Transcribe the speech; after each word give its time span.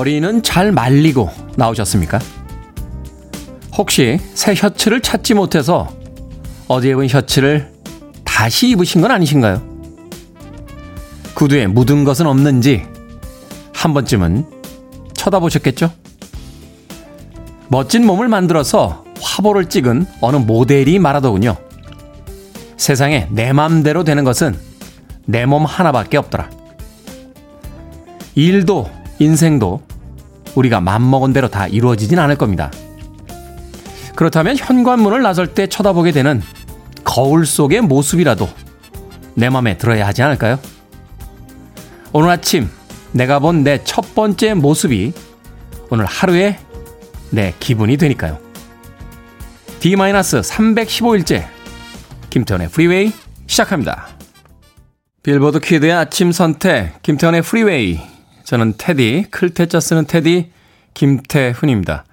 머리는 0.00 0.42
잘 0.42 0.72
말리고 0.72 1.28
나오셨습니까? 1.56 2.20
혹시 3.76 4.18
새 4.32 4.54
셔츠를 4.54 5.02
찾지 5.02 5.34
못해서 5.34 5.94
어제 6.68 6.88
입은 6.88 7.06
셔츠를 7.06 7.70
다시 8.24 8.70
입으신 8.70 9.02
건 9.02 9.10
아니신가요? 9.10 9.62
구두에 11.34 11.66
묻은 11.66 12.04
것은 12.04 12.26
없는지 12.26 12.86
한 13.74 13.92
번쯤은 13.92 14.46
쳐다보셨겠죠? 15.12 15.92
멋진 17.68 18.06
몸을 18.06 18.28
만들어서 18.28 19.04
화보를 19.20 19.66
찍은 19.68 20.06
어느 20.22 20.36
모델이 20.36 20.98
말하더군요. 20.98 21.58
세상에 22.78 23.28
내 23.30 23.52
맘대로 23.52 24.02
되는 24.02 24.24
것은 24.24 24.58
내 25.26 25.44
몸 25.44 25.66
하나밖에 25.66 26.16
없더라. 26.16 26.48
일도 28.34 28.88
인생도 29.18 29.89
우리가 30.54 30.80
맘먹은 30.80 31.32
대로 31.32 31.48
다 31.48 31.66
이루어지진 31.66 32.18
않을 32.18 32.36
겁니다. 32.36 32.70
그렇다면 34.16 34.56
현관문을 34.56 35.22
나설 35.22 35.48
때 35.54 35.66
쳐다보게 35.66 36.12
되는 36.12 36.42
거울 37.04 37.46
속의 37.46 37.80
모습이라도 37.82 38.48
내 39.34 39.48
맘에 39.48 39.78
들어야 39.78 40.06
하지 40.06 40.22
않을까요? 40.22 40.58
오늘 42.12 42.30
아침 42.30 42.68
내가 43.12 43.38
본 43.38 43.62
내 43.64 43.78
첫 43.84 44.14
번째 44.14 44.54
모습이 44.54 45.12
오늘 45.90 46.04
하루의 46.04 46.58
내 47.30 47.54
기분이 47.58 47.96
되니까요. 47.96 48.38
D-315일째 49.80 51.46
김태훈의 52.28 52.68
프리웨이 52.68 53.12
시작합니다. 53.46 54.08
빌보드 55.22 55.60
키드의 55.60 55.92
아침 55.92 56.32
선택 56.32 57.00
김태훈의 57.02 57.42
프리웨이 57.42 58.00
저는 58.50 58.74
테디 58.76 59.26
클 59.30 59.51
태 59.51 59.67
자 59.67 59.78
쓰는 59.78 60.06
테디 60.06 60.50
김태훈입니다. 60.94 62.04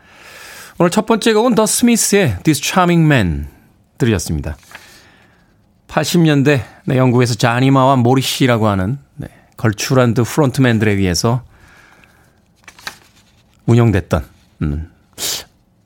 오늘 0.78 0.92
첫 0.92 1.08
번째 1.08 1.34
곡은 1.34 1.56
더 1.56 1.66
스미스의 1.66 2.38
This 2.44 2.62
Charming 2.64 3.12
Man 3.12 3.48
들으셨습니다. 3.98 4.56
80년대 5.88 6.62
네, 6.86 6.98
영국에서 6.98 7.34
자니 7.34 7.65
마와 7.65 7.96
모리시라고 7.96 8.68
하는 8.68 9.00
네, 9.16 9.30
걸출한 9.58 10.14
드 10.14 10.22
frontman들에 10.22 10.92
의해서 10.92 11.44
운영됐던 13.66 14.24
음, 14.62 14.92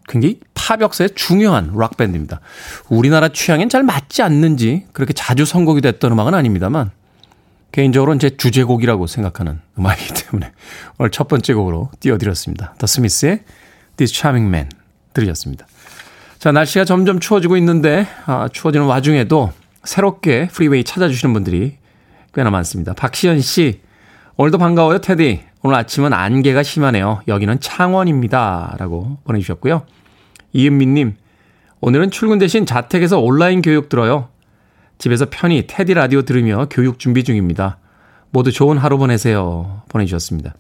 굉장히 0.09 0.41
팝 0.53 0.81
역사의 0.81 1.11
중요한 1.15 1.71
락밴드입니다. 1.73 2.41
우리나라 2.89 3.29
취향엔 3.29 3.69
잘 3.69 3.83
맞지 3.83 4.21
않는지 4.21 4.85
그렇게 4.91 5.13
자주 5.13 5.45
선곡이 5.45 5.79
됐던 5.79 6.11
음악은 6.11 6.33
아닙니다만 6.33 6.91
개인적으로는 7.71 8.19
제 8.19 8.35
주제곡이라고 8.35 9.07
생각하는 9.07 9.59
음악이기 9.77 10.13
때문에 10.25 10.51
오늘 10.97 11.11
첫 11.11 11.27
번째 11.27 11.53
곡으로 11.53 11.89
띄워드렸습니다. 11.99 12.75
더 12.77 12.87
스미스의 12.87 13.43
This 13.97 14.13
Charming 14.13 14.47
Man 14.49 14.69
들으셨습니다. 15.13 15.65
자, 16.39 16.51
날씨가 16.51 16.85
점점 16.85 17.19
추워지고 17.19 17.55
있는데 17.57 18.07
아, 18.25 18.49
추워지는 18.51 18.87
와중에도 18.87 19.51
새롭게 19.83 20.47
프리웨이 20.47 20.83
찾아주시는 20.83 21.33
분들이 21.33 21.77
꽤나 22.33 22.49
많습니다. 22.49 22.93
박시연 22.93 23.41
씨, 23.41 23.81
오늘도 24.37 24.57
반가워요, 24.57 24.99
테디. 24.99 25.43
오늘 25.61 25.77
아침은 25.77 26.13
안개가 26.13 26.63
심하네요. 26.63 27.21
여기는 27.27 27.59
창원입니다. 27.59 28.75
라고 28.79 29.19
보내주셨고요. 29.25 29.85
이은미님, 30.53 31.15
오늘은 31.81 32.09
출근 32.09 32.39
대신 32.39 32.65
자택에서 32.65 33.19
온라인 33.19 33.61
교육 33.61 33.87
들어요. 33.87 34.30
집에서 35.01 35.25
편히 35.29 35.65
테디 35.67 35.93
라디오 35.95 36.21
들으며 36.21 36.67
교육 36.69 36.99
준비 36.99 37.23
중입니다. 37.23 37.77
모두 38.29 38.51
좋은 38.51 38.77
하루 38.77 38.97
보내세요. 38.97 39.81
보내주셨습니다. 39.89 40.53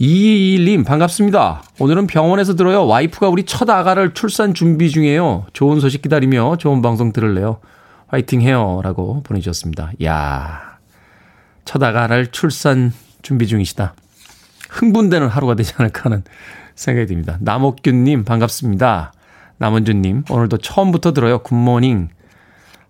221님, 0.00 0.84
반갑습니다. 0.84 1.62
오늘은 1.78 2.08
병원에서 2.08 2.56
들어요. 2.56 2.84
와이프가 2.84 3.28
우리 3.28 3.44
첫 3.44 3.70
아가를 3.70 4.12
출산 4.12 4.52
준비 4.52 4.90
중이에요. 4.90 5.46
좋은 5.52 5.78
소식 5.80 6.02
기다리며 6.02 6.56
좋은 6.56 6.82
방송 6.82 7.12
들을래요. 7.12 7.60
화이팅 8.08 8.42
해요. 8.42 8.80
라고 8.82 9.22
보내주셨습니다. 9.22 9.92
야 10.02 10.74
첫 11.64 11.82
아가를 11.82 12.28
출산 12.28 12.92
준비 13.22 13.46
중이시다. 13.46 13.94
흥분되는 14.70 15.28
하루가 15.28 15.54
되지 15.54 15.72
않을까 15.76 16.04
하는 16.04 16.22
생각이 16.74 17.06
듭니다. 17.06 17.38
남옥균님, 17.40 18.24
반갑습니다. 18.24 19.12
남원준님, 19.58 20.24
오늘도 20.30 20.58
처음부터 20.58 21.12
들어요. 21.12 21.38
굿모닝. 21.38 22.08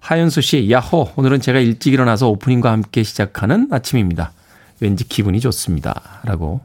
하윤수 0.04 0.42
씨, 0.42 0.70
야호! 0.70 1.12
오늘은 1.16 1.40
제가 1.40 1.60
일찍 1.60 1.94
일어나서 1.94 2.28
오프닝과 2.28 2.70
함께 2.70 3.02
시작하는 3.02 3.68
아침입니다. 3.70 4.32
왠지 4.80 5.08
기분이 5.08 5.40
좋습니다. 5.40 6.20
라고 6.24 6.60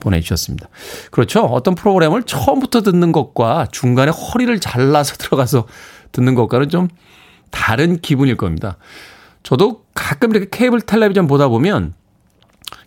보내주셨습니다. 0.00 0.68
그렇죠. 1.12 1.44
어떤 1.44 1.76
프로그램을 1.76 2.24
처음부터 2.24 2.80
듣는 2.80 3.12
것과 3.12 3.68
중간에 3.70 4.10
허리를 4.10 4.58
잘라서 4.58 5.14
들어가서 5.22 5.68
듣는 6.10 6.34
것과는 6.34 6.68
좀 6.68 6.88
다른 7.50 8.00
기분일 8.00 8.36
겁니다. 8.36 8.76
저도 9.44 9.84
가끔 9.94 10.32
이렇게 10.32 10.48
케이블 10.50 10.80
텔레비전 10.80 11.28
보다 11.28 11.46
보면 11.46 11.94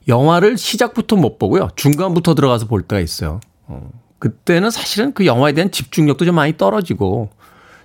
영화를 0.09 0.57
시작부터 0.57 1.15
못 1.15 1.39
보고요. 1.39 1.69
중간부터 1.77 2.35
들어가서 2.35 2.65
볼 2.65 2.81
때가 2.81 2.99
있어요. 2.99 3.39
어, 3.67 3.89
그때는 4.19 4.69
사실은 4.69 5.13
그 5.13 5.25
영화에 5.25 5.53
대한 5.53 5.71
집중력도 5.71 6.25
좀 6.25 6.35
많이 6.35 6.57
떨어지고 6.57 7.29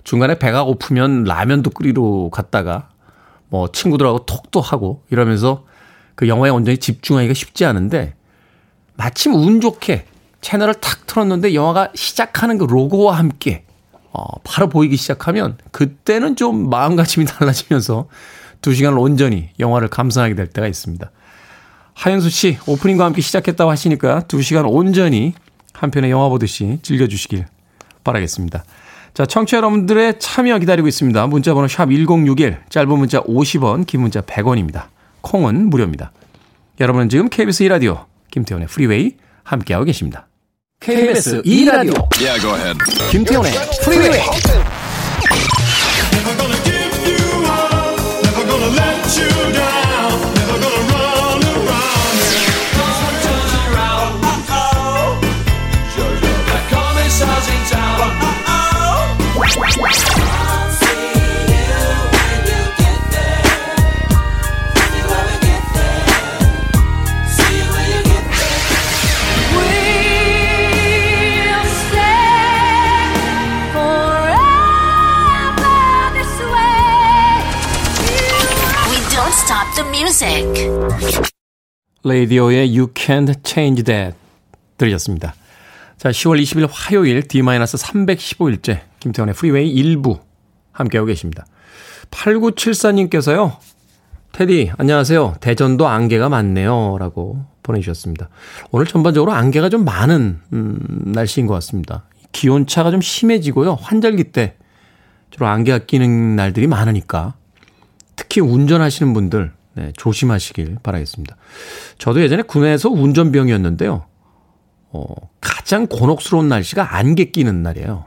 중간에 0.09 0.39
배가 0.39 0.63
고프면 0.63 1.25
라면도 1.25 1.69
끓이러 1.69 2.29
갔다가 2.31 2.89
뭐 3.47 3.71
친구들하고 3.71 4.25
톡도 4.25 4.59
하고 4.59 5.03
이러면서 5.11 5.65
그 6.15 6.27
영화에 6.27 6.49
온전히 6.49 6.79
집중하기가 6.79 7.35
쉽지 7.35 7.63
않은데 7.63 8.15
마침 8.95 9.35
운 9.35 9.61
좋게 9.61 10.07
채널을 10.41 10.73
탁 10.73 11.05
틀었는데 11.05 11.53
영화가 11.53 11.89
시작하는 11.93 12.57
그 12.57 12.63
로고와 12.63 13.19
함께 13.19 13.65
어, 14.11 14.23
바로 14.43 14.67
보이기 14.67 14.97
시작하면 14.97 15.59
그때는 15.69 16.35
좀 16.35 16.71
마음가짐이 16.71 17.27
달라지면서 17.29 18.07
두 18.63 18.73
시간을 18.73 18.97
온전히 18.97 19.51
영화를 19.59 19.89
감상하게 19.89 20.33
될 20.33 20.47
때가 20.47 20.65
있습니다. 20.65 21.11
하현수 21.93 22.31
씨 22.31 22.57
오프닝과 22.65 23.05
함께 23.05 23.21
시작했다고 23.21 23.69
하시니까 23.69 24.21
두 24.21 24.41
시간 24.41 24.65
온전히 24.65 25.35
한 25.71 25.91
편의 25.91 26.09
영화 26.09 26.29
보듯이 26.29 26.79
즐겨주시길 26.81 27.45
바라겠습니다. 28.03 28.63
자, 29.13 29.25
청취자 29.25 29.57
여러분들의 29.57 30.19
참여 30.19 30.59
기다리고 30.59 30.87
있습니다. 30.87 31.27
문자 31.27 31.53
번호 31.53 31.67
샵 31.67 31.89
1061, 31.89 32.59
짧은 32.69 32.97
문자 32.97 33.21
50원, 33.21 33.85
긴 33.85 34.01
문자 34.01 34.21
100원입니다. 34.21 34.85
콩은 35.21 35.69
무료입니다. 35.69 36.11
여러분은 36.79 37.09
지금 37.09 37.29
KBS 37.29 37.65
2라디오 37.65 38.05
김태훈의 38.31 38.67
프리웨이 38.67 39.15
함께하고 39.43 39.85
계십니다. 39.85 40.27
KBS 40.79 41.41
2라디오 41.41 42.07
yeah, 42.21 42.73
김태훈의 43.11 43.51
프리웨이 43.83 44.21
music. 80.19 80.69
레이디오의 82.03 82.77
You 82.77 82.87
Can't 82.93 83.33
Change 83.45 83.83
That 83.83 84.17
들으셨습니다. 84.77 85.33
자, 85.97 86.09
10월 86.09 86.41
20일 86.41 86.67
화요일 86.69 87.27
D-315일째 87.27 88.81
김태훈의 88.99 89.35
프리웨이 89.35 89.73
1부 89.73 90.19
함께하고 90.71 91.07
계십니다. 91.07 91.45
8974님께서요. 92.11 93.57
테디, 94.31 94.71
안녕하세요. 94.77 95.35
대전도 95.41 95.87
안개가 95.87 96.29
많네요. 96.29 96.97
라고 96.99 97.45
보내주셨습니다. 97.63 98.29
오늘 98.71 98.85
전반적으로 98.85 99.31
안개가 99.33 99.69
좀 99.69 99.85
많은, 99.85 100.39
음, 100.53 100.79
날씨인 101.13 101.47
것 101.47 101.53
같습니다. 101.55 102.03
기온차가 102.31 102.91
좀 102.91 103.01
심해지고요. 103.01 103.75
환절기 103.75 104.25
때 104.25 104.55
주로 105.31 105.47
안개가 105.47 105.79
끼는 105.79 106.35
날들이 106.35 106.67
많으니까 106.67 107.35
특히 108.15 108.41
운전하시는 108.41 109.13
분들 109.13 109.58
네, 109.79 109.93
조심하시길 109.95 110.79
바라겠습니다. 110.83 111.37
저도 111.97 112.21
예전에 112.21 112.41
군에서 112.41 112.89
운전병이었는데요. 112.89 114.03
어, 114.91 115.05
가장 115.39 115.87
곤혹스러운 115.87 116.49
날씨가 116.49 116.97
안개 116.97 117.25
끼는 117.25 117.63
날이에요. 117.63 118.03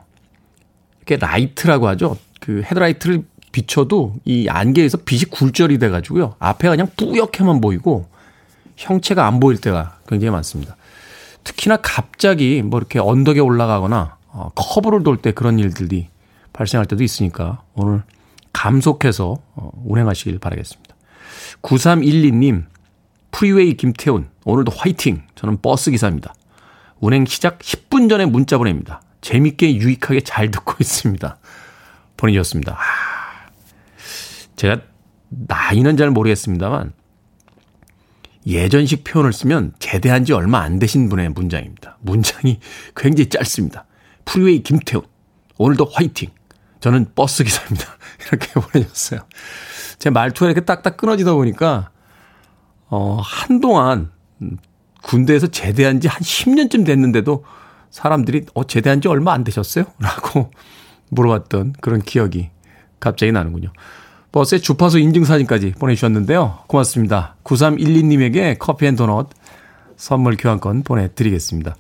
이렇게 0.99 1.17
라이트라고 1.17 1.89
하죠. 1.89 2.19
그 2.41 2.63
헤드라이트를 2.63 3.25
비춰도 3.53 4.17
이 4.27 4.49
안개에서 4.49 4.99
빛이 4.99 5.23
굴절이 5.31 5.79
돼가지고요. 5.79 6.35
앞에가 6.39 6.73
그냥 6.73 6.89
뿌옇게만 6.95 7.63
보이고 7.63 8.07
형체가 8.77 9.27
안 9.27 9.41
보일 9.41 9.59
때가 9.59 9.99
굉장히 10.07 10.31
많습니다. 10.33 10.77
특히나 11.45 11.79
갑자기 11.79 12.63
뭐 12.63 12.79
이렇게 12.79 12.99
언덕에 12.99 13.41
올라가거나 13.41 14.17
어, 14.29 14.51
커브를 14.55 15.05
돌 15.05 15.17
때 15.17 15.33
그런 15.33 15.59
일들이 15.59 16.09
발생할 16.53 16.85
때도 16.85 17.03
있으니까 17.03 17.63
오늘 17.75 18.03
감속해서 18.53 19.39
어, 19.55 19.71
운행하시길 19.87 20.39
바라겠습니다. 20.39 20.92
9312님, 21.61 22.65
프리웨이 23.31 23.75
김태훈, 23.75 24.29
오늘도 24.45 24.73
화이팅! 24.75 25.23
저는 25.35 25.61
버스 25.61 25.91
기사입니다. 25.91 26.35
운행 27.01 27.27
시작 27.27 27.59
10분 27.59 28.09
전에 28.09 28.27
문자 28.27 28.59
보냅니다. 28.59 29.03
재밌게 29.21 29.77
유익하게 29.77 30.21
잘 30.21 30.51
듣고 30.51 30.75
있습니다. 30.81 31.37
보내주셨습니다. 32.17 32.77
아, 32.79 33.51
제가 34.57 34.81
나이는 35.29 35.97
잘 35.97 36.11
모르겠습니다만 36.11 36.93
예전식 38.47 39.05
표현을 39.05 39.33
쓰면 39.33 39.75
제대한 39.79 40.25
지 40.25 40.33
얼마 40.33 40.61
안 40.61 40.79
되신 40.79 41.09
분의 41.09 41.31
문장입니다. 41.31 41.99
문장이 42.01 42.61
굉장히 42.97 43.29
짧습니다. 43.29 43.87
프리웨이 44.25 44.63
김태훈, 44.63 45.05
오늘도 45.59 45.87
화이팅! 45.93 46.31
저는 46.81 47.13
버스 47.15 47.45
기사입니다. 47.45 47.87
이렇게 48.29 48.49
보내줬어요. 48.61 49.21
제 50.03 50.11
말투가 50.11 50.51
이렇게 50.51 50.63
딱딱 50.65 50.97
끊어지다 50.97 51.33
보니까, 51.35 51.91
어, 52.89 53.21
한동안 53.23 54.11
군대에서 55.01 55.47
제대한 55.47 56.01
지 56.01 56.09
한 56.09 56.19
10년쯤 56.21 56.85
됐는데도 56.85 57.45
사람들이, 57.91 58.47
어, 58.55 58.65
제대한 58.65 59.01
지 59.01 59.07
얼마 59.07 59.33
안 59.33 59.45
되셨어요? 59.45 59.85
라고 60.03 60.51
물어봤던 61.11 61.75
그런 61.81 62.03
기억이 62.03 62.51
갑자기 62.99 63.31
나는군요. 63.31 63.69
버스의 64.33 64.61
주파수 64.61 64.99
인증사진까지 64.99 65.75
보내주셨는데요. 65.79 66.65
고맙습니다. 66.67 67.37
9312님에게 67.45 68.57
커피 68.59 68.87
and 68.87 68.97
도넛 68.97 69.29
선물 69.97 70.37
교환권 70.37 70.83
보내드리겠습니다. 70.83 71.77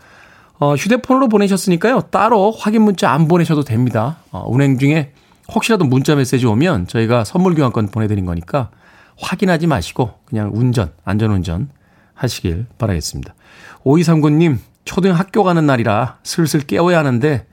어, 0.60 0.76
휴대폰으로 0.76 1.28
보내셨으니까요. 1.28 2.02
따로 2.12 2.52
확인 2.52 2.82
문자 2.82 3.10
안 3.10 3.26
보내셔도 3.26 3.64
됩니다. 3.64 4.18
어, 4.30 4.44
운행 4.46 4.78
중에 4.78 5.12
혹시라도 5.48 5.84
문자 5.84 6.14
메시지 6.14 6.46
오면 6.46 6.86
저희가 6.86 7.24
선물 7.24 7.54
교환권 7.54 7.88
보내드린 7.88 8.24
거니까 8.26 8.70
확인하지 9.18 9.66
마시고 9.66 10.12
그냥 10.24 10.50
운전, 10.52 10.92
안전운전 11.04 11.70
하시길 12.14 12.66
바라겠습니다. 12.78 13.34
5239님, 13.84 14.58
초등학교 14.84 15.42
가는 15.44 15.64
날이라 15.64 16.18
슬슬 16.22 16.60
깨워야 16.60 16.98
하는데 16.98 17.46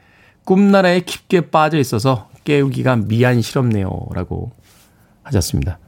꿈나라에 0.46 1.02
깊게 1.02 1.50
빠져 1.50 1.78
있어서 1.78 2.30
깨우기가 2.44 2.96
미안스럽네요. 2.96 3.90
라고 4.14 4.52
하셨습니다. 5.24 5.80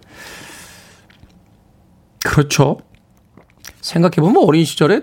그렇죠. 2.23 2.77
생각해보면 3.81 4.43
어린 4.43 4.63
시절에 4.65 5.01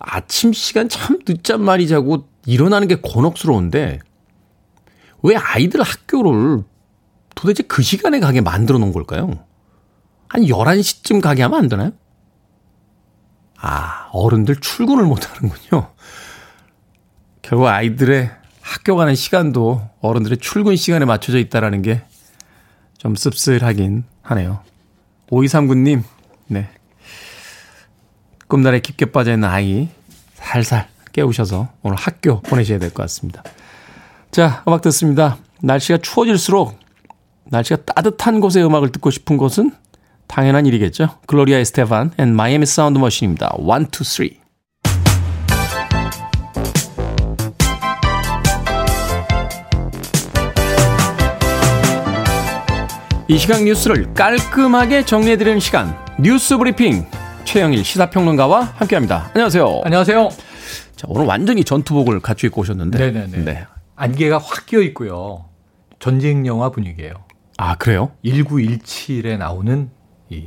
아침 0.00 0.52
시간 0.52 0.88
참 0.88 1.18
늦잠 1.24 1.62
많이 1.62 1.88
자고 1.88 2.28
일어나는 2.46 2.86
게 2.86 2.96
곤혹스러운데 2.96 3.98
왜 5.22 5.36
아이들 5.36 5.82
학교를 5.82 6.62
도대체 7.34 7.62
그 7.62 7.82
시간에 7.82 8.20
가게 8.20 8.40
만들어 8.40 8.78
놓은 8.78 8.92
걸까요? 8.92 9.44
한 10.28 10.42
11시쯤 10.42 11.20
가게 11.20 11.42
하면 11.42 11.58
안 11.58 11.68
되나요? 11.68 11.92
아, 13.60 14.08
어른들 14.12 14.56
출근을 14.56 15.04
못 15.04 15.28
하는군요. 15.28 15.90
결국 17.42 17.66
아이들의 17.66 18.30
학교 18.60 18.96
가는 18.96 19.14
시간도 19.14 19.88
어른들의 20.00 20.38
출근 20.38 20.76
시간에 20.76 21.04
맞춰져 21.04 21.38
있다라는 21.38 21.82
게 21.82 22.02
좀 22.98 23.14
씁쓸하긴 23.14 24.02
하네요. 24.22 24.60
5239님, 25.30 26.02
네. 26.48 26.68
꿈나라에 28.48 28.80
깊게 28.80 29.12
빠져있는 29.12 29.48
아이 29.48 29.88
살살 30.34 30.88
깨우셔서 31.12 31.68
오늘 31.82 31.96
학교 31.96 32.40
보내셔야 32.42 32.80
될 32.80 32.90
것 32.90 33.02
같습니다. 33.04 33.44
자, 34.30 34.62
음악 34.68 34.82
듣습니다. 34.82 35.38
날씨가 35.62 35.98
추워질수록 36.02 36.78
날씨가 37.46 37.82
따뜻한 37.84 38.40
곳의 38.40 38.64
음악을 38.64 38.92
듣고 38.92 39.10
싶은 39.10 39.36
것은 39.36 39.72
당연한 40.26 40.66
일이겠죠. 40.66 41.08
글로리아 41.26 41.58
에스테판 41.58 42.12
and 42.18 42.34
마이애미 42.36 42.66
사운드 42.66 42.98
머신입니다. 42.98 43.56
1, 43.58 43.86
2, 43.86 44.04
3. 44.04 44.28
이 53.30 53.36
시각 53.36 53.62
뉴스를 53.62 54.14
깔끔하게 54.14 55.04
정리해드리는 55.04 55.60
시간 55.60 55.94
뉴스 56.18 56.56
브리핑 56.56 57.04
최영일 57.44 57.84
시사평론가와 57.84 58.74
함께합니다. 58.76 59.30
안녕하세요. 59.34 59.82
안녕하세요. 59.84 60.28
자, 60.96 61.06
오늘 61.08 61.26
완전히 61.26 61.64
전투복을 61.64 62.20
갖추 62.20 62.46
입고 62.46 62.62
오셨는데. 62.62 62.98
네네네. 62.98 63.44
네. 63.44 63.66
안개가 63.98 64.38
확 64.38 64.66
끼어 64.66 64.80
있고요. 64.82 65.44
전쟁 65.98 66.46
영화 66.46 66.70
분위기예요. 66.70 67.14
아, 67.56 67.74
그래요? 67.74 68.12
1917에 68.24 69.36
나오는 69.36 69.90
이 70.30 70.46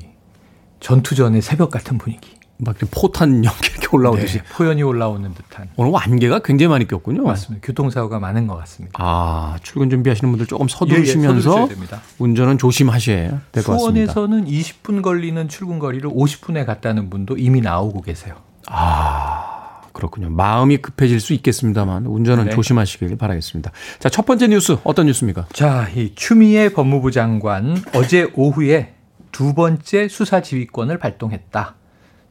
전투 0.80 1.14
전의 1.16 1.42
새벽 1.42 1.70
같은 1.70 1.98
분위기. 1.98 2.36
막 2.64 2.76
포탄 2.92 3.44
연기 3.44 3.72
이렇게 3.72 3.88
올라오듯이 3.92 4.38
네, 4.38 4.44
포연이 4.54 4.84
올라오는 4.84 5.34
듯한. 5.34 5.70
오늘 5.78 5.92
안개가 5.96 6.40
굉장히 6.44 6.70
많이 6.70 6.88
꼈군요. 6.88 7.24
맞습니다. 7.24 7.66
교통사고가 7.66 8.20
많은 8.20 8.46
것 8.46 8.56
같습니다. 8.58 8.94
아 9.04 9.58
출근 9.64 9.90
준비하시는 9.90 10.32
분들 10.32 10.46
조금 10.46 10.68
서두르시면서 10.68 11.68
예, 11.68 11.74
예, 11.74 11.76
운전은 12.20 12.60
조심하셔야 12.60 13.42
될 13.52 13.64
것 13.64 13.74
같습니다. 13.74 14.14
수원에서는 14.14 14.46
20분 14.46 15.02
걸리는 15.02 15.50
출근 15.50 15.80
거리를 15.80 16.08
50분에 16.08 16.64
갔다는 16.68 17.10
분도 17.10 17.36
이미 17.36 17.62
나오고 17.62 18.02
계세요. 18.04 18.36
아 18.68 19.61
그렇군요. 20.02 20.32
마음이 20.32 20.78
급해질 20.78 21.20
수 21.20 21.34
있겠습니다만 21.34 22.08
운전은 22.08 22.46
네. 22.46 22.50
조심하시길 22.50 23.18
바라겠습니다. 23.18 23.72
자 24.00 24.10
첫 24.10 24.26
번째 24.26 24.48
뉴스 24.48 24.78
어떤 24.84 25.06
뉴스입니까? 25.06 25.48
자 25.54 25.88
이 25.96 26.14
추미애 26.16 26.70
법무부 26.70 27.12
장관 27.12 27.78
어제 27.94 28.28
오후에 28.34 28.96
두 29.32 29.54
번째 29.54 30.08
수사 30.08 30.42
지휘권을 30.42 30.98
발동했다. 30.98 31.76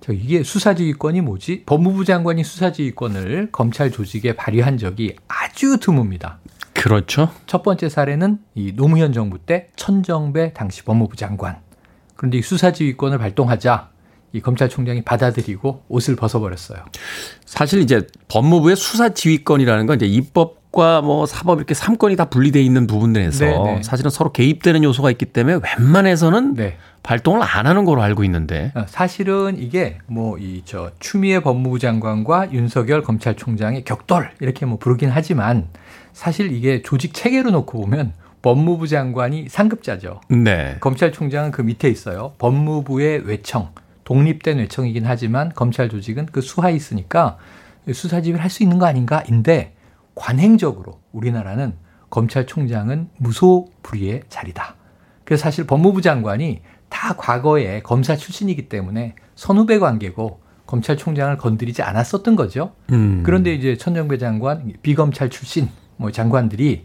저 0.00 0.12
이게 0.12 0.42
수사 0.42 0.74
지휘권이 0.74 1.20
뭐지? 1.20 1.62
법무부 1.66 2.04
장관이 2.04 2.42
수사 2.42 2.72
지휘권을 2.72 3.50
검찰 3.52 3.90
조직에 3.92 4.34
발휘한 4.34 4.76
적이 4.76 5.14
아주 5.28 5.76
드뭅니다. 5.78 6.36
그렇죠. 6.74 7.30
첫 7.46 7.62
번째 7.62 7.88
사례는 7.88 8.38
이 8.56 8.72
노무현 8.74 9.12
정부 9.12 9.38
때 9.38 9.68
천정배 9.76 10.54
당시 10.54 10.82
법무부 10.82 11.14
장관. 11.16 11.58
그런데 12.16 12.38
이 12.38 12.42
수사 12.42 12.72
지휘권을 12.72 13.18
발동하자 13.18 13.90
이 14.32 14.40
검찰총장이 14.40 15.02
받아들이고 15.02 15.82
옷을 15.88 16.16
벗어버렸어요. 16.16 16.78
사실 17.44 17.80
이제 17.80 18.06
법무부의 18.28 18.76
수사 18.76 19.08
지휘권이라는 19.08 19.87
건 19.87 19.96
이제 19.96 20.06
입법과 20.06 21.00
뭐 21.02 21.26
사법 21.26 21.58
이렇게 21.58 21.75
3권이 21.75 22.16
다 22.16 22.26
분리돼 22.26 22.62
있는 22.62 22.87
부분들에서 22.87 23.44
네네. 23.44 23.75
네. 23.76 23.82
사실은 23.82 24.10
서로 24.10 24.30
개입되는 24.32 24.84
요소가 24.84 25.10
있기 25.10 25.26
때문에 25.26 25.58
웬만해서는 25.78 26.54
네. 26.54 26.76
발동을 27.02 27.42
안 27.42 27.66
하는 27.66 27.84
걸로 27.84 28.02
알고 28.02 28.25
있는데 28.25 28.72
어, 28.75 28.84
사실은 28.87 29.56
이게 29.58 29.99
뭐 30.06 30.37
이 30.38 30.62
저 30.64 30.90
추미애 31.00 31.40
법무부 31.40 31.78
장관과 31.78 32.52
윤석열 32.52 33.02
검찰총장의 33.02 33.84
격돌 33.84 34.30
이렇게 34.40 34.66
뭐 34.66 34.78
부르긴 34.78 35.08
하지만 35.10 35.68
사실 36.12 36.52
이게 36.52 36.82
조직 36.82 37.14
체계로 37.14 37.50
놓고 37.50 37.80
보면 37.80 38.12
법무부 38.42 38.87
장관이 38.88 39.49
상급자죠. 39.49 40.20
네. 40.28 40.76
검찰총장은 40.80 41.50
그 41.50 41.62
밑에 41.62 41.88
있어요. 41.88 42.32
법무부의 42.38 43.26
외청, 43.26 43.70
독립된 44.10 44.58
외청이긴 44.58 45.06
하지만 45.06 45.52
검찰 45.54 45.88
조직은 45.88 46.26
그 46.32 46.40
수하에 46.40 46.72
있으니까 46.74 47.38
수사 47.92 48.20
지휘를 48.20 48.42
할수 48.42 48.64
있는 48.64 48.80
거 48.80 48.86
아닌가인데 48.86 49.76
관행적으로 50.16 50.98
우리나라는 51.12 51.74
검찰총장은 52.10 53.10
무소불위의 53.18 54.22
자리다. 54.28 54.74
그래서 55.24 55.44
사실 55.44 55.64
법무부 55.64 56.02
장관이 56.02 56.60
다 56.88 57.14
과거에 57.16 57.82
검사 57.82 58.16
출신이기 58.16 58.68
때문에 58.68 59.14
선후배 59.36 59.78
관계고 59.78 60.40
검찰총장을 60.66 61.36
건드리지 61.36 61.82
않았었던 61.82 62.34
거죠. 62.34 62.72
음. 62.90 63.22
그런데 63.24 63.54
이제 63.54 63.76
천정배 63.76 64.18
장관 64.18 64.72
비검찰 64.82 65.30
출신 65.30 65.68
뭐 65.96 66.10
장관들이 66.10 66.84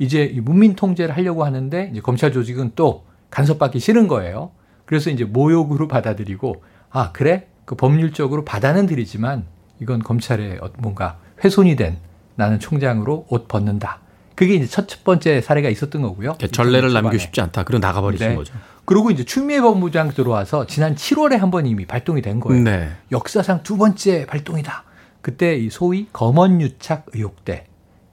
이제 0.00 0.34
문민 0.42 0.74
통제를 0.74 1.16
하려고 1.16 1.44
하는데 1.44 1.90
이제 1.92 2.00
검찰 2.00 2.32
조직은 2.32 2.72
또 2.74 3.04
간섭받기 3.30 3.78
싫은 3.78 4.08
거예요. 4.08 4.50
그래서 4.84 5.10
이제 5.10 5.24
모욕으로 5.24 5.88
받아들이고 5.88 6.62
아 6.90 7.10
그래 7.12 7.46
그 7.64 7.74
법률적으로 7.74 8.44
받아는 8.44 8.86
들이지만 8.86 9.44
이건 9.80 10.02
검찰의 10.02 10.58
어, 10.60 10.70
뭔가 10.78 11.18
훼손이 11.42 11.76
된 11.76 11.96
나는 12.36 12.58
총장으로 12.60 13.26
옷 13.28 13.48
벗는다. 13.48 14.00
그게 14.34 14.54
이제 14.54 14.66
첫, 14.66 14.88
첫 14.88 15.04
번째 15.04 15.40
사례가 15.40 15.68
있었던 15.68 16.02
거고요. 16.02 16.36
전례를 16.50 16.92
남기고 16.92 17.18
싶지 17.18 17.40
않다. 17.40 17.62
그리고 17.62 17.78
나가버리신 17.80 18.28
네. 18.30 18.34
거죠. 18.34 18.54
그리고 18.84 19.10
이제 19.12 19.24
추미애 19.24 19.60
법무장 19.60 20.10
들어와서 20.10 20.66
지난 20.66 20.96
7월에 20.96 21.36
한 21.38 21.50
번 21.52 21.66
이미 21.66 21.86
발동이 21.86 22.20
된 22.20 22.40
거예요. 22.40 22.62
네. 22.62 22.90
역사상 23.12 23.62
두 23.62 23.76
번째 23.78 24.26
발동이다. 24.26 24.82
그때 25.22 25.56
이 25.56 25.70
소위 25.70 26.08
검언유착 26.12 27.06
의혹 27.14 27.44
때 27.44 27.66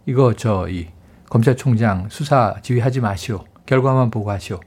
이거 0.06 0.34
저 0.34 0.68
이 0.70 0.88
검찰총장 1.30 2.08
수사 2.10 2.56
지휘하지 2.62 3.00
마시오. 3.02 3.44
결과만 3.66 4.12
보고 4.12 4.30
하시오. 4.32 4.60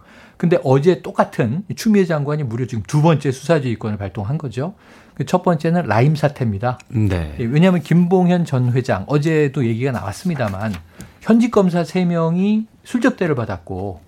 근데 0.44 0.58
어제 0.62 1.00
똑같은 1.00 1.64
추미애 1.74 2.04
장관이 2.04 2.42
무려 2.42 2.66
지금 2.66 2.84
두 2.86 3.00
번째 3.00 3.32
수사지휘권을 3.32 3.96
발동한 3.96 4.36
거죠. 4.36 4.74
그첫 5.14 5.42
번째는 5.42 5.86
라임 5.86 6.16
사태입니다. 6.16 6.78
네. 6.88 7.34
예, 7.40 7.44
왜냐하면 7.44 7.80
김봉현 7.80 8.44
전 8.44 8.70
회장 8.74 9.04
어제도 9.06 9.64
얘기가 9.64 9.90
나왔습니다만 9.90 10.74
현직 11.22 11.50
검사 11.50 11.82
3명이 11.82 12.66
술접대를 12.84 13.34
받았고 13.34 14.02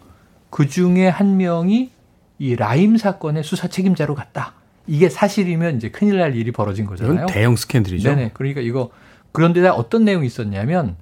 그 0.51 0.69
중에 0.69 1.09
한 1.09 1.39
명이 1.39 1.91
이 2.39 2.55
라임 2.55 2.99
사건의 2.99 3.43
수사 3.43 3.69
책임자로 3.69 4.15
갔다. 4.15 4.53
이게 4.87 5.09
사실이면 5.09 5.79
이제 5.79 5.91
큰일 5.91 6.19
날 6.19 6.37
일이 6.37 6.53
벌어진 6.53 6.85
거잖아요. 6.85 7.29
대형 7.31 7.57
스캔들이죠. 7.57 8.11
네네. 8.11 8.33
그러니까 8.35 8.61
이거 8.61 8.91
그런데 9.33 9.67
어떤 9.69 10.05
내용이 10.05 10.27
있었냐면 10.27 10.97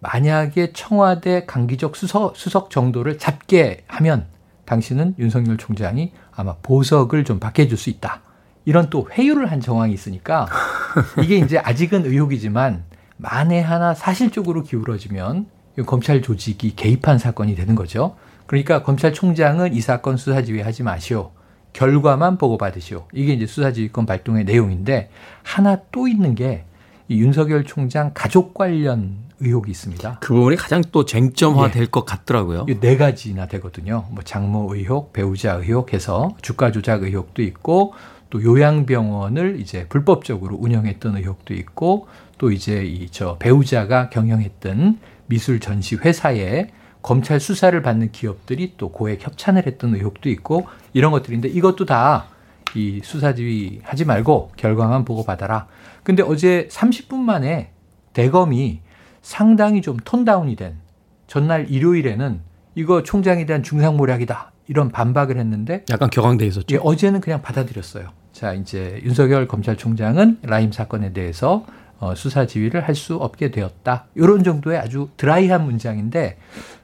만약에 0.00 0.72
청와대 0.72 1.44
강기적 1.44 1.94
수석, 1.94 2.38
수석 2.38 2.70
정도를 2.70 3.18
잡게 3.18 3.84
하면 3.86 4.37
당신은 4.68 5.14
윤석열 5.18 5.56
총장이 5.56 6.12
아마 6.30 6.54
보석을 6.62 7.24
좀 7.24 7.40
받게 7.40 7.62
해줄 7.62 7.78
수 7.78 7.88
있다. 7.90 8.20
이런 8.64 8.90
또 8.90 9.08
회유를 9.10 9.50
한 9.50 9.60
정황이 9.60 9.94
있으니까 9.94 10.46
이게 11.22 11.38
이제 11.38 11.58
아직은 11.58 12.04
의혹이지만 12.04 12.84
만에 13.16 13.60
하나 13.60 13.94
사실적으로 13.94 14.62
기울어지면 14.62 15.46
검찰 15.86 16.20
조직이 16.22 16.76
개입한 16.76 17.18
사건이 17.18 17.54
되는 17.54 17.74
거죠. 17.74 18.16
그러니까 18.46 18.82
검찰총장은 18.82 19.74
이 19.74 19.80
사건 19.80 20.16
수사지휘 20.16 20.60
하지 20.60 20.82
마시오. 20.82 21.32
결과만 21.72 22.38
보고받으시오. 22.38 23.08
이게 23.12 23.32
이제 23.32 23.46
수사지휘권 23.46 24.06
발동의 24.06 24.44
내용인데 24.44 25.10
하나 25.42 25.78
또 25.90 26.06
있는 26.06 26.34
게 26.34 26.68
이 27.08 27.20
윤석열 27.20 27.64
총장 27.64 28.10
가족 28.14 28.52
관련 28.52 29.16
의혹이 29.40 29.70
있습니다. 29.70 30.18
그 30.20 30.34
부분이 30.34 30.56
가장 30.56 30.82
또 30.92 31.04
쟁점화 31.04 31.70
될것 31.70 32.04
예. 32.08 32.10
같더라고요. 32.10 32.66
네 32.80 32.96
가지나 32.96 33.46
되거든요. 33.46 34.06
뭐 34.10 34.22
장모 34.22 34.74
의혹, 34.74 35.12
배우자 35.12 35.54
의혹 35.54 35.92
해서 35.92 36.34
주가 36.42 36.72
조작 36.72 37.02
의혹도 37.02 37.42
있고 37.42 37.94
또 38.30 38.42
요양병원을 38.42 39.60
이제 39.60 39.86
불법적으로 39.88 40.56
운영했던 40.56 41.16
의혹도 41.16 41.54
있고 41.54 42.08
또 42.38 42.50
이제 42.52 42.84
이 42.84 43.08
저 43.10 43.36
배우자가 43.38 44.10
경영했던 44.10 44.98
미술 45.26 45.60
전시 45.60 45.96
회사에 45.96 46.68
검찰 47.02 47.40
수사를 47.40 47.80
받는 47.80 48.12
기업들이 48.12 48.74
또 48.76 48.90
고액 48.90 49.24
협찬을 49.24 49.66
했던 49.66 49.94
의혹도 49.94 50.28
있고 50.28 50.66
이런 50.92 51.12
것들인데 51.12 51.48
이것도 51.48 51.84
다 51.86 52.28
이 52.74 53.00
수사지휘 53.02 53.80
하지 53.82 54.04
말고 54.04 54.52
결과만 54.56 55.04
보고 55.04 55.24
받아라. 55.24 55.66
근데 56.02 56.22
어제 56.22 56.68
30분 56.70 57.16
만에 57.16 57.70
대검이 58.12 58.80
상당히 59.28 59.82
좀 59.82 59.98
톤다운이 60.02 60.56
된 60.56 60.78
전날 61.26 61.68
일요일에는 61.68 62.40
이거 62.74 63.02
총장에 63.02 63.44
대한 63.44 63.62
중상모략이다. 63.62 64.52
이런 64.68 64.90
반박을 64.90 65.36
했는데 65.36 65.84
약간 65.90 66.08
격앙돼 66.08 66.46
있었죠. 66.46 66.74
예, 66.74 66.80
어제는 66.82 67.20
그냥 67.20 67.42
받아들였어요. 67.42 68.08
자, 68.32 68.54
이제 68.54 68.98
윤석열 69.04 69.46
검찰총장은 69.46 70.38
라임 70.44 70.72
사건에 70.72 71.12
대해서 71.12 71.66
어, 71.98 72.14
수사 72.14 72.46
지휘를 72.46 72.88
할 72.88 72.94
수 72.94 73.16
없게 73.16 73.50
되었다. 73.50 74.06
이런 74.14 74.44
정도의 74.44 74.78
아주 74.78 75.10
드라이한 75.18 75.62
문장인데 75.62 76.38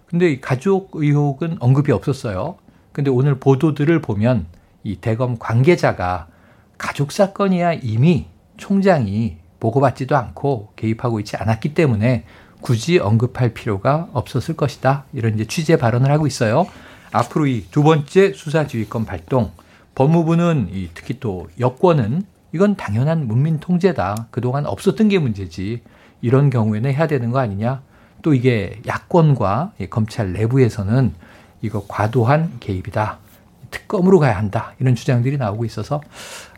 근데 0.04 0.32
이 0.32 0.40
가족 0.42 0.90
의혹은 0.92 1.56
언급이 1.60 1.92
없었어요. 1.92 2.56
근데 2.92 3.10
오늘 3.10 3.36
보도들을 3.40 4.02
보면 4.02 4.44
이 4.82 4.96
대검 4.96 5.38
관계자가 5.38 6.26
가족 6.76 7.10
사건이야 7.10 7.72
이미 7.72 8.26
총장이 8.58 9.38
보고받지도 9.64 10.14
않고 10.14 10.72
개입하고 10.76 11.20
있지 11.20 11.38
않았기 11.38 11.72
때문에 11.72 12.24
굳이 12.60 12.98
언급할 12.98 13.54
필요가 13.54 14.08
없었을 14.12 14.56
것이다. 14.56 15.04
이런 15.14 15.34
이제 15.34 15.46
취재 15.46 15.78
발언을 15.78 16.10
하고 16.10 16.26
있어요. 16.26 16.66
앞으로 17.12 17.46
이 17.46 17.64
두 17.70 17.82
번째 17.82 18.34
수사지휘권 18.34 19.06
발동, 19.06 19.52
법무부는 19.94 20.68
이 20.70 20.90
특히 20.92 21.18
또 21.18 21.48
여권은 21.58 22.24
이건 22.52 22.76
당연한 22.76 23.26
문민 23.26 23.58
통제다. 23.58 24.28
그동안 24.30 24.66
없었던 24.66 25.08
게 25.08 25.18
문제지. 25.18 25.82
이런 26.20 26.50
경우에는 26.50 26.92
해야 26.92 27.06
되는 27.06 27.30
거 27.30 27.38
아니냐. 27.38 27.80
또 28.22 28.34
이게 28.34 28.80
야권과 28.86 29.72
검찰 29.88 30.32
내부에서는 30.34 31.14
이거 31.62 31.84
과도한 31.88 32.58
개입이다. 32.60 33.18
특검으로 33.70 34.18
가야 34.18 34.36
한다. 34.36 34.74
이런 34.78 34.94
주장들이 34.94 35.38
나오고 35.38 35.64
있어서 35.64 36.00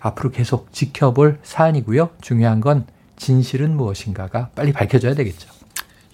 앞으로 0.01 0.31
계속 0.31 0.73
지켜볼 0.73 1.39
사안이고요. 1.43 2.11
중요한 2.21 2.61
건 2.61 2.87
진실은 3.17 3.77
무엇인가가 3.77 4.51
빨리 4.55 4.73
밝혀져야 4.73 5.15
되겠죠. 5.15 5.49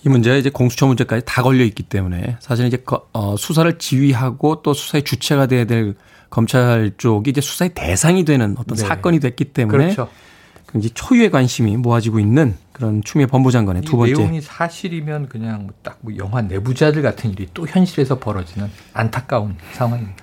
이 0.04 0.08
문제가 0.08 0.36
이제 0.36 0.50
공수처 0.50 0.86
문제까지 0.86 1.24
다 1.26 1.42
걸려 1.42 1.64
있기 1.64 1.84
때문에 1.84 2.36
사실 2.40 2.66
이제 2.66 2.82
어, 3.12 3.36
수사를 3.36 3.78
지휘하고 3.78 4.62
또 4.62 4.74
수사의 4.74 5.04
주체가 5.04 5.46
돼야 5.46 5.64
될 5.64 5.94
검찰 6.28 6.92
쪽이 6.96 7.30
이제 7.30 7.40
수사의 7.40 7.72
대상이 7.74 8.24
되는 8.24 8.56
어떤 8.58 8.76
네. 8.76 8.82
사건이 8.82 9.20
됐기 9.20 9.44
때문에 9.46 9.94
그렇죠. 9.94 10.08
굉장히 10.72 10.90
초유의 10.94 11.30
관심이 11.30 11.76
모아지고 11.76 12.18
있는 12.18 12.56
그런 12.72 13.02
추미애 13.04 13.26
법무장관의 13.26 13.82
두 13.82 13.98
번째 13.98 14.14
내용이 14.14 14.40
사실이면 14.40 15.28
그냥 15.28 15.68
딱 15.82 15.92
뭐 16.02 16.16
영화 16.16 16.42
내부자들 16.42 17.00
같은 17.00 17.30
일이 17.30 17.48
또 17.54 17.66
현실에서 17.66 18.18
벌어지는 18.18 18.68
안타까운 18.92 19.56
상황입니다. 19.72 20.21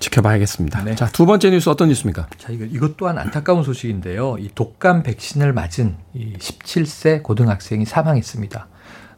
지켜봐야겠습니다. 0.00 0.84
네. 0.84 0.94
자, 0.94 1.06
두 1.06 1.26
번째 1.26 1.50
뉴스 1.50 1.68
어떤 1.68 1.88
뉴스입니까? 1.88 2.28
자, 2.38 2.52
이거, 2.52 2.64
이것 2.64 2.96
또한 2.96 3.18
안타까운 3.18 3.62
소식인데요. 3.62 4.36
이 4.38 4.50
독감 4.54 5.02
백신을 5.02 5.52
맞은 5.52 5.96
이 6.14 6.32
17세 6.38 7.22
고등학생이 7.22 7.84
사망했습니다. 7.84 8.68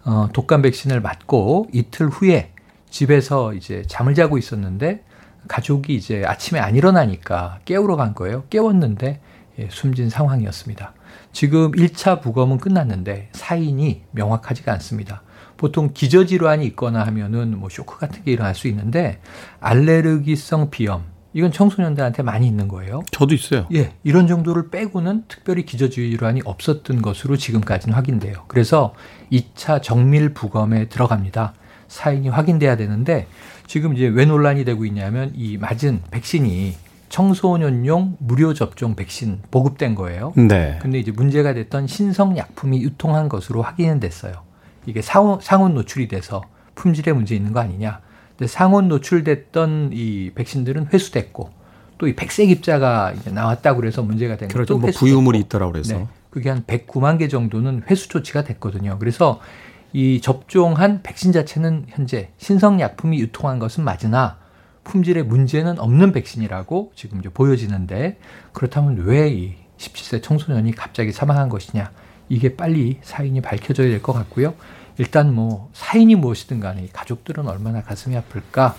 어, 0.04 0.28
독감 0.32 0.62
백신을 0.62 1.00
맞고 1.00 1.68
이틀 1.72 2.08
후에 2.08 2.52
집에서 2.90 3.54
이제 3.54 3.84
잠을 3.86 4.14
자고 4.14 4.36
있었는데 4.36 5.04
가족이 5.48 5.94
이제 5.94 6.24
아침에 6.26 6.60
안 6.60 6.76
일어나니까 6.76 7.60
깨우러 7.64 7.96
간 7.96 8.14
거예요. 8.14 8.44
깨웠는데 8.50 9.20
예, 9.58 9.68
숨진 9.70 10.10
상황이었습니다. 10.10 10.94
지금 11.32 11.72
1차 11.72 12.20
부검은 12.20 12.58
끝났는데 12.58 13.30
사인이 13.32 14.02
명확하지가 14.12 14.72
않습니다. 14.74 15.22
보통 15.62 15.90
기저질환이 15.94 16.66
있거나 16.66 17.04
하면은 17.04 17.56
뭐 17.56 17.68
쇼크 17.70 17.96
같은 17.96 18.24
게 18.24 18.32
일어날 18.32 18.52
수 18.52 18.66
있는데 18.66 19.20
알레르기성 19.60 20.70
비염 20.70 21.04
이건 21.34 21.52
청소년들한테 21.52 22.24
많이 22.24 22.48
있는 22.48 22.66
거예요. 22.66 23.04
저도 23.12 23.32
있어요. 23.32 23.68
예, 23.72 23.92
이런 24.02 24.26
정도를 24.26 24.70
빼고는 24.70 25.26
특별히 25.28 25.64
기저질환이 25.64 26.42
없었던 26.44 27.00
것으로 27.00 27.36
지금까지는 27.36 27.94
확인돼요. 27.94 28.42
그래서 28.48 28.92
2차 29.30 29.80
정밀 29.80 30.34
부검에 30.34 30.88
들어갑니다. 30.88 31.54
사인이 31.86 32.28
확인돼야 32.28 32.76
되는데 32.76 33.28
지금 33.68 33.94
이제 33.94 34.08
왜 34.08 34.24
논란이 34.24 34.64
되고 34.64 34.84
있냐면 34.84 35.30
이 35.36 35.58
맞은 35.58 36.02
백신이 36.10 36.74
청소년용 37.08 38.16
무료 38.18 38.52
접종 38.52 38.96
백신 38.96 39.42
보급된 39.52 39.94
거예요. 39.94 40.32
네. 40.34 40.80
근데 40.82 40.98
이제 40.98 41.12
문제가 41.12 41.54
됐던 41.54 41.86
신성 41.86 42.36
약품이 42.36 42.82
유통한 42.82 43.28
것으로 43.28 43.62
확인은 43.62 44.00
됐어요. 44.00 44.42
이게 44.86 45.02
상온, 45.02 45.40
상온 45.40 45.74
노출이 45.74 46.08
돼서 46.08 46.42
품질에 46.74 47.12
문제 47.12 47.34
있는 47.34 47.52
거 47.52 47.60
아니냐. 47.60 48.00
근데 48.36 48.46
상온 48.46 48.88
노출됐던 48.88 49.90
이 49.92 50.30
백신들은 50.34 50.88
회수됐고 50.92 51.50
또 51.98 52.08
이 52.08 52.16
백색 52.16 52.50
입자가 52.50 53.12
이제 53.12 53.30
나왔다고 53.30 53.78
그래서 53.80 54.02
문제가 54.02 54.36
된 54.36 54.48
그렇죠. 54.48 54.76
뭐 54.78 54.90
부유물이 54.90 55.38
있더라고 55.40 55.72
그래서. 55.72 55.98
네. 55.98 56.06
그게 56.30 56.48
한 56.50 56.64
109만 56.64 57.18
개 57.18 57.28
정도는 57.28 57.82
회수 57.90 58.08
조치가 58.08 58.42
됐거든요. 58.42 58.98
그래서 58.98 59.40
이 59.92 60.20
접종한 60.20 61.02
백신 61.02 61.30
자체는 61.30 61.84
현재 61.88 62.30
신성 62.38 62.80
약품이 62.80 63.20
유통한 63.20 63.58
것은 63.58 63.84
맞으나 63.84 64.38
품질에 64.82 65.22
문제는 65.22 65.78
없는 65.78 66.12
백신이라고 66.12 66.92
지금 66.96 67.20
이제 67.20 67.28
보여지는데 67.28 68.18
그렇다면 68.52 68.96
왜 69.04 69.28
이 69.30 69.54
17세 69.78 70.22
청소년이 70.22 70.72
갑자기 70.72 71.12
사망한 71.12 71.48
것이냐 71.48 71.90
이게 72.28 72.56
빨리 72.56 72.98
사인이 73.02 73.40
밝혀져야 73.40 73.88
될 73.88 74.02
것 74.02 74.12
같고요. 74.12 74.54
일단 74.98 75.34
뭐 75.34 75.70
사인이 75.72 76.14
무엇이든 76.16 76.60
간에 76.60 76.88
가족들은 76.92 77.48
얼마나 77.48 77.82
가슴이 77.82 78.16
아플까 78.16 78.74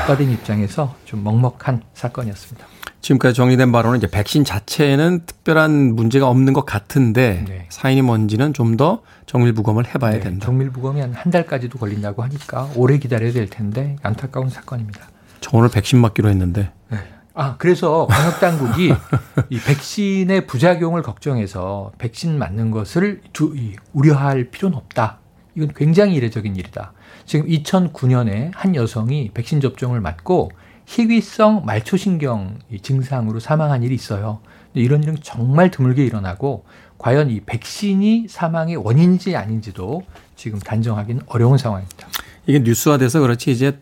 국가된 0.00 0.30
입장에서 0.30 0.94
좀 1.04 1.22
먹먹한 1.24 1.82
사건이었습니다. 1.94 2.66
지금까지 3.02 3.34
정리된 3.34 3.70
바로는 3.70 3.98
이제 3.98 4.08
백신 4.08 4.44
자체에는 4.44 5.26
특별한 5.26 5.94
문제가 5.94 6.28
없는 6.28 6.52
것 6.54 6.64
같은데 6.66 7.44
네. 7.46 7.66
사인이 7.68 8.02
뭔지는 8.02 8.52
좀 8.52 8.76
더 8.76 9.02
정밀부검을 9.26 9.86
해봐야 9.94 10.12
네, 10.12 10.20
된다. 10.20 10.46
정밀부검이 10.46 11.00
한 11.00 11.12
한 11.14 11.30
달까지도 11.30 11.78
걸린다고 11.78 12.22
하니까 12.22 12.68
오래 12.74 12.98
기다려야 12.98 13.32
될 13.32 13.48
텐데 13.48 13.96
안타까운 14.02 14.48
사건입니다. 14.50 15.00
저 15.40 15.50
오늘 15.56 15.68
백신 15.70 15.98
맞기로 16.00 16.28
했는데. 16.28 16.70
네. 16.90 16.98
아 17.38 17.56
그래서 17.58 18.06
방역 18.06 18.40
당국이 18.40 18.94
이 19.50 19.60
백신의 19.60 20.46
부작용을 20.46 21.02
걱정해서 21.02 21.92
백신 21.98 22.38
맞는 22.38 22.70
것을 22.70 23.20
두, 23.34 23.54
이, 23.54 23.76
우려할 23.92 24.44
필요는 24.50 24.76
없다. 24.78 25.18
이건 25.54 25.72
굉장히 25.76 26.14
이례적인 26.14 26.56
일이다. 26.56 26.94
지금 27.26 27.46
2009년에 27.46 28.52
한 28.54 28.74
여성이 28.74 29.30
백신 29.34 29.60
접종을 29.60 30.00
맞고 30.00 30.50
희귀성 30.86 31.66
말초신경 31.66 32.58
증상으로 32.80 33.38
사망한 33.38 33.82
일이 33.82 33.94
있어요. 33.94 34.40
이런 34.72 35.02
일은 35.02 35.18
정말 35.22 35.70
드물게 35.70 36.06
일어나고 36.06 36.64
과연 36.96 37.28
이 37.28 37.40
백신이 37.40 38.28
사망의 38.30 38.76
원인인지 38.76 39.36
아닌지도 39.36 40.04
지금 40.36 40.58
단정하기는 40.58 41.24
어려운 41.26 41.58
상황입니다. 41.58 42.08
이게 42.46 42.60
뉴스화돼서 42.60 43.20
그렇지 43.20 43.50
이제 43.50 43.78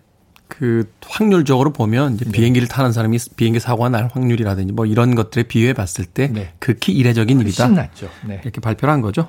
그 0.48 0.90
확률적으로 1.04 1.72
보면 1.72 2.14
이제 2.14 2.24
네. 2.26 2.32
비행기를 2.32 2.68
타는 2.68 2.92
사람이 2.92 3.18
비행기 3.36 3.60
사고가 3.60 3.88
날 3.88 4.08
확률이라든지 4.12 4.72
뭐 4.72 4.86
이런 4.86 5.14
것들에 5.14 5.44
비유해 5.44 5.72
봤을 5.72 6.04
때 6.04 6.28
네. 6.28 6.52
극히 6.58 6.92
이례적인 6.92 7.40
일이다. 7.40 7.66
신났죠. 7.66 8.08
네. 8.26 8.40
이렇게 8.42 8.60
발표를 8.60 8.92
한 8.92 9.00
거죠. 9.00 9.28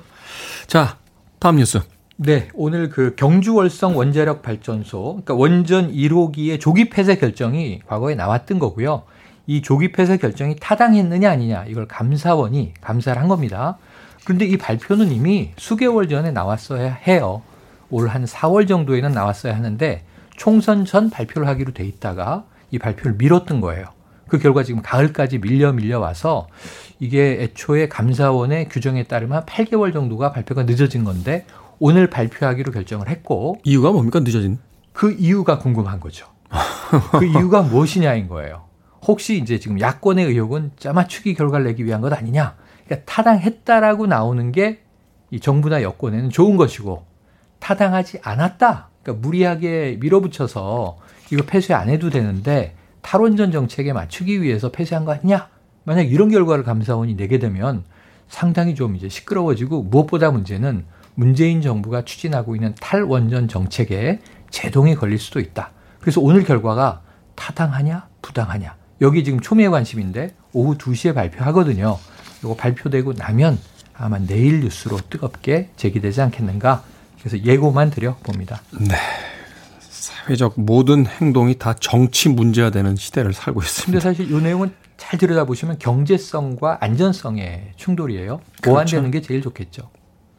자, 0.66 0.98
다음 1.38 1.56
뉴스. 1.56 1.80
네, 2.18 2.48
오늘 2.54 2.88
그 2.88 3.14
경주 3.14 3.54
월성 3.54 3.96
원자력 3.96 4.40
발전소, 4.40 5.02
그러니까 5.24 5.34
원전 5.34 5.92
1호기의 5.92 6.58
조기 6.60 6.88
폐쇄 6.88 7.16
결정이 7.16 7.80
과거에 7.86 8.14
나왔던 8.14 8.58
거고요. 8.58 9.02
이 9.46 9.60
조기 9.60 9.92
폐쇄 9.92 10.16
결정이 10.16 10.56
타당했느냐 10.58 11.30
아니냐 11.30 11.66
이걸 11.68 11.86
감사원이 11.86 12.74
감사를 12.80 13.20
한 13.20 13.28
겁니다. 13.28 13.76
그런데 14.24 14.46
이 14.46 14.56
발표는 14.56 15.12
이미 15.12 15.50
수개월 15.56 16.08
전에 16.08 16.30
나왔어야 16.30 16.94
해요. 17.06 17.42
올 17.90 18.08
한 18.08 18.24
4월 18.24 18.66
정도에는 18.66 19.12
나왔어야 19.12 19.54
하는데 19.54 20.02
총선 20.36 20.84
전 20.84 21.10
발표를 21.10 21.48
하기로 21.48 21.72
돼 21.72 21.84
있다가 21.84 22.44
이 22.70 22.78
발표를 22.78 23.14
미뤘던 23.16 23.60
거예요. 23.60 23.86
그 24.28 24.38
결과 24.38 24.62
지금 24.62 24.82
가을까지 24.82 25.38
밀려 25.38 25.72
밀려 25.72 26.00
와서 26.00 26.48
이게 26.98 27.42
애초에 27.42 27.88
감사원의 27.88 28.68
규정에 28.68 29.04
따르면 29.04 29.46
8개월 29.46 29.92
정도가 29.92 30.32
발표가 30.32 30.64
늦어진 30.64 31.04
건데 31.04 31.46
오늘 31.78 32.08
발표하기로 32.08 32.72
결정을 32.72 33.08
했고 33.08 33.58
이유가 33.64 33.92
뭡니까 33.92 34.20
늦어진? 34.20 34.58
그 34.92 35.12
이유가 35.12 35.58
궁금한 35.58 36.00
거죠. 36.00 36.26
그 37.12 37.24
이유가 37.24 37.62
무엇이냐인 37.62 38.28
거예요. 38.28 38.64
혹시 39.06 39.38
이제 39.38 39.58
지금 39.60 39.78
야권의 39.78 40.26
의혹은 40.26 40.72
짜맞추기 40.78 41.34
결과를 41.34 41.66
내기 41.66 41.84
위한 41.84 42.00
것 42.00 42.12
아니냐? 42.12 42.56
그러니까 42.86 43.04
타당했다라고 43.12 44.06
나오는 44.06 44.52
게 44.52 44.86
이 45.30 45.40
정부나 45.40 45.82
여권에는 45.82 46.30
좋은 46.30 46.56
것이고 46.56 47.04
타당하지 47.58 48.20
않았다. 48.22 48.88
그러니까 49.06 49.14
무리하게 49.26 49.98
밀어붙여서 50.00 50.98
이거 51.30 51.44
폐쇄 51.44 51.72
안 51.72 51.88
해도 51.88 52.10
되는데 52.10 52.74
탈원전 53.02 53.52
정책에 53.52 53.92
맞추기 53.92 54.42
위해서 54.42 54.72
폐쇄한 54.72 55.04
거 55.04 55.12
아니냐? 55.12 55.48
만약 55.84 56.02
이런 56.02 56.28
결과를 56.28 56.64
감사원이 56.64 57.14
내게 57.14 57.38
되면 57.38 57.84
상당히 58.28 58.74
좀 58.74 58.96
이제 58.96 59.08
시끄러워지고 59.08 59.84
무엇보다 59.84 60.32
문제는 60.32 60.84
문재인 61.14 61.62
정부가 61.62 62.04
추진하고 62.04 62.56
있는 62.56 62.74
탈원전 62.80 63.46
정책에 63.46 64.18
제동이 64.50 64.96
걸릴 64.96 65.18
수도 65.18 65.38
있다. 65.38 65.70
그래서 66.00 66.20
오늘 66.20 66.42
결과가 66.42 67.02
타당하냐, 67.36 68.08
부당하냐. 68.22 68.74
여기 69.00 69.22
지금 69.22 69.40
초미의 69.40 69.70
관심인데 69.70 70.34
오후 70.52 70.76
2시에 70.76 71.14
발표하거든요. 71.14 71.96
이거 72.42 72.56
발표되고 72.56 73.12
나면 73.12 73.58
아마 73.94 74.18
내일 74.18 74.60
뉴스로 74.60 74.98
뜨겁게 75.08 75.70
제기되지 75.76 76.20
않겠는가. 76.22 76.82
그래서 77.20 77.38
예고만 77.44 77.90
드려 77.90 78.16
봅니다. 78.22 78.60
네. 78.78 78.96
사회적 79.80 80.54
모든 80.56 81.06
행동이 81.06 81.58
다 81.58 81.74
정치 81.74 82.28
문제가 82.28 82.70
되는 82.70 82.96
시대를 82.96 83.32
살고 83.32 83.62
있습니다. 83.62 83.86
근데 83.86 84.00
사실 84.00 84.30
이 84.30 84.42
내용은 84.42 84.72
잘 84.96 85.18
들여다보시면 85.18 85.78
경제성과 85.78 86.78
안전성의 86.80 87.72
충돌이에요. 87.76 88.40
보완되는 88.62 89.10
그렇죠. 89.10 89.20
게 89.20 89.26
제일 89.26 89.42
좋겠죠. 89.42 89.90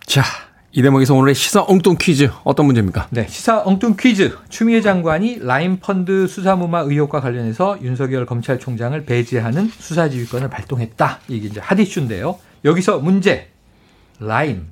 자, 0.05 0.23
이 0.71 0.81
대목에서 0.81 1.15
오늘의 1.15 1.35
시사 1.35 1.63
엉뚱 1.67 1.95
퀴즈 1.99 2.29
어떤 2.43 2.65
문제입니까? 2.65 3.07
네, 3.11 3.27
시사 3.29 3.63
엉뚱 3.65 3.95
퀴즈. 3.97 4.37
추미애 4.49 4.81
장관이 4.81 5.39
라임 5.39 5.79
펀드 5.79 6.27
수사무마 6.27 6.81
의혹과 6.81 7.21
관련해서 7.21 7.79
윤석열 7.81 8.25
검찰총장을 8.25 9.05
배제하는 9.05 9.69
수사지휘권을 9.69 10.49
발동했다. 10.49 11.19
이게 11.29 11.47
이제 11.47 11.59
핫이슈인데요. 11.61 12.37
여기서 12.65 12.99
문제. 12.99 13.49
라임. 14.19 14.67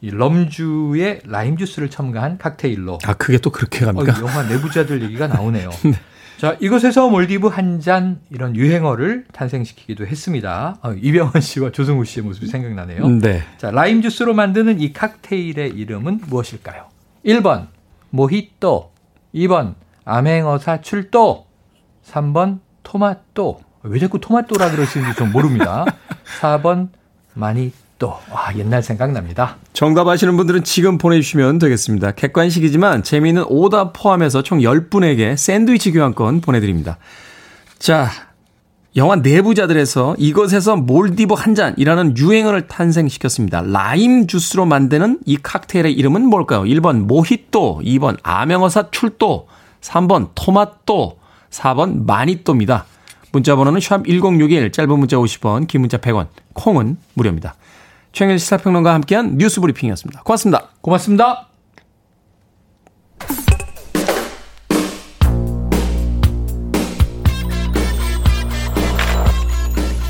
이 0.00 0.10
럼주에 0.10 1.20
라임 1.26 1.56
주스를 1.56 1.90
첨가한 1.90 2.38
칵테일로. 2.38 2.98
아, 3.04 3.14
그게 3.14 3.38
또 3.38 3.50
그렇게 3.50 3.84
갑니까? 3.84 4.12
어, 4.12 4.20
영화 4.20 4.42
내부자들 4.44 5.02
얘기가 5.02 5.26
나오네요. 5.26 5.70
네. 5.84 5.92
자, 6.38 6.56
이것에서 6.58 7.10
몰디브 7.10 7.48
한 7.48 7.80
잔 7.80 8.20
이런 8.30 8.56
유행어를 8.56 9.26
탄생시키기도 9.32 10.06
했습니다. 10.06 10.78
어, 10.82 10.92
이병헌 10.92 11.42
씨와 11.42 11.70
조승우 11.70 12.04
씨의 12.06 12.24
모습이 12.24 12.46
생각나네요. 12.46 13.06
네. 13.20 13.42
자, 13.58 13.70
라임 13.70 14.00
주스로 14.00 14.32
만드는 14.32 14.80
이 14.80 14.92
칵테일의 14.94 15.70
이름은 15.72 16.20
무엇일까요? 16.28 16.86
1번 17.26 17.66
모히또, 18.08 18.90
2번 19.34 19.74
암행어사 20.06 20.80
출도, 20.80 21.46
3번 22.06 22.60
토마토. 22.82 23.60
왜 23.82 23.98
자꾸 23.98 24.18
토마토라 24.18 24.70
그러시는지 24.70 25.16
좀 25.16 25.32
모릅니다. 25.32 25.84
4번 26.40 26.88
마니또, 27.34 28.16
와, 28.30 28.50
옛날 28.56 28.82
생각납니다. 28.82 29.58
정답 29.74 30.08
아시는 30.08 30.36
분들은 30.38 30.64
지금 30.64 30.96
보내주시면 30.96 31.58
되겠습니다. 31.58 32.12
객관식이지만 32.12 33.02
재미있는 33.02 33.44
오답 33.46 33.92
포함해서 33.92 34.42
총 34.42 34.60
10분에게 34.60 35.36
샌드위치 35.36 35.92
교환권 35.92 36.40
보내드립니다. 36.40 36.96
자, 37.78 38.08
영화 38.96 39.16
내부자들에서 39.16 40.16
이것에서 40.18 40.76
몰디브 40.76 41.34
한 41.34 41.54
잔이라는 41.54 42.16
유행어를 42.16 42.68
탄생시켰습니다. 42.68 43.62
라임 43.66 44.26
주스로 44.26 44.64
만드는 44.64 45.20
이 45.26 45.36
칵테일의 45.36 45.92
이름은 45.92 46.24
뭘까요? 46.24 46.62
1번 46.62 47.02
모히또, 47.02 47.82
2번 47.84 48.16
암행어사 48.22 48.90
출도, 48.90 49.46
3번 49.82 50.30
토마토, 50.34 51.18
4번 51.50 52.06
마니또입니다. 52.06 52.86
문자 53.30 53.54
번호는 53.56 53.80
샵 53.80 54.06
1061, 54.06 54.72
짧은 54.72 54.98
문자 54.98 55.18
50원, 55.18 55.66
긴 55.66 55.82
문자 55.82 55.98
100원, 55.98 56.28
콩은 56.54 56.96
무료입니다. 57.12 57.56
최영일 58.12 58.38
시사평론가와 58.38 58.94
함께한 58.94 59.38
뉴스 59.38 59.60
브리핑이었습니다. 59.60 60.22
고맙습니다. 60.22 60.68
고맙습니다. 60.80 61.46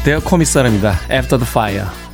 데어 0.05 0.19
코미사르입니다. 0.21 0.93
After 1.11 1.39
the 1.39 1.47
Fire. 1.47 2.10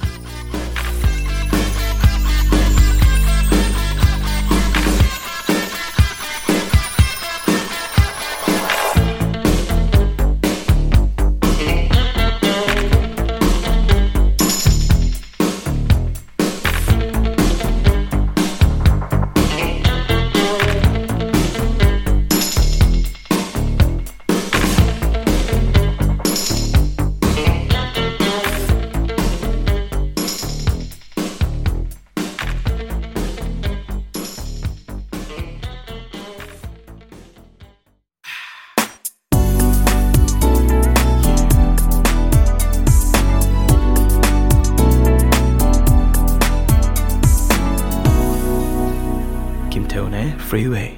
Freeway. 50.56 50.96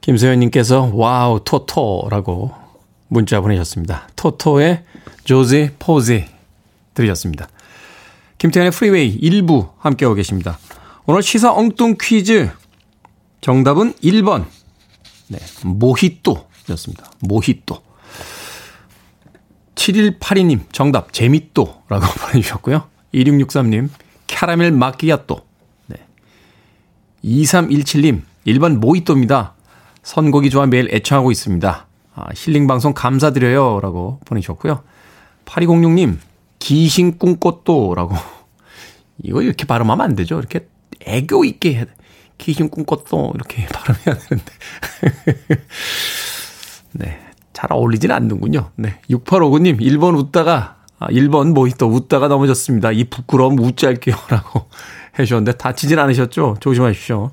김세현님께서 0.00 0.90
와우 0.92 1.40
토토라고 1.44 2.52
문자 3.08 3.40
보내셨습니다. 3.40 4.08
토토의 4.16 4.82
조지 5.24 5.70
포지 5.78 6.26
들으셨습니다. 6.94 7.48
김태훈의 8.38 8.72
프리웨이 8.72 9.20
1부 9.20 9.70
함께하고 9.78 10.16
계십니다. 10.16 10.58
오늘 11.06 11.22
시사 11.22 11.52
엉뚱 11.52 11.96
퀴즈 12.00 12.50
정답은 13.40 13.92
1번 14.02 14.46
네, 15.28 15.38
모히또였습니다. 15.64 17.10
모히또 17.20 17.82
7182님 19.76 20.60
정답 20.72 21.12
재밌또라고 21.12 22.04
보내주셨고요. 22.26 22.88
2663님 23.14 23.88
캐러멜 24.26 24.72
마끼아또 24.72 25.53
2317님, 27.24 28.22
1번 28.46 28.78
모히또입니다. 28.78 29.54
선곡이 30.02 30.50
좋아 30.50 30.66
매일 30.66 30.94
애청하고 30.94 31.30
있습니다. 31.30 31.86
아, 32.14 32.26
힐링방송 32.34 32.92
감사드려요. 32.92 33.80
라고 33.80 34.20
보내주셨고요. 34.26 34.82
8206님, 35.46 36.18
기신 36.58 37.18
꿈꽃도 37.18 37.94
라고. 37.94 38.14
이거 39.22 39.42
이렇게 39.42 39.64
발음하면 39.64 40.04
안 40.04 40.14
되죠. 40.14 40.38
이렇게 40.38 40.68
애교 41.00 41.44
있게 41.44 41.74
해야 41.74 41.84
돼. 41.84 41.92
기신 42.36 42.68
꿈꽃도 42.68 43.32
이렇게 43.34 43.66
발음해야 43.72 44.18
되는데. 44.18 44.52
네. 46.92 47.20
잘 47.52 47.72
어울리진 47.72 48.10
않는군요. 48.10 48.70
네. 48.76 49.00
6859님, 49.08 49.80
1번 49.80 50.18
웃다가, 50.18 50.78
아, 50.98 51.06
1번 51.08 51.52
모히또 51.52 51.86
웃다가 51.86 52.28
넘어졌습니다. 52.28 52.90
이 52.90 53.04
부끄러움 53.04 53.58
웃지 53.58 53.86
할게요. 53.86 54.16
라고 54.28 54.68
해주셨는데 55.18 55.58
다치진 55.58 55.98
않으셨죠? 55.98 56.56
조심하십시오. 56.60 57.30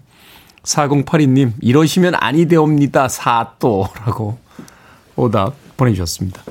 4082님, 0.63 1.53
이러시면 1.61 2.15
아니 2.15 2.45
되옵니다. 2.45 3.07
사또라고 3.07 4.37
오답 5.15 5.55
보내주셨습니다. 5.77 6.43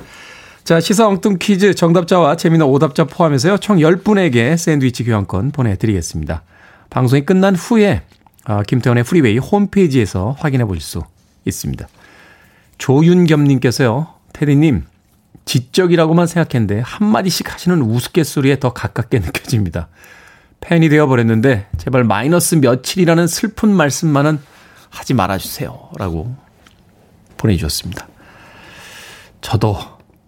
자, 0.63 0.79
시사 0.79 1.07
엉뚱 1.07 1.37
퀴즈 1.39 1.73
정답자와 1.73 2.35
재미난 2.35 2.67
오답자 2.67 3.05
포함해서요. 3.05 3.57
총 3.57 3.77
10분에게 3.77 4.57
샌드위치 4.57 5.03
교환권 5.03 5.51
보내드리겠습니다. 5.51 6.43
방송이 6.89 7.25
끝난 7.25 7.55
후에 7.55 8.03
아, 8.43 8.63
김태훈의 8.63 9.03
프리웨이 9.03 9.37
홈페이지에서 9.37 10.35
확인해 10.39 10.65
보실 10.65 10.81
수 10.81 11.03
있습니다. 11.45 11.87
조윤겸님께서요. 12.77 14.07
테디님, 14.33 14.83
지적이라고만 15.45 16.27
생각했는데 16.27 16.81
한마디씩 16.83 17.53
하시는 17.53 17.81
우스갯소리에 17.81 18.59
더 18.59 18.73
가깝게 18.73 19.19
느껴집니다. 19.19 19.87
팬이 20.61 20.89
되어버렸는데 20.89 21.67
제발 21.77 22.03
마이너스 22.03 22.55
며칠이라는 22.55 23.27
슬픈 23.27 23.69
말씀만은 23.69 24.39
하지 24.89 25.13
말아주세요. 25.13 25.89
라고 25.97 26.35
보내주셨습니다. 27.37 28.07
저도, 29.41 29.77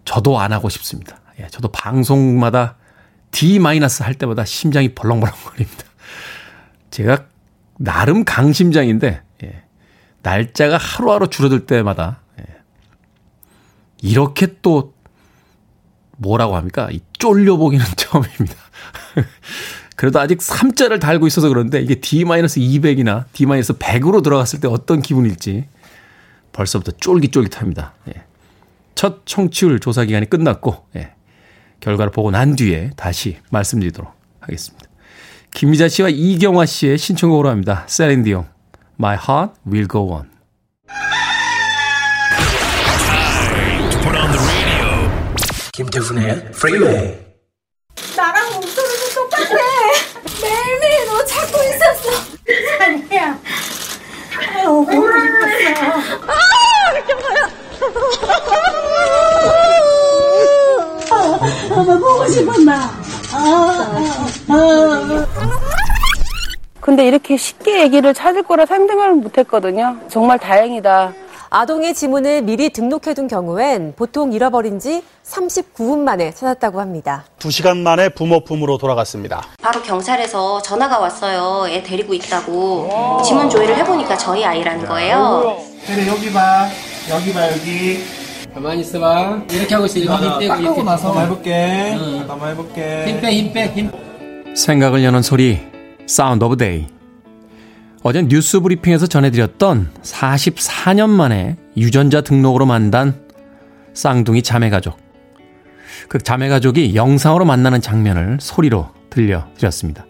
저도 0.04 0.38
안 0.40 0.52
하고 0.52 0.68
싶습니다. 0.68 1.20
예, 1.38 1.46
저도 1.48 1.68
방송마다 1.68 2.76
D- 3.30 3.58
할 4.04 4.14
때마다 4.14 4.44
심장이 4.44 4.94
벌렁벌렁 4.94 5.34
거립니다. 5.44 5.84
제가 6.90 7.26
나름 7.78 8.24
강심장인데, 8.24 9.22
예, 9.44 9.62
날짜가 10.22 10.76
하루하루 10.76 11.28
줄어들 11.28 11.66
때마다, 11.66 12.20
예, 12.40 12.44
이렇게 14.02 14.56
또, 14.62 14.94
뭐라고 16.16 16.56
합니까? 16.56 16.88
이 16.92 17.00
쫄려보기는 17.18 17.84
처음입니다. 17.96 18.56
그래도 20.04 20.20
아직 20.20 20.36
3자를 20.36 21.00
달고 21.00 21.26
있어서 21.28 21.48
그런데 21.48 21.80
이게 21.80 21.94
D-200이나 21.94 23.24
D-100으로 23.32 24.22
들어갔을 24.22 24.60
때 24.60 24.68
어떤 24.68 25.00
기분일지 25.00 25.64
벌써부터 26.52 26.92
쫄깃쫄깃합니다. 26.98 27.94
예. 28.08 28.24
첫 28.94 29.24
청취율 29.24 29.80
조사 29.80 30.04
기간이 30.04 30.28
끝났고 30.28 30.84
예. 30.96 31.14
결과를 31.80 32.12
보고 32.12 32.30
난 32.30 32.54
뒤에 32.54 32.90
다시 32.96 33.38
말씀드리도록 33.48 34.12
하겠습니다. 34.40 34.84
김미자 35.54 35.88
씨와 35.88 36.10
이경화 36.10 36.66
씨의 36.66 36.98
신청곡으로 36.98 37.48
합니다. 37.48 37.84
셀린디옹 37.86 38.44
My 38.98 39.16
Heart 39.16 39.54
Will 39.66 39.88
Go 39.88 40.12
On 40.12 40.28
김태훈의 45.72 46.52
프리웨이 46.52 47.24
나랑 48.16 48.52
목소리도 48.54 49.14
똑같아. 49.14 49.93
너 51.24 51.26
찾고 51.26 51.58
있었어. 51.62 52.10
아니야. 52.84 53.38
아유, 54.36 54.66
보고 54.68 55.08
싶었어. 55.08 55.80
아. 56.26 56.34
아, 61.10 61.84
보고 61.98 62.26
싶었나. 62.26 62.90
아, 63.32 64.12
아. 64.48 65.26
근데 66.80 67.06
이렇게 67.06 67.38
쉽게 67.38 67.82
얘기를 67.84 68.12
찾을 68.12 68.42
거라 68.42 68.66
상상을 68.66 69.14
못 69.14 69.38
했거든요. 69.38 69.96
정말 70.08 70.38
다행이다. 70.38 71.14
아동의 71.50 71.94
지문을 71.94 72.42
미리 72.42 72.70
등록해둔 72.70 73.28
경우엔 73.28 73.94
보통 73.96 74.32
잃어버린 74.32 74.78
지 74.80 75.02
39분 75.24 75.98
만에 75.98 76.32
찾았다고 76.32 76.80
합니다. 76.80 77.24
2시간 77.38 77.78
만에 77.78 78.08
부모 78.08 78.40
품으로 78.44 78.78
돌아갔습니다. 78.78 79.42
바로 79.62 79.82
경찰에서 79.82 80.60
전화가 80.62 80.98
왔어요. 80.98 81.68
애 81.72 81.82
데리고 81.82 82.14
있다고. 82.14 83.22
지문 83.24 83.48
조회를 83.48 83.76
해보니까 83.78 84.16
저희 84.16 84.44
아이라는 84.44 84.86
거예요. 84.86 85.58
그래 85.86 86.06
여기 86.08 86.32
봐 86.32 86.66
여기 87.10 87.32
봐 87.32 87.50
여기 87.52 88.02
가만히 88.54 88.80
있어봐 88.80 89.42
이렇게 89.50 89.74
하고 89.74 89.86
있어 89.86 89.98
이거 89.98 90.14
힘 90.16 90.38
빼고 90.38 90.54
이렇게 90.60 90.82
나서 90.82 91.08
한번 91.08 91.24
해볼게 91.24 91.94
응. 91.98 92.24
한번 92.30 92.50
해볼게 92.50 93.04
힘 93.06 93.20
빼 93.20 93.30
힘 93.30 93.52
빼 93.52 93.72
힘 93.74 94.54
생각을 94.56 95.02
여는 95.04 95.22
소리 95.22 95.60
Sound 96.06 96.44
of 96.44 96.56
Day 96.56 96.86
어제 98.06 98.20
뉴스 98.20 98.60
브리핑에서 98.60 99.06
전해드렸던 99.06 99.90
44년 100.02 101.08
만에 101.08 101.56
유전자 101.78 102.20
등록으로 102.20 102.66
만난 102.66 103.18
쌍둥이 103.94 104.42
자매가족. 104.42 104.98
그 106.10 106.18
자매가족이 106.18 106.96
영상으로 106.96 107.46
만나는 107.46 107.80
장면을 107.80 108.36
소리로 108.42 108.90
들려드렸습니다. 109.08 110.04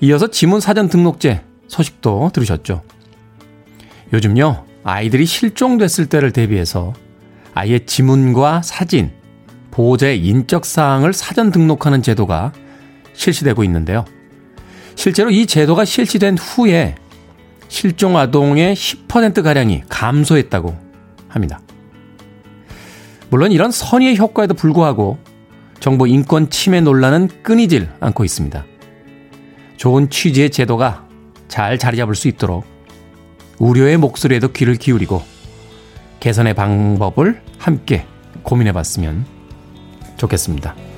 이어서 0.00 0.32
지문 0.32 0.58
사전 0.58 0.88
등록제 0.88 1.44
소식도 1.68 2.32
들으셨죠. 2.34 2.82
요즘요, 4.12 4.64
아이들이 4.82 5.26
실종됐을 5.26 6.06
때를 6.06 6.32
대비해서 6.32 6.92
아예 7.54 7.78
지문과 7.78 8.62
사진, 8.62 9.12
보호자의 9.70 10.26
인적 10.26 10.66
사항을 10.66 11.12
사전 11.12 11.52
등록하는 11.52 12.02
제도가 12.02 12.52
실시되고 13.12 13.62
있는데요. 13.62 14.04
실제로 14.94 15.30
이 15.30 15.46
제도가 15.46 15.84
실시된 15.84 16.38
후에 16.38 16.94
실종 17.68 18.16
아동의 18.16 18.74
10%가량이 18.74 19.84
감소했다고 19.88 20.76
합니다. 21.28 21.60
물론 23.30 23.52
이런 23.52 23.70
선의의 23.70 24.18
효과에도 24.18 24.54
불구하고 24.54 25.18
정보 25.78 26.06
인권 26.06 26.50
침해 26.50 26.80
논란은 26.80 27.28
끊이질 27.42 27.88
않고 28.00 28.24
있습니다. 28.24 28.64
좋은 29.76 30.10
취지의 30.10 30.50
제도가 30.50 31.06
잘 31.48 31.78
자리 31.78 31.96
잡을 31.96 32.14
수 32.14 32.28
있도록 32.28 32.64
우려의 33.58 33.96
목소리에도 33.96 34.52
귀를 34.52 34.74
기울이고 34.74 35.22
개선의 36.18 36.54
방법을 36.54 37.40
함께 37.58 38.04
고민해 38.42 38.72
봤으면 38.72 39.24
좋겠습니다. 40.16 40.89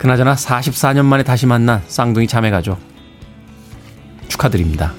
그나저나 0.00 0.34
44년 0.34 1.04
만에 1.04 1.22
다시 1.22 1.44
만난 1.44 1.82
쌍둥이 1.86 2.26
자매가족. 2.26 2.78
축하드립니다. 4.28 4.94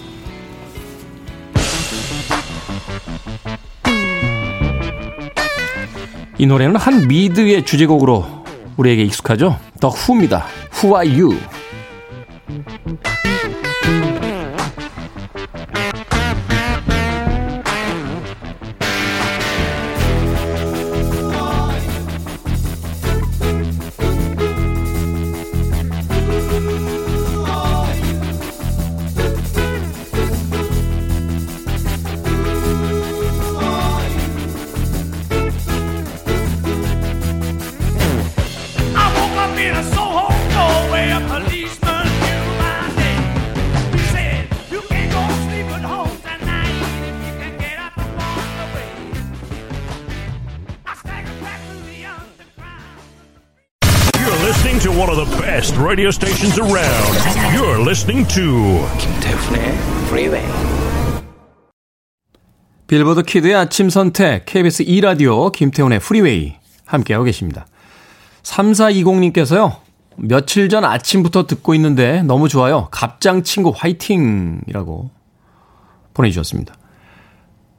이 6.38 6.46
노래는 6.46 6.76
한 6.76 7.08
미드의 7.08 7.66
주제곡으로 7.66 8.46
우리에게 8.78 9.02
익숙하죠? 9.06 9.60
더 9.80 9.90
후입니다. 9.90 10.46
Who 10.84 10.96
are 10.96 11.20
you? 11.20 11.36
Radio 55.52 56.10
stations 56.10 56.58
around. 56.58 57.12
You're 57.54 57.82
listening 57.82 58.26
to 58.30 58.88
김태훈의 58.98 59.62
Freeway. 60.08 60.48
빌보드 62.88 63.24
kid의 63.24 63.56
아침 63.56 63.90
선택 63.90 64.46
KBS 64.46 64.84
2 64.84 65.02
라디오 65.02 65.50
김태훈의 65.52 66.00
프리웨이 66.00 66.56
함께하고 66.86 67.26
계십니다. 67.26 67.66
3420님께서요. 68.44 69.76
며칠 70.16 70.70
전 70.70 70.86
아침부터 70.86 71.48
듣고 71.48 71.74
있는데 71.76 72.22
너무 72.24 72.48
좋아요. 72.48 72.88
갑장 72.92 73.44
친구 73.44 73.74
화이팅이라고 73.76 75.10
보내 76.14 76.30
주셨습니다. 76.30 76.76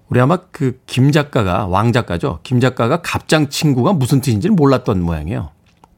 우리 0.08 0.20
아마 0.20 0.36
그 0.36 0.78
김 0.86 1.10
작가가 1.10 1.66
왕 1.66 1.92
작가죠. 1.92 2.40
김 2.42 2.60
작가가 2.60 3.00
갑장 3.00 3.48
친구가 3.48 3.94
무슨 3.94 4.20
뜻인지를 4.20 4.54
몰랐던 4.54 5.00
모양이에요. 5.02 5.50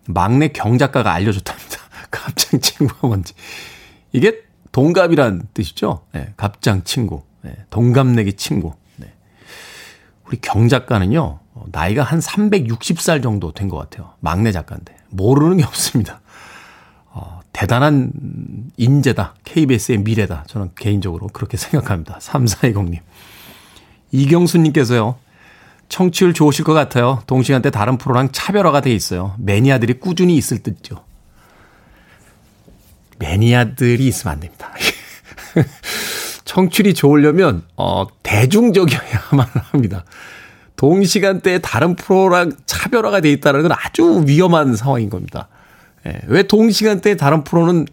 막내 0.07 0.49
경 0.49 0.79
작가가 0.79 1.13
알려줬답니다. 1.13 1.79
갑장 2.11 2.61
친구가 2.61 3.07
뭔지. 3.07 3.35
이게 4.13 4.43
동갑이란 4.73 5.49
뜻이죠. 5.55 6.05
네, 6.13 6.33
갑장 6.37 6.83
친구. 6.85 7.23
네, 7.43 7.57
동갑내기 7.71 8.35
친구. 8.35 8.75
네. 8.97 9.13
우리 10.27 10.41
경 10.41 10.69
작가는요, 10.69 11.41
나이가 11.73 12.03
한 12.03 12.19
360살 12.21 13.23
정도 13.23 13.53
된 13.53 13.69
것 13.69 13.77
같아요. 13.79 14.15
막내 14.21 14.53
작가인데. 14.53 14.95
모르는 15.11 15.59
게 15.59 15.65
없습니다. 15.65 16.21
어, 17.07 17.41
대단한 17.53 18.11
인재다. 18.77 19.35
KBS의 19.45 19.99
미래다. 19.99 20.45
저는 20.49 20.71
개인적으로 20.75 21.29
그렇게 21.29 21.57
생각합니다. 21.57 22.19
3420님. 22.19 22.99
이경수님께서요. 24.11 25.17
청취율 25.89 26.35
좋으실 26.35 26.65
것 26.65 26.73
같아요. 26.73 27.23
동시간대 27.27 27.71
다른 27.71 27.99
프로랑 27.99 28.31
차별화가 28.33 28.81
돼 28.81 28.93
있어요. 28.93 29.35
매니아들이 29.39 29.95
꾸준히 29.95 30.37
있을 30.37 30.63
듯죠. 30.63 31.05
매니아들이 33.19 34.07
있으면 34.07 34.35
안 34.35 34.41
됩니다. 34.41 34.73
청취율이 36.45 36.95
좋으려면 36.95 37.63
어 37.77 38.07
대중적이어야만 38.23 39.47
합니다. 39.71 40.05
동시간대에 40.77 41.59
다른 41.59 41.95
프로랑 41.95 42.53
차별화가 42.67 43.21
돼 43.21 43.31
있다는 43.31 43.63
건 43.63 43.73
아주 43.73 44.25
위험한 44.27 44.77
상황인 44.77 45.09
겁니다. 45.09 45.49
예, 46.07 46.21
왜 46.27 46.43
동시간대에 46.43 47.17
다른 47.17 47.45
프로는 47.45 47.87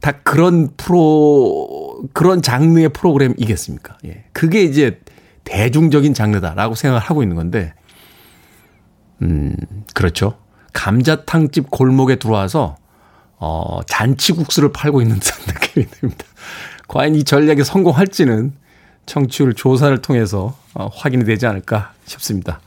다 0.00 0.12
그런 0.22 0.68
프로 0.76 2.02
그런 2.12 2.42
장르의 2.42 2.90
프로그램이겠습니까? 2.90 3.96
예. 4.04 4.24
그게 4.32 4.62
이제 4.62 5.00
대중적인 5.44 6.14
장르다라고 6.14 6.74
생각을 6.74 7.00
하고 7.00 7.22
있는 7.22 7.36
건데, 7.36 7.74
음, 9.22 9.54
그렇죠. 9.94 10.38
감자탕집 10.72 11.70
골목에 11.70 12.16
들어와서, 12.16 12.76
어, 13.38 13.80
잔치국수를 13.86 14.72
팔고 14.72 15.02
있는 15.02 15.18
듯한 15.18 15.40
느낌이 15.46 15.86
듭니다. 15.90 16.24
과연 16.88 17.14
이 17.14 17.24
전략이 17.24 17.64
성공할지는 17.64 18.52
청취율 19.06 19.54
조사를 19.54 19.96
통해서 20.02 20.56
어, 20.74 20.88
확인이 20.92 21.24
되지 21.24 21.46
않을까 21.46 21.92
싶습니다. 22.06 22.60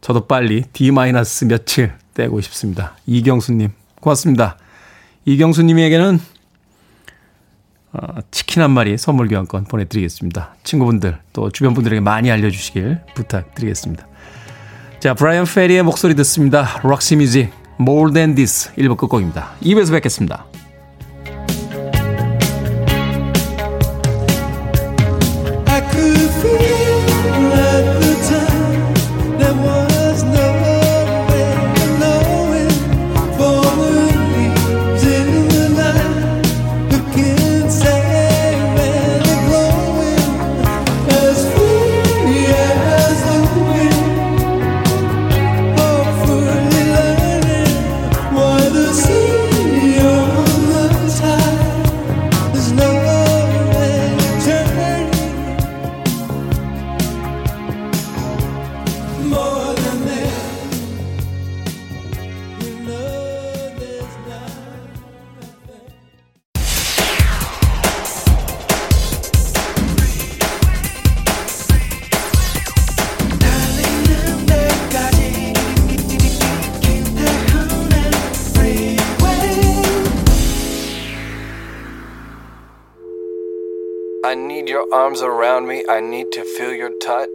저도 0.00 0.26
빨리 0.26 0.62
D- 0.72 0.90
며칠 1.46 1.92
떼고 2.14 2.40
싶습니다. 2.42 2.94
이경수님, 3.06 3.70
고맙습니다. 4.00 4.56
이경수님에게는 5.24 6.16
어, 6.16 6.20
치킨 8.30 8.62
한 8.62 8.70
마리 8.70 8.98
선물 8.98 9.28
교환권 9.28 9.64
보내드리겠습니다. 9.64 10.54
친구분들 10.62 11.18
또 11.32 11.50
주변 11.50 11.74
분들에게 11.74 12.00
많이 12.00 12.30
알려주시길 12.30 13.00
부탁드리겠습니다. 13.14 14.06
자, 15.00 15.14
브라이언 15.14 15.46
페리의 15.46 15.82
목소리 15.82 16.14
듣습니다. 16.16 16.80
록시 16.82 17.16
뮤직 17.16 17.50
More 17.80 18.12
Than 18.12 18.34
This 18.34 18.74
1부 18.74 18.96
끝곡입니다. 18.96 19.52
2부에서 19.62 19.92
뵙겠습니다. 19.92 20.46
Around 85.58 85.68
me. 85.68 85.84
I 85.88 86.00
need 86.00 86.30
to 86.32 86.42
feel 86.42 86.74
your 86.74 86.92
touch. 86.98 87.28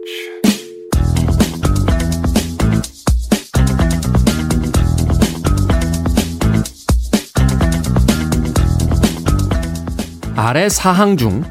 아래 10.36 10.68
사항 10.68 11.16
중 11.16 11.44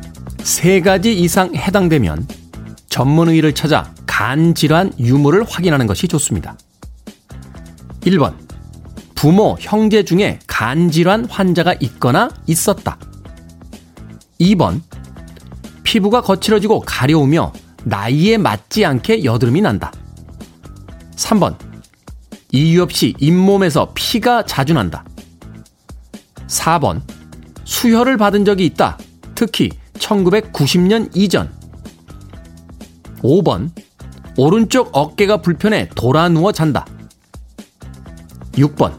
세 0.44 0.82
가지 0.82 1.14
이상 1.14 1.56
해당되면 1.56 2.28
전문의를 2.90 3.56
찾아 3.56 3.94
간 4.06 4.54
질환 4.54 4.92
유무를 5.00 5.44
확인하는 5.44 5.88
것이 5.88 6.08
좋습니다. 6.08 6.58
1번. 8.02 8.34
부모, 9.16 9.56
형제 9.60 10.04
중에 10.04 10.40
간 10.48 10.92
질환 10.92 11.26
환자가 11.26 11.76
있거나 11.80 12.30
있었다. 12.46 13.00
2번. 14.40 14.82
피부가 15.94 16.22
거칠어지고 16.22 16.80
가려우며 16.80 17.54
나이에 17.84 18.38
맞지 18.38 18.84
않게 18.84 19.26
여드름이 19.26 19.62
난다. 19.62 19.92
3번. 21.16 21.56
이유 22.52 22.82
없이 22.82 23.14
잇몸에서 23.20 23.92
피가 23.94 24.48
자주 24.48 24.74
난다. 24.74 25.06
4번. 26.48 27.04
수혈을 27.64 28.18
받은 28.18 28.44
적이 28.44 28.66
있다. 28.66 28.98
특히 29.36 29.70
1990년 30.00 31.12
이전. 31.14 31.52
5번. 33.22 33.70
오른쪽 34.36 34.90
어깨가 34.94 35.44
불편해 35.44 35.90
돌아 35.94 36.28
누워 36.28 36.52
잔다. 36.52 36.88
6번. 38.54 38.98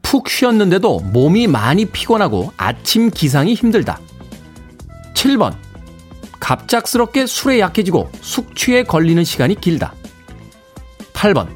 푹 0.00 0.30
쉬었는데도 0.30 1.00
몸이 1.12 1.46
많이 1.46 1.84
피곤하고 1.84 2.54
아침 2.56 3.10
기상이 3.10 3.52
힘들다. 3.52 4.00
7번. 5.12 5.69
갑작스럽게 6.40 7.26
술에 7.26 7.60
약해지고 7.60 8.10
숙취에 8.20 8.82
걸리는 8.82 9.22
시간이 9.22 9.60
길다. 9.60 9.94
8번. 11.12 11.48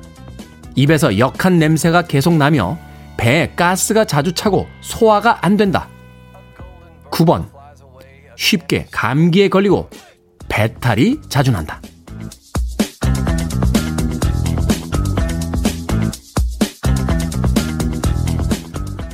입에서 0.76 1.18
역한 1.18 1.58
냄새가 1.58 2.02
계속 2.02 2.34
나며 2.34 2.78
배에 3.16 3.54
가스가 3.56 4.04
자주 4.04 4.32
차고 4.32 4.68
소화가 4.80 5.44
안 5.44 5.56
된다. 5.56 5.88
9번. 7.10 7.48
쉽게 8.36 8.86
감기에 8.90 9.48
걸리고 9.48 9.88
배탈이 10.48 11.20
자주 11.28 11.50
난다. 11.50 11.80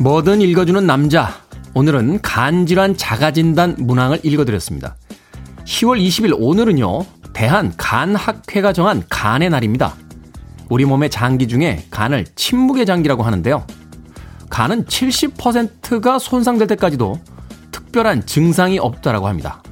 뭐든 0.01 0.41
읽어주는 0.41 0.87
남자. 0.87 1.41
오늘은 1.75 2.23
간질환 2.23 2.97
자가진단 2.97 3.77
문항을 3.79 4.21
읽어드렸습니다. 4.23 4.97
10월 5.71 6.05
20일 6.05 6.35
오늘은요, 6.37 7.05
대한 7.33 7.73
간학회가 7.77 8.73
정한 8.73 9.05
간의 9.09 9.51
날입니다. 9.51 9.95
우리 10.69 10.85
몸의 10.85 11.11
장기 11.11 11.47
중에 11.47 11.87
간을 11.91 12.27
침묵의 12.35 12.87
장기라고 12.87 13.23
하는데요. 13.23 13.65
간은 14.51 14.85
70%가 14.87 16.19
손상될 16.19 16.67
때까지도 16.67 17.21
특별한 17.71 18.27
증상이 18.27 18.81
없다라고 18.81 19.29
합니다. 19.29 19.63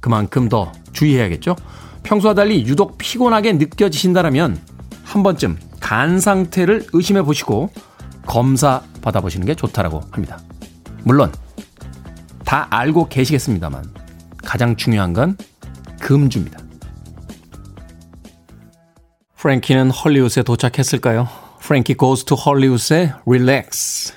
그만큼 0.00 0.50
더 0.50 0.70
주의해야겠죠? 0.92 1.56
평소와 2.02 2.34
달리 2.34 2.66
유독 2.66 2.98
피곤하게 2.98 3.54
느껴지신다라면 3.54 4.60
한 5.02 5.22
번쯤 5.22 5.58
간 5.80 6.20
상태를 6.20 6.86
의심해 6.92 7.22
보시고 7.22 7.70
검사 8.26 8.82
받아보시는 9.00 9.46
게 9.46 9.54
좋다라고 9.54 10.02
합니다. 10.10 10.38
물론 11.04 11.32
다 12.44 12.66
알고 12.68 13.08
계시겠습니다만 13.08 14.07
가장 14.44 14.76
중요한 14.76 15.12
건 15.12 15.36
금주입니다. 16.00 16.58
프랭키는 19.36 19.90
헐리우드에 19.90 20.42
도착했을까요? 20.42 21.28
Frankie 21.60 21.96
goes 21.96 22.24
to 22.24 22.36
Hollywood의 22.36 23.12
Relax 23.26 24.14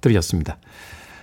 들으셨습니다. 0.00 0.58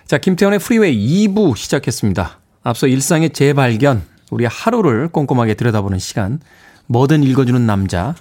자, 0.06 0.18
김태훈의 0.18 0.60
프리웨이 0.60 1.28
2부 1.28 1.56
시작했습니다. 1.58 2.40
앞서 2.64 2.88
일상의 2.88 3.32
재발견, 3.32 4.04
우리 4.32 4.46
하루를 4.46 5.10
꼼꼼하게 5.10 5.54
들여다보는 5.56 6.00
시간, 6.00 6.40
뭐든 6.88 7.24
읽어주는 7.24 7.66
남자 7.66 8.16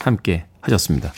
함께 0.00 0.44
하셨습니다. 0.60 1.12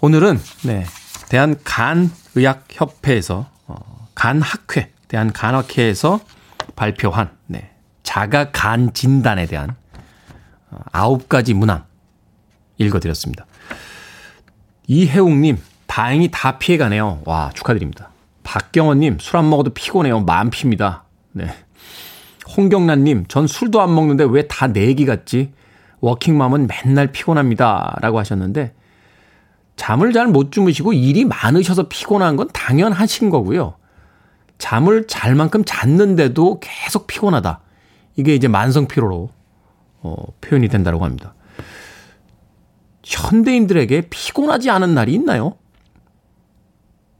오늘은 0.00 0.40
네, 0.64 0.84
대한 1.28 1.56
간의학협회에서 1.64 3.46
어, 3.68 4.08
간학회, 4.14 4.90
대한 5.08 5.32
간학회에서 5.32 6.20
발표한 6.86 7.30
네, 7.46 7.70
자가 8.02 8.50
간 8.50 8.92
진단에 8.92 9.46
대한 9.46 9.76
어, 10.68 10.78
아홉 10.90 11.28
가지 11.28 11.54
문항 11.54 11.84
읽어드렸습니다. 12.78 13.46
이혜웅님, 14.88 15.58
다행히 15.86 16.28
다 16.32 16.58
피해가네요. 16.58 17.22
와, 17.24 17.52
축하드립니다. 17.54 18.10
박경원님, 18.42 19.18
술 19.20 19.36
안 19.38 19.48
먹어도 19.48 19.70
피곤해요. 19.70 20.22
만피입니다. 20.22 21.04
네. 21.30 21.54
홍경란님, 22.56 23.26
전 23.28 23.46
술도 23.46 23.80
안 23.80 23.94
먹는데 23.94 24.24
왜 24.24 24.48
다 24.48 24.66
내기 24.66 25.06
같지? 25.06 25.52
워킹맘은 26.00 26.66
맨날 26.66 27.12
피곤합니다. 27.12 27.98
라고 28.00 28.18
하셨는데, 28.18 28.74
잠을 29.76 30.12
잘 30.12 30.26
못 30.26 30.50
주무시고 30.50 30.94
일이 30.94 31.24
많으셔서 31.24 31.86
피곤한 31.88 32.34
건 32.34 32.48
당연하신 32.52 33.30
거고요. 33.30 33.76
잠을 34.62 35.08
잘 35.08 35.34
만큼 35.34 35.64
잤는데도 35.64 36.60
계속 36.60 37.08
피곤하다. 37.08 37.58
이게 38.14 38.32
이제 38.36 38.46
만성 38.46 38.86
피로로 38.86 39.30
어, 40.02 40.14
표현이 40.40 40.68
된다고 40.68 41.04
합니다. 41.04 41.34
현대인들에게 43.02 44.02
피곤하지 44.08 44.70
않은 44.70 44.94
날이 44.94 45.14
있나요? 45.14 45.56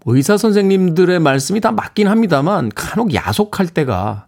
의사 0.07 0.37
선생님들의 0.37 1.18
말씀이 1.18 1.61
다 1.61 1.72
맞긴 1.72 2.07
합니다만 2.07 2.70
간혹 2.76 3.12
야속할 3.12 3.66
때가 3.66 4.26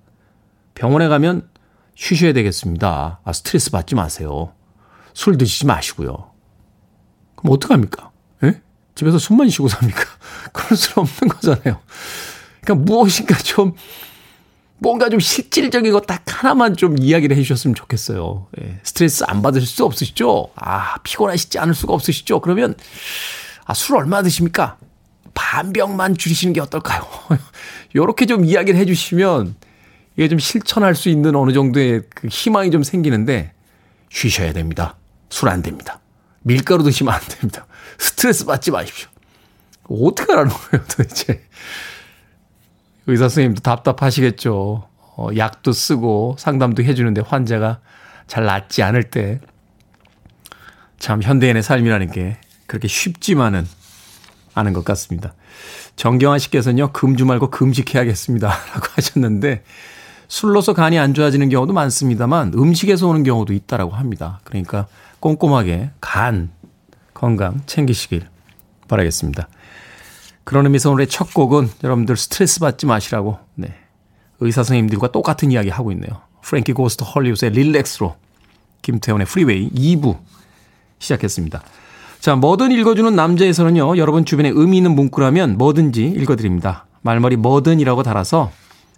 병원에 0.74 1.06
가면 1.06 1.48
쉬셔야 1.94 2.32
되겠습니다. 2.32 3.20
아, 3.22 3.32
스트레스 3.32 3.70
받지 3.70 3.94
마세요. 3.94 4.52
술 5.12 5.38
드시지 5.38 5.66
마시고요. 5.66 6.32
그럼 7.36 7.52
어떡합니까? 7.52 8.10
예? 8.42 8.60
집에서 8.96 9.18
숨만 9.18 9.50
쉬고 9.50 9.68
삽니까? 9.68 10.00
그럴 10.52 10.76
수 10.76 10.98
없는 10.98 11.28
거잖아요. 11.28 11.78
그러니까 12.64 12.74
무엇인가 12.84 13.36
좀 13.38 13.74
뭔가 14.78 15.08
좀 15.08 15.20
실질적인 15.20 15.92
거딱 15.92 16.24
하나만 16.26 16.76
좀 16.76 16.98
이야기를 16.98 17.36
해주셨으면 17.36 17.74
좋겠어요. 17.74 18.48
예, 18.60 18.80
스트레스 18.82 19.24
안 19.26 19.40
받으실 19.40 19.68
수 19.68 19.84
없으시죠? 19.84 20.50
아, 20.56 20.96
피곤하시지 21.02 21.58
않을 21.58 21.74
수가 21.74 21.94
없으시죠? 21.94 22.40
그러면, 22.40 22.74
아, 23.64 23.72
술 23.72 23.96
얼마 23.96 24.22
드십니까? 24.22 24.76
반 25.32 25.72
병만 25.72 26.16
줄이시는 26.16 26.52
게 26.52 26.60
어떨까요? 26.60 27.06
요렇게 27.94 28.26
좀 28.26 28.44
이야기를 28.44 28.78
해주시면, 28.80 29.54
이게 30.16 30.28
좀 30.28 30.38
실천할 30.38 30.94
수 30.94 31.08
있는 31.08 31.34
어느 31.34 31.52
정도의 31.52 32.02
그 32.14 32.28
희망이 32.28 32.70
좀 32.70 32.82
생기는데, 32.82 33.52
쉬셔야 34.10 34.52
됩니다. 34.52 34.96
술 35.30 35.48
안 35.48 35.62
됩니다. 35.62 36.00
밀가루 36.42 36.82
드시면 36.84 37.14
안 37.14 37.20
됩니다. 37.28 37.66
스트레스 37.98 38.44
받지 38.44 38.70
마십시오. 38.70 39.08
어떻게 39.88 40.32
하라는 40.32 40.52
거예요, 40.52 40.84
도대체. 40.88 41.42
의사 43.06 43.24
선생님도 43.24 43.60
답답하시겠죠. 43.62 44.88
어, 45.16 45.28
약도 45.36 45.72
쓰고 45.72 46.36
상담도 46.38 46.82
해주는데 46.82 47.22
환자가 47.22 47.80
잘 48.26 48.44
낫지 48.44 48.82
않을 48.82 49.04
때. 49.04 49.40
참, 50.98 51.22
현대인의 51.22 51.62
삶이라는 51.62 52.12
게 52.12 52.38
그렇게 52.66 52.88
쉽지만은 52.88 53.66
않은 54.54 54.72
것 54.72 54.84
같습니다. 54.84 55.34
정경아 55.96 56.38
씨께서는요, 56.38 56.92
금주 56.92 57.26
말고 57.26 57.50
금식해야겠습니다. 57.50 58.48
라고 58.74 58.86
하셨는데, 58.94 59.64
술로서 60.28 60.72
간이 60.72 60.98
안 60.98 61.12
좋아지는 61.12 61.48
경우도 61.48 61.72
많습니다만, 61.72 62.54
음식에서 62.54 63.06
오는 63.08 63.22
경우도 63.22 63.52
있다라고 63.52 63.92
합니다. 63.92 64.40
그러니까 64.44 64.86
꼼꼼하게 65.20 65.90
간 66.00 66.50
건강 67.12 67.62
챙기시길 67.66 68.26
바라겠습니다. 68.88 69.48
그런 70.44 70.66
의미에서 70.66 70.90
오늘의 70.90 71.08
첫 71.08 71.32
곡은 71.32 71.70
여러분들 71.82 72.16
스트레스 72.16 72.60
받지 72.60 72.86
마시라고 72.86 73.38
네. 73.54 73.74
의사 74.40 74.62
선생님들과 74.62 75.10
똑같은 75.10 75.50
이야기 75.50 75.70
하고 75.70 75.90
있네요. 75.92 76.20
프랭키 76.42 76.72
고스트 76.74 77.04
헐리우드의 77.04 77.52
릴렉스로 77.52 78.14
김태훈의 78.82 79.26
프리웨이 79.26 79.70
2부 79.70 80.18
시작했습니다. 80.98 81.62
자, 82.20 82.36
뭐든 82.36 82.72
읽어주는 82.72 83.14
남자에서는요, 83.14 83.96
여러분 83.96 84.24
주변에 84.24 84.50
의미 84.54 84.78
있는 84.78 84.94
문구라면 84.94 85.56
뭐든지 85.58 86.04
읽어드립니다. 86.04 86.86
말머리 87.02 87.36
뭐든이라고 87.36 88.02
달아서 88.02 88.50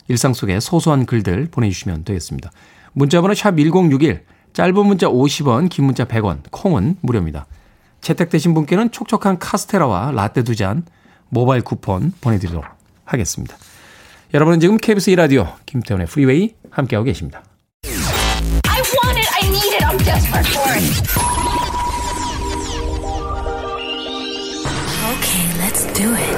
일상 0.09 0.33
속의 0.33 0.61
소소한 0.61 1.07
글들 1.07 1.49
보내주시면 1.51 2.05
되겠습니다. 2.05 2.51
문자번호 2.93 3.35
샵 3.35 3.57
1061, 3.57 4.25
짧은 4.53 4.87
문자 4.87 5.09
50원, 5.09 5.69
긴 5.69 5.85
문자 5.85 6.05
100원, 6.05 6.39
콩은 6.51 6.97
무료입니다. 7.01 7.47
채택되신 8.01 8.55
분께는 8.55 8.93
촉촉한 8.93 9.39
카스테라와 9.39 10.13
라떼 10.13 10.45
두 10.45 10.55
잔, 10.55 10.85
모바일 11.37 11.61
쿠폰 11.61 12.13
보내드리도록 12.23 12.65
하겠습니다. 13.05 13.59
여러분은 14.33 14.59
지금 14.59 14.79
KBS 14.79 15.11
2라디오 15.11 15.53
김태훈의 15.67 16.07
프리웨이 16.07 16.55
함께하고 16.71 17.05
계십니다. 17.05 17.43
I 17.85 18.81
want 18.81 19.21
it. 19.21 19.29
I 19.35 19.47
need 19.47 19.75
it. 19.75 19.85
I'm 19.85 19.99
desperate 19.99 20.49
for 20.49 20.73
it. 20.73 20.83
Okay, 25.13 25.45
let's 25.61 25.85
do 25.93 26.09
it. 26.15 26.37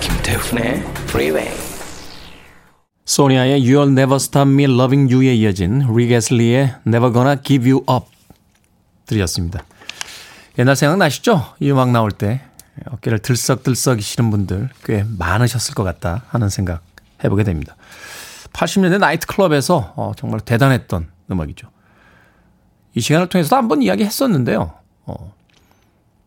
김태훈의 0.00 0.84
Freeway. 1.08 1.50
소니아의 3.06 3.62
You'll 3.62 3.92
Never 3.92 4.16
Stop 4.16 4.50
Me 4.50 4.64
Loving 4.64 5.12
You에 5.12 5.34
이어진 5.34 5.86
리게슬리의 5.90 6.74
Never 6.86 7.10
Gonna 7.10 7.36
Give 7.42 7.72
You 7.72 7.84
Up 7.90 8.06
들으셨습니다. 9.06 9.64
옛날 10.58 10.76
생각나시죠? 10.76 11.54
이 11.60 11.70
음악 11.70 11.90
나올 11.90 12.10
때 12.10 12.42
어깨를 12.90 13.18
들썩들썩 13.18 13.98
이시는 13.98 14.30
분들 14.30 14.70
꽤 14.84 15.04
많으셨을 15.18 15.74
것 15.74 15.84
같다 15.84 16.22
하는 16.28 16.48
생각 16.48 16.82
해보게 17.22 17.44
됩니다. 17.44 17.76
80년대 18.52 18.98
나이트클럽에서 18.98 19.94
어, 19.96 20.12
정말 20.16 20.40
대단했던 20.40 21.08
음악이죠. 21.30 21.68
이 22.94 23.00
시간을 23.00 23.28
통해서도 23.28 23.56
한번 23.56 23.82
이야기 23.82 24.04
했었는데요. 24.04 24.72
어, 25.06 25.34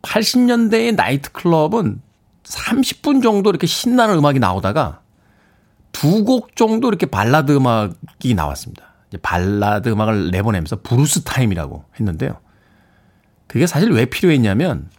80년대의 0.01 0.95
나이트클럽은 0.95 2.01
30분 2.43 3.23
정도 3.23 3.49
이렇게 3.49 3.67
신나는 3.67 4.17
음악이 4.17 4.39
나오다가 4.39 5.01
두 5.91 6.23
곡 6.25 6.55
정도 6.55 6.89
이렇게 6.89 7.05
발라드 7.05 7.51
음악이 7.55 8.33
나왔습니다. 8.35 8.83
이제 9.07 9.17
발라드 9.17 9.89
음악을 9.89 10.29
내보내면서 10.31 10.81
브루스 10.81 11.23
타임이라고 11.23 11.85
했는데요. 11.99 12.37
그게 13.47 13.65
사실 13.67 13.91
왜 13.91 14.05
필요했냐면 14.05 14.89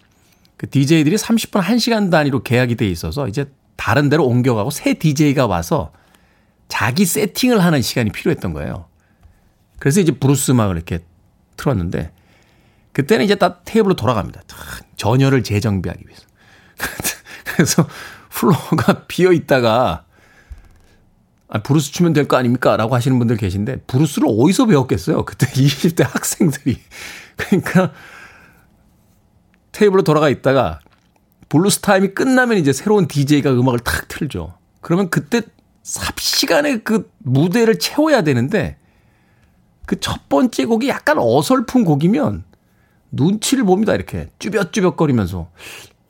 그 0.56 0.68
DJ들이 0.68 1.16
30분 1.16 1.62
1시간 1.62 2.10
단위로 2.10 2.42
계약이 2.42 2.76
돼 2.76 2.88
있어서 2.88 3.28
이제 3.28 3.46
다른 3.76 4.08
데로 4.08 4.26
옮겨가고 4.26 4.70
새 4.70 4.94
DJ가 4.94 5.46
와서 5.46 5.92
자기 6.68 7.04
세팅을 7.04 7.62
하는 7.62 7.82
시간이 7.82 8.10
필요했던 8.10 8.52
거예요. 8.52 8.86
그래서 9.78 10.00
이제 10.00 10.12
브루스 10.12 10.52
음악을 10.52 10.76
이렇게 10.76 11.00
틀었는데 11.56 12.12
그때는 12.92 13.24
이제 13.26 13.34
딱 13.34 13.62
테이블로 13.64 13.94
돌아갑니다. 13.94 14.42
전열을 14.96 15.42
재정비하기 15.42 16.04
위해서. 16.06 16.22
그래서 17.44 17.86
플로어가 18.30 19.04
비어 19.06 19.32
있다가 19.32 20.04
아, 21.48 21.62
브루스 21.62 21.92
추면 21.92 22.12
될 22.12 22.26
거 22.26 22.36
아닙니까? 22.36 22.76
라고 22.76 22.94
하시는 22.94 23.16
분들 23.18 23.36
계신데 23.36 23.82
브루스를 23.86 24.28
어디서 24.30 24.66
배웠겠어요? 24.66 25.24
그때 25.24 25.46
20대 25.52 26.02
학생들이. 26.08 26.80
그러니까 27.36 27.92
테이블로 29.76 30.02
돌아가 30.02 30.28
있다가 30.28 30.80
블루스 31.48 31.80
타임이 31.80 32.08
끝나면 32.08 32.58
이제 32.58 32.72
새로운 32.72 33.06
DJ가 33.06 33.52
음악을 33.52 33.80
탁 33.80 34.08
틀죠. 34.08 34.54
그러면 34.80 35.10
그때 35.10 35.42
삽시간에 35.82 36.78
그 36.78 37.10
무대를 37.18 37.78
채워야 37.78 38.22
되는데 38.22 38.78
그 39.86 39.96
첫 40.00 40.28
번째 40.28 40.64
곡이 40.64 40.88
약간 40.88 41.18
어설픈 41.18 41.84
곡이면 41.84 42.44
눈치를 43.12 43.64
봅니다. 43.64 43.94
이렇게 43.94 44.28
쭈뼛쭈뼛거리면서 44.38 45.50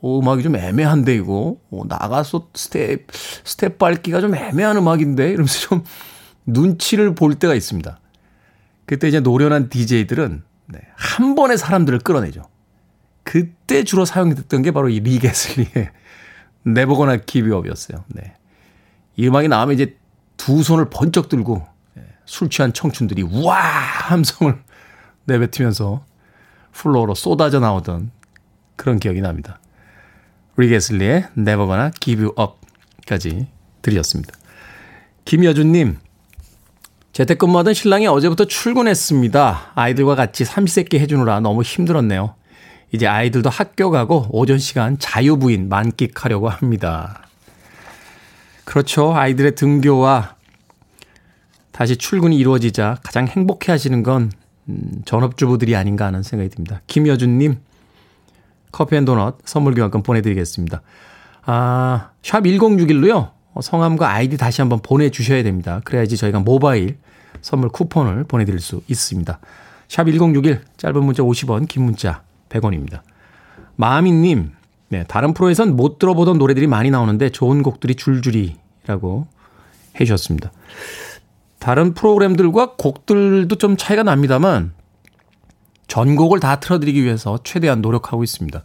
어, 0.01 0.19
음악이 0.19 0.43
좀 0.43 0.55
애매한데 0.55 1.15
이거 1.15 1.57
어, 1.69 1.83
나가서 1.87 2.49
스텝 2.53 3.07
스텝 3.43 3.77
밟기가 3.77 4.21
좀 4.21 4.35
애매한 4.35 4.77
음악인데 4.77 5.29
이러면서 5.29 5.59
좀 5.59 5.83
눈치를 6.45 7.15
볼 7.15 7.35
때가 7.35 7.53
있습니다. 7.53 7.99
그때 8.85 9.07
이제 9.07 9.19
노련한 9.19 9.69
DJ들은 9.69 10.43
네, 10.67 10.79
한 10.95 11.35
번에 11.35 11.57
사람들을 11.57 11.99
끌어내죠. 11.99 12.43
그때 13.27 13.83
주로 13.83 14.05
사용됐던 14.05 14.61
게 14.61 14.71
바로 14.71 14.87
이 14.87 15.01
릭 15.01 15.22
애슬리의 15.22 15.91
내보거나 16.63 17.17
기비업이었어요. 17.17 18.05
네. 18.07 18.33
이 19.17 19.27
음악이 19.27 19.49
나오면 19.49 19.75
이제 19.75 19.97
두 20.37 20.63
손을 20.63 20.89
번쩍 20.89 21.27
들고 21.27 21.67
술 22.23 22.49
취한 22.49 22.71
청춘들이 22.71 23.25
와 23.43 23.59
함성을 23.59 24.57
내뱉으면서 25.25 26.05
플로어로 26.71 27.15
쏟아져 27.15 27.59
나오던 27.59 28.11
그런 28.77 28.97
기억이 28.97 29.19
납니다. 29.19 29.59
리게슬리의 30.55 31.27
Give 31.99 32.23
You 32.23 32.33
Up까지 32.39 33.47
들으셨습니다. 33.81 34.33
김여준님, 35.25 35.97
재택근무하던 37.11 37.73
신랑이 37.73 38.07
어제부터 38.07 38.45
출근했습니다. 38.45 39.73
아이들과 39.75 40.15
같이 40.15 40.45
삼시세끼 40.45 40.99
해주느라 40.99 41.41
너무 41.41 41.63
힘들었네요. 41.63 42.37
이제 42.91 43.07
아이들도 43.07 43.49
학교 43.49 43.91
가고 43.91 44.27
오전 44.29 44.57
시간 44.57 44.97
자유부인 44.97 45.69
만끽하려고 45.69 46.49
합니다. 46.49 47.21
그렇죠. 48.63 49.13
아이들의 49.15 49.55
등교와 49.55 50.35
다시 51.71 51.95
출근이 51.95 52.37
이루어지자 52.37 52.97
가장 53.03 53.27
행복해 53.27 53.71
하시는 53.71 54.03
건 54.03 54.31
음, 54.69 55.01
전업주부들이 55.05 55.75
아닌가 55.75 56.05
하는 56.05 56.23
생각이 56.23 56.49
듭니다. 56.49 56.81
김여준님, 56.87 57.59
커피 58.71 58.95
and 58.95 59.05
도넛 59.05 59.37
선물 59.45 59.75
교환권 59.75 60.03
보내드리겠습니다. 60.03 60.81
아, 61.45 62.09
샵 62.23 62.41
1061로요. 62.41 63.31
성함과 63.61 64.11
아이디 64.11 64.37
다시 64.37 64.61
한번 64.61 64.79
보내주셔야 64.81 65.43
됩니다. 65.43 65.81
그래야지 65.83 66.17
저희가 66.17 66.39
모바일 66.39 66.97
선물 67.41 67.69
쿠폰을 67.69 68.25
보내드릴 68.25 68.59
수 68.59 68.81
있습니다. 68.87 69.39
샵 69.87 70.03
1061, 70.03 70.61
짧은 70.77 71.03
문자 71.03 71.23
50원, 71.23 71.67
긴 71.67 71.83
문자 71.83 72.21
100원입니다. 72.49 73.01
마미님, 73.75 74.51
네, 74.89 75.03
다른 75.07 75.33
프로에선 75.33 75.75
못 75.75 75.99
들어보던 75.99 76.37
노래들이 76.37 76.67
많이 76.67 76.89
나오는데 76.89 77.29
좋은 77.29 77.63
곡들이 77.63 77.95
줄줄이라고 77.95 79.27
해 79.99 80.05
주셨습니다. 80.05 80.51
다른 81.59 81.93
프로그램들과 81.93 82.73
곡들도 82.77 83.55
좀 83.55 83.77
차이가 83.77 84.03
납니다만 84.03 84.73
전곡을 85.87 86.39
다 86.39 86.59
틀어드리기 86.59 87.03
위해서 87.03 87.39
최대한 87.43 87.81
노력하고 87.81 88.23
있습니다. 88.23 88.63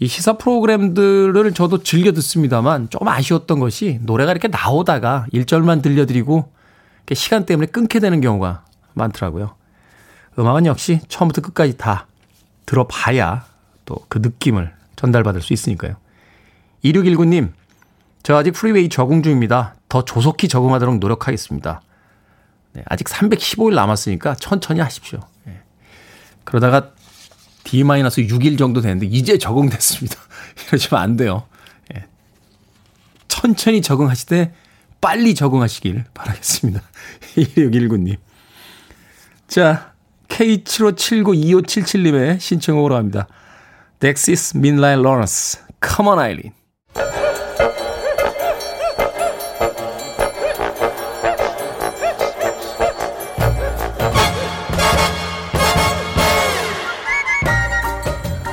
이 0.00 0.06
시사 0.06 0.38
프로그램들을 0.38 1.52
저도 1.52 1.82
즐겨 1.82 2.12
듣습니다만 2.12 2.90
좀 2.90 3.06
아쉬웠던 3.06 3.60
것이 3.60 4.00
노래가 4.02 4.32
이렇게 4.32 4.48
나오다가 4.48 5.26
1절만 5.32 5.82
들려드리고 5.82 6.50
시간 7.12 7.46
때문에 7.46 7.66
끊게 7.66 8.00
되는 8.00 8.20
경우가 8.20 8.64
많더라고요. 8.94 9.54
음악은 10.38 10.66
역시 10.66 11.00
처음부터 11.08 11.42
끝까지 11.42 11.76
다 11.76 12.06
들어봐야 12.66 13.44
또 13.84 14.04
그 14.08 14.18
느낌을 14.18 14.72
전달받을 14.96 15.42
수 15.42 15.52
있으니까요. 15.52 15.96
2619님, 16.84 17.52
저 18.22 18.36
아직 18.36 18.52
프리웨이 18.52 18.88
적응 18.88 19.22
중입니다. 19.22 19.74
더 19.88 20.04
조속히 20.04 20.48
적응하도록 20.48 20.98
노력하겠습니다. 20.98 21.82
네, 22.74 22.82
아직 22.86 23.06
315일 23.08 23.74
남았으니까 23.74 24.34
천천히 24.36 24.80
하십시오. 24.80 25.20
네. 25.44 25.60
그러다가 26.44 26.92
D-6일 27.64 28.58
정도 28.58 28.80
됐는데 28.80 29.06
이제 29.06 29.38
적응됐습니다. 29.38 30.16
이러시면 30.68 31.02
안 31.02 31.16
돼요. 31.16 31.44
네. 31.90 32.06
천천히 33.28 33.82
적응하시되 33.82 34.54
빨리 35.00 35.34
적응하시길 35.34 36.04
바라겠습니다. 36.14 36.80
2619님. 37.36 38.16
자, 39.48 39.91
K75792577님의 40.32 42.40
신청곡으로 42.40 42.96
합니다. 42.96 43.28
Midnight 44.56 45.00
Lawrence, 45.00 45.60
Come 45.84 46.08
on 46.08 46.18
Eileen. 46.18 46.52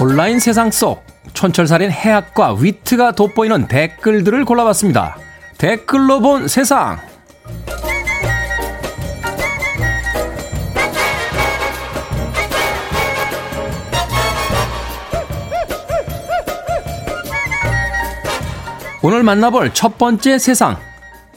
온라인 0.02 0.40
세상 0.40 0.72
속 0.72 1.04
촌철살인 1.34 1.92
해학과 1.92 2.54
위트가 2.54 3.12
돋보이는 3.14 3.68
댓글들을 3.68 4.46
골라봤습니다. 4.46 5.18
댓글로 5.58 6.22
본 6.22 6.48
세상. 6.48 7.09
오늘 19.02 19.24
만나볼 19.24 19.74
첫 19.74 19.98
번째 19.98 20.38
세상. 20.38 20.78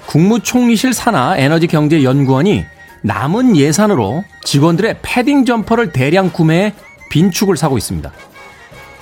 국무총리실 0.07 0.93
산하 0.93 1.37
에너지경제연구원이 1.39 2.65
남은 3.03 3.57
예산으로 3.57 4.25
직원들의 4.43 4.97
패딩 5.03 5.45
점퍼를 5.45 5.93
대량 5.93 6.31
구매해 6.31 6.75
빈축을 7.11 7.57
사고 7.57 7.79
있습니다. 7.79 8.11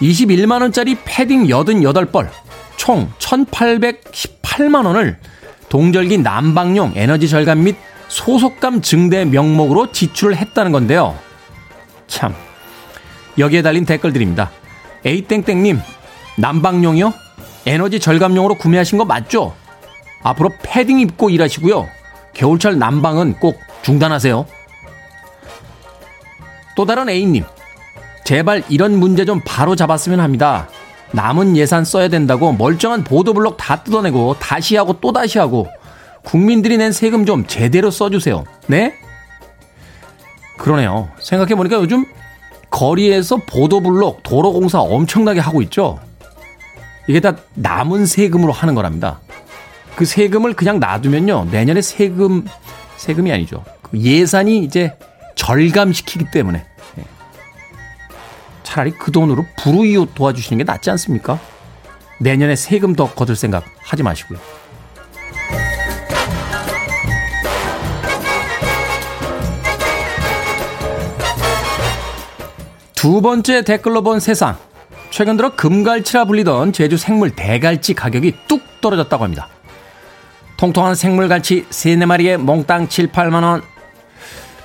21만원짜리 0.03 0.99
패딩 1.05 1.47
88벌, 1.47 2.29
총 2.77 3.11
1818만원을 3.19 5.17
동절기 5.71 6.19
난방용 6.19 6.93
에너지 6.97 7.31
절감 7.31 7.65
및 7.65 7.77
소속감 8.09 8.83
증대 8.83 9.25
명목으로 9.25 9.91
지출을 9.91 10.37
했다는 10.37 10.73
건데요. 10.73 11.19
참. 12.09 12.35
여기에 13.39 13.63
달린 13.63 13.87
댓글들입니다. 13.87 14.51
에이땡땡님, 15.07 15.81
난방용이요? 16.37 17.15
에너지 17.67 18.01
절감용으로 18.01 18.57
구매하신 18.57 18.99
거 18.99 19.05
맞죠? 19.05 19.55
앞으로 20.23 20.51
패딩 20.63 21.01
입고 21.01 21.31
일하시고요. 21.31 21.89
겨울철 22.33 22.79
난방은 22.79 23.35
꼭 23.35 23.59
중단하세요. 23.83 24.47
또 26.77 26.87
다른 26.87 27.09
A님, 27.09 27.45
제발 28.25 28.63
이런 28.69 28.99
문제 28.99 29.25
좀 29.25 29.41
바로 29.45 29.77
잡았으면 29.77 30.21
합니다. 30.21 30.69
남은 31.13 31.57
예산 31.57 31.85
써야 31.85 32.09
된다고 32.09 32.53
멀쩡한 32.53 33.05
보도블록 33.05 33.57
다 33.57 33.83
뜯어내고 33.83 34.37
다시 34.39 34.77
하고 34.77 35.01
또 35.01 35.13
다시 35.13 35.39
하고 35.39 35.67
국민들이 36.23 36.77
낸 36.77 36.93
세금 36.93 37.27
좀 37.27 37.47
제대로 37.47 37.91
써주세요. 37.91 38.45
네? 38.67 38.95
그러네요. 40.57 41.09
생각해보니까 41.19 41.77
요즘 41.79 42.05
거리에서 42.71 43.37
보도블록, 43.37 44.23
도로공사 44.23 44.81
엄청나게 44.81 45.41
하고 45.41 45.63
있죠? 45.63 45.99
이게 47.07 47.21
다 47.21 47.37
남은 47.55 48.07
세금으로 48.07 48.53
하는 48.53 48.75
거랍니다. 48.75 49.21
그 49.97 50.05
세금을 50.05 50.55
그냥 50.55 50.81
놔두면요. 50.81 51.49
내년에 51.51 51.83
세금, 51.83 52.47
세금이 52.97 53.33
아니죠. 53.33 53.65
그 53.83 53.99
예산이 53.99 54.59
이제 54.59 54.97
절감시키기 55.35 56.31
때문에. 56.31 56.65
예. 56.99 57.05
차라리 58.63 58.93
그 58.93 59.11
돈으로 59.11 59.47
불우이웃 59.59 60.15
도와주시는 60.15 60.59
게 60.59 60.65
낫지 60.65 60.91
않습니까? 60.91 61.39
내년에 62.19 62.55
세금 62.57 62.95
더 62.95 63.13
거둘 63.13 63.37
생각 63.37 63.65
하지 63.83 64.03
마시고요. 64.03 64.39
두 72.95 73.23
번째 73.23 73.65
댓글로 73.65 74.03
본 74.03 74.21
세상. 74.21 74.59
최근 75.11 75.37
들어 75.37 75.55
금갈치라 75.55 76.25
불리던 76.25 76.73
제주 76.73 76.97
생물 76.97 77.31
대갈치 77.31 77.95
가격이 77.95 78.35
뚝 78.47 78.63
떨어졌다고 78.81 79.25
합니다. 79.25 79.49
통통한 80.57 80.95
생물갈치 80.95 81.67
3, 81.71 81.93
4마리에 81.93 82.37
몽땅 82.37 82.89
7, 82.89 83.09
8만원. 83.09 83.63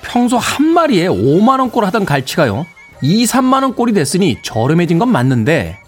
평소 0.02 0.38
한 0.38 0.68
마리에 0.68 1.08
5만원꼴 1.08 1.82
하던 1.86 2.06
갈치가요. 2.06 2.66
2, 3.02 3.26
3만원 3.26 3.76
꼴이 3.76 3.94
됐으니 3.94 4.38
저렴해진 4.42 5.00
건 5.00 5.10
맞는데, 5.10 5.80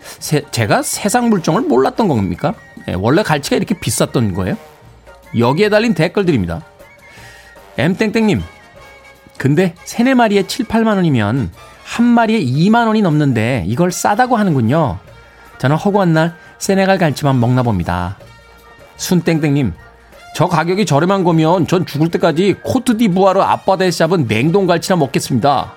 세, 0.00 0.42
제가 0.50 0.82
세상 0.82 1.28
물정을 1.28 1.62
몰랐던 1.62 2.08
겁니까? 2.08 2.54
네, 2.86 2.94
원래 2.94 3.22
갈치가 3.22 3.56
이렇게 3.56 3.78
비쌌던 3.78 4.34
거예요? 4.34 4.56
여기에 5.38 5.68
달린 5.68 5.94
댓글들입니다. 5.94 6.62
엠땡땡님, 7.76 8.42
근데 9.36 9.74
3, 9.84 10.06
4마리에 10.06 10.48
7, 10.48 10.66
8만원이면 10.66 11.50
한 11.84 12.04
마리에 12.04 12.40
2만 12.40 12.86
원이 12.86 13.02
넘는데 13.02 13.64
이걸 13.66 13.92
싸다고 13.92 14.36
하는군요. 14.36 14.98
저는 15.58 15.76
허구한 15.76 16.12
날 16.12 16.34
세네갈 16.58 16.98
갈치만 16.98 17.38
먹나 17.38 17.62
봅니다. 17.62 18.16
순땡땡님, 18.96 19.74
저 20.34 20.48
가격이 20.48 20.86
저렴한 20.86 21.24
거면 21.24 21.66
전 21.66 21.86
죽을 21.86 22.10
때까지 22.10 22.56
코트디부아르 22.64 23.40
앞바다에서 23.40 23.98
잡은 23.98 24.26
냉동 24.26 24.66
갈치나 24.66 24.96
먹겠습니다. 24.96 25.74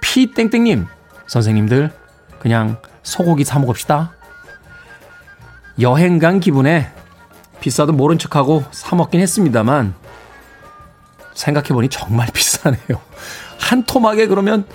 피땡땡님, 0.00 0.86
선생님들 1.26 1.92
그냥 2.38 2.80
소고기 3.02 3.44
사 3.44 3.58
먹읍시다. 3.58 4.12
여행 5.80 6.18
간 6.18 6.40
기분에 6.40 6.90
비싸도 7.60 7.92
모른 7.92 8.18
척하고 8.18 8.64
사 8.70 8.96
먹긴 8.96 9.20
했습니다만 9.20 9.94
생각해보니 11.34 11.88
정말 11.88 12.28
비싸네요. 12.32 13.00
한 13.58 13.82
토막에 13.82 14.26
그러면 14.26 14.66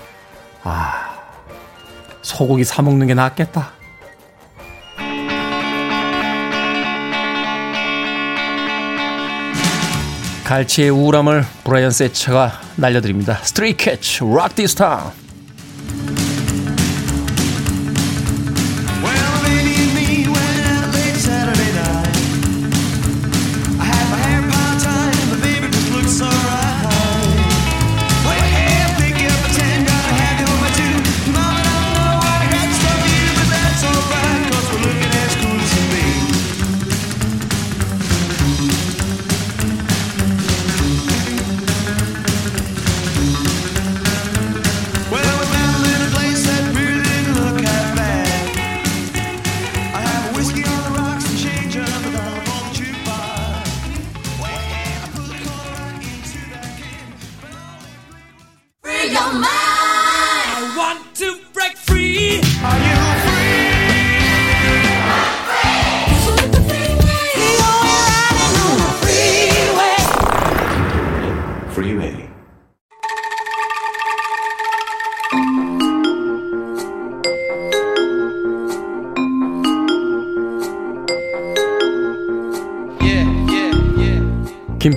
아 0.64 1.14
소고기 2.22 2.64
사 2.64 2.82
먹는 2.82 3.08
게 3.08 3.14
낫겠다. 3.14 3.72
갈치의 10.46 10.90
우울함을 10.90 11.46
브라이언 11.64 11.92
세처가 11.92 12.52
날려드립니다. 12.76 13.36
스트레이 13.44 13.76
캐치, 13.76 14.20
락 14.36 14.56
디스 14.56 14.76
타 14.76 15.12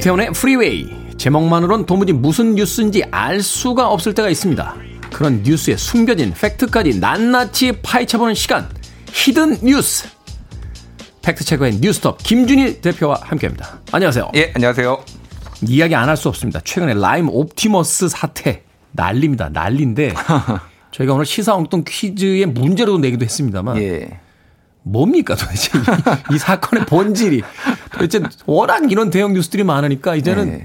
김태훈의 0.06 0.32
프리웨이 0.34 0.88
제목만으론 1.18 1.84
도무지 1.84 2.12
무슨 2.12 2.54
뉴스인지 2.54 3.02
알 3.10 3.42
수가 3.42 3.88
없을 3.88 4.14
때가 4.14 4.28
있습니다. 4.28 4.76
그런 5.12 5.42
뉴스에 5.42 5.76
숨겨진 5.76 6.32
팩트까지 6.32 7.00
낱낱이 7.00 7.80
파헤쳐보는 7.82 8.34
시간 8.34 8.68
히든 9.10 9.58
뉴스 9.64 10.08
팩트체크의 11.22 11.78
뉴스톱 11.80 12.18
김준일 12.22 12.82
대표와 12.82 13.18
함께합니다. 13.20 13.80
안녕하세요. 13.90 14.30
예, 14.36 14.52
안녕하세요. 14.54 15.04
이야기 15.66 15.96
안 15.96 16.08
할 16.08 16.16
수 16.16 16.28
없습니다. 16.28 16.60
최근에 16.60 16.94
라임 16.94 17.28
옵티머스 17.28 18.08
사태 18.08 18.62
난립니다. 18.92 19.48
난리인데 19.48 20.14
저희가 20.92 21.14
오늘 21.14 21.26
시사 21.26 21.56
엉뚱 21.56 21.82
퀴즈의 21.84 22.46
문제로 22.46 22.96
내기도 22.98 23.24
했습니다만 23.24 23.78
예. 23.78 24.20
뭡니까 24.84 25.34
도대체 25.34 25.76
이, 25.76 26.34
이 26.36 26.38
사건의 26.38 26.86
본질이 26.86 27.42
도대체 27.98 28.20
워낙 28.46 28.90
이런 28.90 29.10
대형 29.10 29.32
뉴스들이 29.32 29.64
많으니까 29.64 30.14
이제는 30.14 30.50
네. 30.50 30.64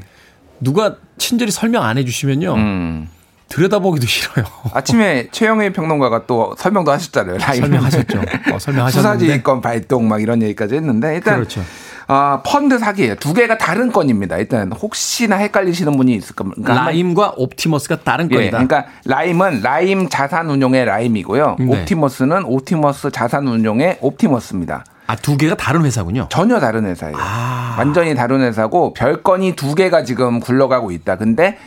누가 0.60 0.96
친절히 1.18 1.52
설명 1.52 1.84
안 1.84 1.98
해주시면요 1.98 2.54
음. 2.56 3.10
들여다보기도 3.52 4.08
싫어요. 4.08 4.46
아침에 4.74 5.28
최영일 5.32 5.74
평론가가 5.74 6.26
또 6.26 6.56
설명도 6.58 6.92
하셨잖아요. 6.92 7.38
라임. 7.38 7.62
설명하셨죠. 7.62 8.20
어, 8.54 8.60
설명하셨는데 8.60 8.90
수사지휘권 8.90 9.62
발동 9.62 10.08
막 10.08 10.22
이런 10.22 10.42
얘기까지 10.42 10.76
했는데 10.76 11.16
일단 11.16 11.36
그렇죠. 11.36 11.62
아, 12.08 12.42
펀드 12.46 12.78
사기예요. 12.78 13.16
두 13.16 13.34
개가 13.34 13.58
다른 13.58 13.92
건입니다. 13.92 14.38
일단 14.38 14.72
혹시나 14.72 15.38
헷갈리시는 15.38 15.96
분이 15.96 16.14
있을 16.16 16.36
겁니다. 16.36 16.62
그러니까 16.62 16.86
라임과 16.86 17.34
옵티머스가 17.38 18.00
다른 18.04 18.30
예, 18.32 18.36
건이다. 18.36 18.66
그러니까 18.66 18.86
라임은 19.06 19.62
라임 19.62 20.10
자산운용의 20.10 20.86
라임이고요. 20.86 21.56
네. 21.60 21.66
옵티머스는 21.68 22.44
옵티머스 22.46 23.12
자산운용의 23.12 24.00
옵티머스입니다. 24.02 24.84
아, 25.12 25.16
두 25.18 25.36
개가 25.36 25.56
다른 25.56 25.84
회사군요. 25.84 26.28
전혀 26.30 26.58
다른 26.62 26.86
회사예요. 26.86 27.18
아. 27.20 27.76
완전히 27.78 28.16
다른 28.16 28.40
회사고 28.40 28.94
별건이 28.94 29.58
두 29.58 29.76
개가 29.76 30.04
지금 30.06 30.40
굴러가고 30.40 30.92
있다. 30.92 31.18
근데 31.18 31.58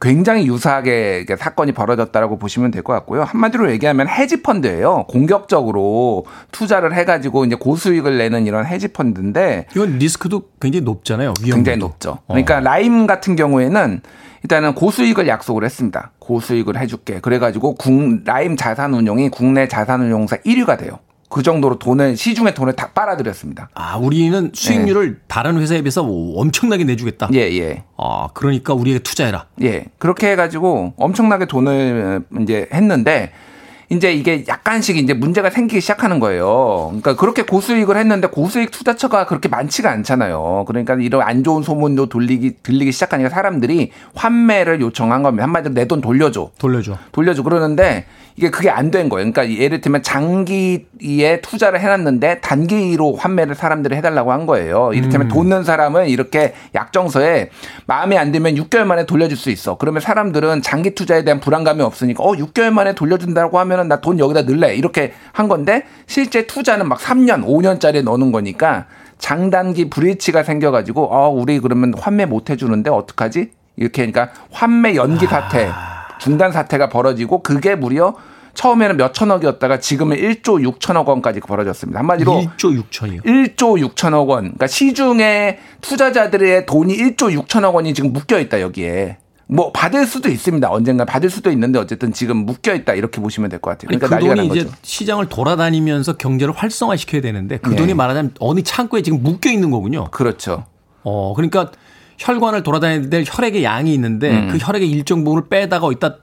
굉장히 0.00 0.46
유사하게 0.48 1.26
사건이 1.38 1.72
벌어졌다라고 1.72 2.38
보시면 2.38 2.70
될 2.70 2.82
것 2.82 2.94
같고요. 2.94 3.22
한마디로 3.24 3.70
얘기하면 3.72 4.08
헤지 4.08 4.42
펀드예요. 4.42 5.04
공격적으로 5.08 6.24
투자를 6.52 6.94
해가지고 6.94 7.44
이제 7.44 7.54
고수익을 7.54 8.16
내는 8.16 8.46
이런 8.46 8.64
헤지 8.64 8.88
펀드인데 8.88 9.66
이건 9.72 9.98
리스크도 9.98 10.44
굉장히 10.60 10.82
높잖아요. 10.84 11.34
위험도. 11.42 11.54
굉장히 11.56 11.78
높죠. 11.78 12.18
그러니까 12.28 12.60
라임 12.60 13.06
같은 13.06 13.36
경우에는 13.36 14.00
일단은 14.42 14.74
고수익을 14.74 15.28
약속을 15.28 15.64
했습니다. 15.64 16.12
고수익을 16.18 16.78
해줄게. 16.78 17.20
그래가지고 17.20 17.74
국, 17.74 18.22
라임 18.24 18.56
자산운용이 18.56 19.28
국내 19.28 19.68
자산운용사 19.68 20.38
1위가 20.38 20.78
돼요. 20.78 20.98
그 21.28 21.42
정도로 21.42 21.78
돈을 21.78 22.16
시중에 22.16 22.54
돈을 22.54 22.74
다 22.74 22.90
빨아들였습니다. 22.94 23.68
아, 23.74 23.96
우리는 23.96 24.50
수익률을 24.54 25.20
다른 25.26 25.58
회사에 25.58 25.82
비해서 25.82 26.02
엄청나게 26.04 26.84
내주겠다. 26.84 27.28
예, 27.34 27.40
예. 27.58 27.84
아, 27.96 28.28
그러니까 28.32 28.74
우리에게 28.74 29.00
투자해라. 29.00 29.46
예. 29.62 29.86
그렇게 29.98 30.30
해가지고 30.30 30.94
엄청나게 30.96 31.46
돈을 31.46 32.22
이제 32.42 32.68
했는데 32.72 33.32
이제 33.88 34.12
이게 34.12 34.44
약간씩 34.48 34.96
이제 34.96 35.14
문제가 35.14 35.48
생기기 35.48 35.80
시작하는 35.80 36.18
거예요. 36.18 36.86
그러니까 36.88 37.14
그렇게 37.14 37.42
고수익을 37.42 37.96
했는데 37.96 38.26
고수익 38.26 38.72
투자처가 38.72 39.26
그렇게 39.26 39.48
많지가 39.48 39.88
않잖아요. 39.90 40.64
그러니까 40.66 40.94
이런 40.94 41.22
안 41.22 41.44
좋은 41.44 41.62
소문도 41.62 42.06
돌리기 42.06 42.56
들리기 42.64 42.90
시작하니까 42.90 43.30
사람들이 43.30 43.92
환매를 44.16 44.80
요청한 44.80 45.22
겁니다. 45.22 45.44
한마디로 45.44 45.74
내 45.74 45.86
돈 45.86 46.00
돌려줘. 46.00 46.50
돌려줘. 46.58 46.98
돌려줘. 47.12 47.44
그러는데 47.44 48.06
이게 48.34 48.50
그게 48.50 48.68
안 48.70 48.90
된 48.90 49.08
거예요. 49.08 49.30
그러니까 49.32 49.48
예를 49.56 49.80
들면 49.80 50.02
장기에 50.02 51.40
투자를 51.42 51.80
해놨는데 51.80 52.40
단기로 52.40 53.14
환매를 53.16 53.54
사람들이 53.54 53.94
해달라고 53.96 54.32
한 54.32 54.46
거예요. 54.46 54.90
이를테면 54.94 55.28
음. 55.28 55.28
돈는 55.28 55.64
사람은 55.64 56.08
이렇게 56.08 56.54
약정서에 56.74 57.50
마음에 57.86 58.16
안 58.18 58.32
들면 58.32 58.54
6개월 58.56 58.84
만에 58.84 59.06
돌려줄 59.06 59.36
수 59.38 59.50
있어. 59.50 59.76
그러면 59.76 60.00
사람들은 60.02 60.62
장기 60.62 60.90
투자에 60.94 61.24
대한 61.24 61.40
불안감이 61.40 61.82
없으니까 61.82 62.22
어 62.24 62.32
6개월 62.32 62.70
만에 62.72 62.94
돌려준다고 62.94 63.58
하면 63.60 63.75
은 63.80 63.88
나 63.88 64.00
돈 64.00 64.18
여기다 64.18 64.42
넣을래 64.42 64.74
이렇게 64.74 65.12
한 65.32 65.48
건데 65.48 65.84
실제 66.06 66.46
투자는 66.46 66.88
막 66.88 66.98
3년, 66.98 67.44
5년짜리 67.44 68.02
넣는 68.04 68.32
거니까 68.32 68.86
장단기 69.18 69.88
브리치가 69.90 70.42
생겨가지고 70.42 71.08
어 71.14 71.28
우리 71.30 71.58
그러면 71.60 71.94
환매 71.98 72.26
못 72.26 72.50
해주는데 72.50 72.90
어떡하지? 72.90 73.50
이렇게 73.76 74.06
그러니까 74.10 74.32
환매 74.50 74.94
연기 74.96 75.26
사태, 75.26 75.68
중단 76.18 76.52
사태가 76.52 76.88
벌어지고 76.88 77.42
그게 77.42 77.74
무려 77.74 78.14
처음에는 78.54 78.96
몇 78.96 79.12
천억이었다가 79.12 79.80
지금은 79.80 80.16
1조 80.16 80.66
6천억 80.78 81.06
원까지 81.06 81.40
벌어졌습니다. 81.40 81.98
한마디로 82.00 82.32
1조 82.56 82.82
6천이요. 82.90 83.22
1조 83.24 83.94
6천억 83.94 84.28
원. 84.28 84.44
그러니까 84.44 84.66
시중에 84.66 85.58
투자자들의 85.82 86.64
돈이 86.64 86.96
1조 86.96 87.38
6천억 87.46 87.74
원이 87.74 87.92
지금 87.92 88.12
묶여 88.14 88.38
있다 88.38 88.62
여기에. 88.62 89.18
뭐 89.48 89.70
받을 89.70 90.06
수도 90.06 90.28
있습니다. 90.28 90.68
언젠가 90.70 91.04
받을 91.04 91.30
수도 91.30 91.50
있는데 91.52 91.78
어쨌든 91.78 92.12
지금 92.12 92.38
묶여 92.38 92.74
있다 92.74 92.94
이렇게 92.94 93.20
보시면 93.20 93.48
될 93.48 93.60
것 93.60 93.70
같아요. 93.70 93.88
아니, 93.90 93.98
그러니까 93.98 94.08
그 94.08 94.14
난리가 94.14 94.34
난 94.34 94.48
돈이 94.48 94.58
이제 94.58 94.66
거죠. 94.66 94.78
시장을 94.82 95.28
돌아다니면서 95.28 96.16
경제를 96.16 96.52
활성화 96.52 96.96
시켜야 96.96 97.20
되는데 97.20 97.58
그 97.58 97.70
네. 97.70 97.76
돈이 97.76 97.94
말하자면 97.94 98.32
어느 98.40 98.62
창고에 98.62 99.02
지금 99.02 99.22
묶여 99.22 99.50
있는 99.50 99.70
거군요. 99.70 100.10
그렇죠. 100.10 100.64
어, 101.04 101.32
그러니까 101.36 101.70
혈관을 102.18 102.62
돌아다녀야 102.64 103.08
될 103.08 103.24
혈액의 103.26 103.62
양이 103.62 103.94
있는데 103.94 104.30
음. 104.30 104.48
그 104.50 104.58
혈액의 104.58 104.90
일정 104.90 105.22
부분을 105.22 105.48
빼다가 105.48 105.86
어디다 105.86 106.16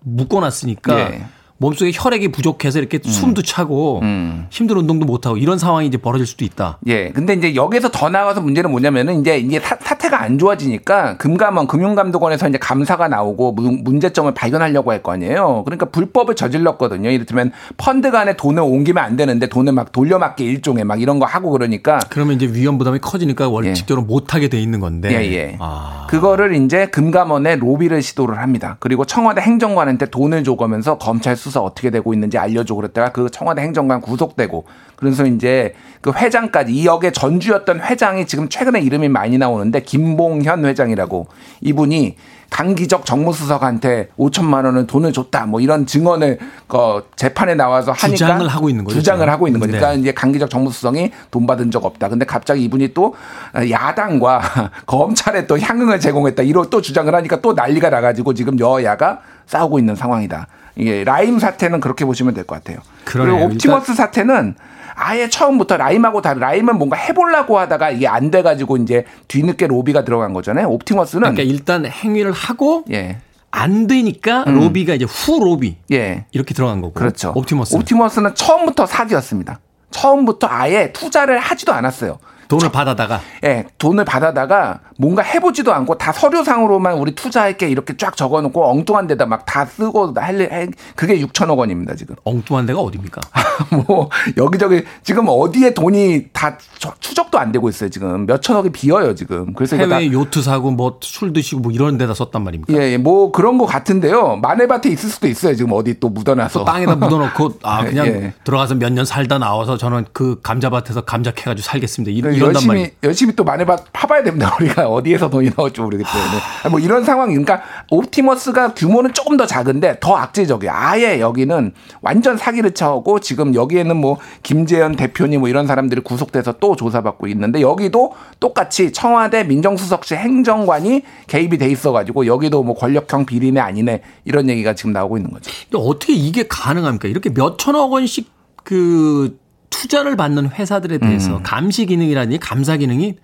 묶어놨으니까 0.00 0.98
예. 1.00 1.24
몸속에 1.62 1.92
혈액이 1.94 2.28
부족해서 2.32 2.78
이렇게 2.80 2.98
숨도 3.02 3.42
차고 3.42 4.00
음. 4.02 4.46
힘든 4.50 4.76
운동도 4.76 5.06
못 5.06 5.26
하고 5.26 5.36
이런 5.36 5.58
상황이 5.58 5.86
이제 5.86 5.96
벌어질 5.96 6.26
수도 6.26 6.44
있다. 6.44 6.78
예. 6.88 7.10
근데 7.10 7.34
이제 7.34 7.54
여기서 7.54 7.90
더 7.90 8.10
나가서 8.10 8.40
문제는 8.40 8.70
뭐냐면은 8.70 9.20
이제 9.20 9.38
이게 9.38 9.60
사, 9.60 9.76
사태가 9.80 10.20
안 10.20 10.38
좋아지니까 10.38 11.16
금감원 11.18 11.68
금융감독원에서 11.68 12.48
이제 12.48 12.58
감사가 12.58 13.06
나오고 13.08 13.52
문- 13.52 13.84
문제점을 13.84 14.32
발견하려고 14.34 14.90
할 14.90 15.02
거 15.02 15.12
아니에요. 15.12 15.62
그러니까 15.64 15.86
불법을 15.86 16.34
저질렀거든요. 16.36 17.10
이를테면 17.10 17.50
펀드 17.76 18.10
간에 18.12 18.36
돈을 18.36 18.62
옮기면 18.62 19.02
안 19.02 19.16
되는데 19.16 19.48
돈을 19.48 19.72
막 19.72 19.90
돌려막기 19.92 20.44
일종의 20.44 20.84
막 20.84 21.00
이런 21.00 21.18
거 21.18 21.26
하고 21.26 21.50
그러니까 21.50 21.98
그러면 22.08 22.36
이제 22.36 22.46
위험 22.46 22.78
부담이 22.78 22.98
커지니까 23.00 23.48
원칙적으로 23.48 24.04
못하게 24.06 24.48
돼 24.48 24.60
있는 24.60 24.80
건데. 24.80 25.10
예, 25.12 25.32
예. 25.32 25.56
아, 25.60 26.06
그거를 26.08 26.54
이제 26.56 26.86
금감원에 26.86 27.56
로비를 27.56 28.02
시도를 28.02 28.38
합니다. 28.38 28.76
그리고 28.80 29.04
청와대 29.04 29.40
행정관한테 29.40 30.06
돈을 30.06 30.44
줘가면서 30.44 30.98
검찰 30.98 31.36
수사 31.36 31.51
어떻게 31.60 31.90
되고 31.90 32.14
있는지 32.14 32.38
알려줘 32.38 32.74
그랬다가 32.74 33.12
그 33.12 33.30
청와대 33.30 33.62
행정관 33.62 34.00
구속되고 34.00 34.64
그래서 34.96 35.26
이제 35.26 35.74
그 36.00 36.12
회장까지 36.12 36.72
이 36.72 36.86
역의 36.86 37.12
전주였던 37.12 37.80
회장이 37.80 38.26
지금 38.26 38.48
최근에 38.48 38.80
이름이 38.80 39.08
많이 39.08 39.36
나오는데 39.36 39.82
김봉현 39.82 40.64
회장이라고 40.64 41.26
이분이 41.60 42.16
강기적 42.50 43.06
정무수석한테 43.06 44.10
5천만 44.18 44.66
원을 44.66 44.86
돈을 44.86 45.12
줬다 45.12 45.46
뭐 45.46 45.60
이런 45.60 45.86
증언을 45.86 46.38
그 46.68 47.08
재판에 47.16 47.54
나와서 47.54 47.92
하니까 47.92 48.08
주장을 48.08 48.46
하고 48.46 48.68
있는 48.68 48.84
거죠, 48.84 48.98
주장을. 48.98 49.28
하고 49.28 49.48
있는 49.48 49.58
거죠. 49.58 49.72
네. 49.72 49.78
그러니까 49.78 50.00
이제 50.00 50.12
강기적 50.12 50.50
정무수석이 50.50 51.10
돈 51.30 51.46
받은 51.46 51.70
적 51.70 51.84
없다. 51.84 52.08
근데 52.10 52.26
갑자기 52.26 52.62
이분이 52.64 52.92
또 52.92 53.14
야당과 53.56 54.42
검찰에 54.86 55.46
또 55.46 55.58
향응을 55.58 55.98
제공했다. 55.98 56.42
이런 56.42 56.68
또 56.68 56.82
주장을 56.82 57.12
하니까 57.12 57.40
또 57.40 57.54
난리가 57.54 57.88
나가지고 57.88 58.34
지금 58.34 58.60
여야가 58.60 59.20
싸우고 59.46 59.78
있는 59.78 59.96
상황이다. 59.96 60.46
이게 60.76 61.04
라임 61.04 61.38
사태는 61.38 61.80
그렇게 61.80 62.04
보시면 62.04 62.34
될 62.34 62.44
것 62.44 62.56
같아요. 62.56 62.78
그러네요. 63.04 63.34
그리고 63.36 63.52
옵티머스 63.52 63.94
사태는 63.94 64.54
아예 64.94 65.28
처음부터 65.28 65.76
라임하고 65.78 66.20
다른 66.22 66.40
라임은 66.40 66.76
뭔가 66.76 66.96
해보려고 66.96 67.58
하다가 67.58 67.90
이게 67.90 68.06
안 68.06 68.30
돼가지고 68.30 68.76
이제 68.78 69.04
뒤늦게 69.28 69.66
로비가 69.66 70.04
들어간 70.04 70.32
거잖아요. 70.32 70.68
옵티머스는 70.68 71.34
그러니까 71.34 71.42
일단 71.42 71.86
행위를 71.86 72.32
하고 72.32 72.84
예. 72.92 73.18
안 73.50 73.86
되니까 73.86 74.44
음. 74.46 74.54
로비가 74.60 74.94
이제 74.94 75.04
후 75.06 75.40
로비 75.42 75.76
예. 75.92 76.24
이렇게 76.32 76.54
들어간 76.54 76.80
거고. 76.80 76.94
그렇죠. 76.94 77.32
옵티머스. 77.34 77.74
옵티머스는 77.76 78.34
처음부터 78.34 78.86
사기였습니다. 78.86 79.60
처음부터 79.90 80.46
아예 80.50 80.92
투자를 80.92 81.38
하지도 81.38 81.72
않았어요. 81.72 82.18
돈을 82.58 82.70
받아다가 82.70 83.20
예, 83.44 83.64
돈을 83.78 84.04
받아다가 84.04 84.80
뭔가 84.98 85.22
해보지도 85.22 85.72
않고 85.72 85.96
다 85.98 86.12
서류상으로만 86.12 86.94
우리 86.98 87.14
투자할게 87.14 87.68
이렇게 87.68 87.96
쫙 87.96 88.16
적어놓고 88.16 88.64
엉뚱한 88.70 89.06
데다 89.06 89.26
막 89.26 89.44
다 89.46 89.64
쓰고 89.66 90.12
할 90.16 90.48
할- 90.50 90.68
그게 90.96 91.18
6천억 91.20 91.58
원입니다 91.58 91.94
지금. 91.94 92.14
엉뚱한 92.24 92.66
데가 92.66 92.80
어딥니까? 92.80 93.20
뭐 93.86 94.08
여기저기 94.36 94.84
지금 95.02 95.26
어디에 95.28 95.74
돈이 95.74 96.26
다 96.32 96.56
저- 96.78 96.94
추적도 97.00 97.38
안 97.38 97.52
되고 97.52 97.68
있어요 97.68 97.88
지금 97.90 98.26
몇 98.26 98.40
천억이 98.42 98.70
비어요 98.70 99.14
지금. 99.14 99.52
그래서 99.54 99.76
해외 99.76 100.10
요트 100.12 100.42
사고 100.42 100.70
뭐 100.70 100.98
술 101.02 101.32
드시고 101.32 101.60
뭐 101.62 101.72
이런 101.72 101.98
데다 101.98 102.14
썼단 102.14 102.42
말입니까? 102.44 102.72
예, 102.74 102.92
예, 102.92 102.96
뭐 102.98 103.32
그런 103.32 103.58
거 103.58 103.66
같은데요. 103.66 104.36
마네밭에 104.36 104.88
있을 104.90 105.08
수도 105.10 105.26
있어요. 105.28 105.54
지금 105.54 105.72
어디 105.72 105.98
또 105.98 106.08
묻어놔서 106.08 106.58
또 106.60 106.64
땅에다 106.64 106.96
묻어놓고 106.96 107.54
아 107.62 107.84
그냥 107.84 108.06
예. 108.06 108.32
들어가서 108.44 108.74
몇 108.76 108.92
년 108.92 109.04
살다 109.06 109.38
나와서 109.38 109.76
저는 109.78 110.04
그 110.12 110.38
감자밭에서 110.42 111.02
감자 111.02 111.30
캐가지고 111.32 111.64
살겠습니다. 111.64 112.10
이- 112.12 112.16
이런단 112.16 112.41
열심히 112.46 112.66
말이에요. 112.68 112.88
열심히 113.02 113.36
또 113.36 113.44
마네밭 113.44 113.92
파봐야 113.92 114.22
됩니다. 114.22 114.54
우리가 114.60 114.88
어디에서 114.88 115.30
돈이 115.30 115.50
나올지 115.56 115.80
모르기 115.80 116.04
때문에 116.04 116.42
아, 116.64 116.68
뭐 116.68 116.80
이런 116.80 117.04
상황. 117.04 117.28
그러니까 117.28 117.62
옵티머스가 117.90 118.74
규모는 118.74 119.14
조금 119.14 119.36
더 119.36 119.46
작은데 119.46 119.98
더 120.00 120.16
악재적이에요. 120.16 120.72
아예 120.74 121.20
여기는 121.20 121.72
완전 122.00 122.36
사기를 122.36 122.72
쳐고 122.72 123.20
지금 123.20 123.54
여기에는 123.54 123.96
뭐 123.96 124.18
김재현 124.42 124.96
대표님 124.96 125.40
뭐 125.40 125.48
이런 125.48 125.66
사람들이 125.66 126.00
구속돼서 126.02 126.52
또 126.60 126.76
조사받고 126.76 127.26
있는데 127.28 127.60
여기도 127.60 128.14
똑같이 128.40 128.92
청와대 128.92 129.44
민정수석실 129.44 130.18
행정관이 130.18 131.02
개입이 131.26 131.58
돼 131.58 131.68
있어가지고 131.68 132.26
여기도 132.26 132.62
뭐 132.62 132.74
권력형 132.74 133.26
비리네 133.26 133.60
아니네 133.60 134.02
이런 134.24 134.48
얘기가 134.48 134.74
지금 134.74 134.92
나오고 134.92 135.16
있는 135.16 135.30
거죠. 135.30 135.50
근데 135.70 135.84
어떻게 135.84 136.12
이게 136.12 136.46
가능합니까? 136.48 137.08
이렇게 137.08 137.30
몇 137.32 137.58
천억 137.58 137.92
원씩 137.92 138.30
그 138.64 139.38
투자를 139.72 140.16
받는 140.16 140.50
회사들에 140.50 140.98
대해서 140.98 141.38
음. 141.38 141.42
감시 141.42 141.86
기능이라든지 141.86 142.38
감사 142.38 142.76
기능이 142.76 143.16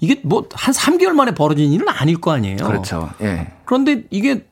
이게 0.00 0.20
뭐 0.24 0.46
한 0.52 0.74
3개월 0.74 1.12
만에 1.12 1.32
벌어진 1.34 1.72
일은 1.72 1.88
아닐 1.88 2.20
거 2.20 2.32
아니에요. 2.32 2.56
그렇죠. 2.56 3.10
예. 3.22 3.52
그런데 3.64 4.02
이게 4.10 4.44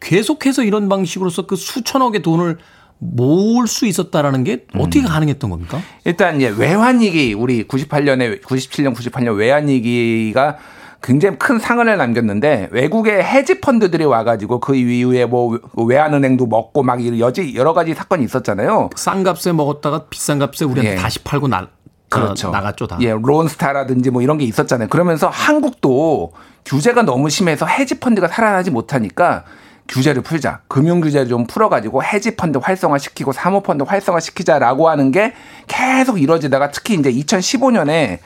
계속해서 0.00 0.62
이런 0.62 0.88
방식으로서 0.88 1.46
그 1.46 1.56
수천억의 1.56 2.22
돈을 2.22 2.58
모을 2.98 3.66
수 3.66 3.86
있었다라는 3.86 4.44
게 4.44 4.66
음. 4.74 4.80
어떻게 4.80 5.02
가능했던 5.02 5.50
겁니까? 5.50 5.80
일단 6.04 6.40
예, 6.42 6.48
외환위기 6.48 7.32
우리 7.34 7.64
98년에 7.64 8.42
97년 8.42 8.94
98년 8.94 9.36
외환위기가 9.36 10.58
굉장히 11.02 11.38
큰 11.38 11.58
상흔을 11.58 11.96
남겼는데 11.96 12.68
외국의 12.72 13.22
헤지 13.22 13.60
펀드들이 13.60 14.04
와가지고 14.04 14.60
그 14.60 14.74
이후에 14.74 15.24
뭐 15.24 15.58
외환은행도 15.74 16.46
먹고 16.46 16.82
막 16.82 17.00
여지 17.18 17.54
여러 17.54 17.72
가지 17.72 17.94
사건이 17.94 18.24
있었잖아요. 18.24 18.90
싼 18.96 19.22
값에 19.22 19.52
먹었다가 19.52 20.06
비싼 20.10 20.38
값에 20.38 20.64
우리한테 20.64 20.92
예. 20.92 20.96
다시 20.96 21.18
팔고 21.20 21.48
나, 21.48 21.68
그렇죠. 22.10 22.48
어, 22.48 22.50
나갔죠 22.50 22.86
다. 22.86 22.98
예, 23.00 23.12
론스타라든지 23.12 24.10
뭐 24.10 24.20
이런 24.20 24.36
게 24.36 24.44
있었잖아요. 24.44 24.88
그러면서 24.88 25.28
한국도 25.28 26.32
규제가 26.66 27.02
너무 27.02 27.30
심해서 27.30 27.64
헤지 27.64 27.98
펀드가 27.98 28.28
살아나지 28.28 28.70
못하니까 28.70 29.44
규제를 29.88 30.22
풀자. 30.22 30.60
금융 30.68 31.00
규제를 31.00 31.28
좀 31.28 31.46
풀어가지고 31.46 32.04
헤지 32.04 32.36
펀드 32.36 32.58
활성화시키고 32.58 33.32
사모 33.32 33.62
펀드 33.62 33.84
활성화시키자라고 33.84 34.88
하는 34.88 35.10
게 35.10 35.32
계속 35.66 36.20
이루어지다가 36.20 36.70
특히 36.70 36.94
이제 36.94 37.10
2015년에 37.10 38.18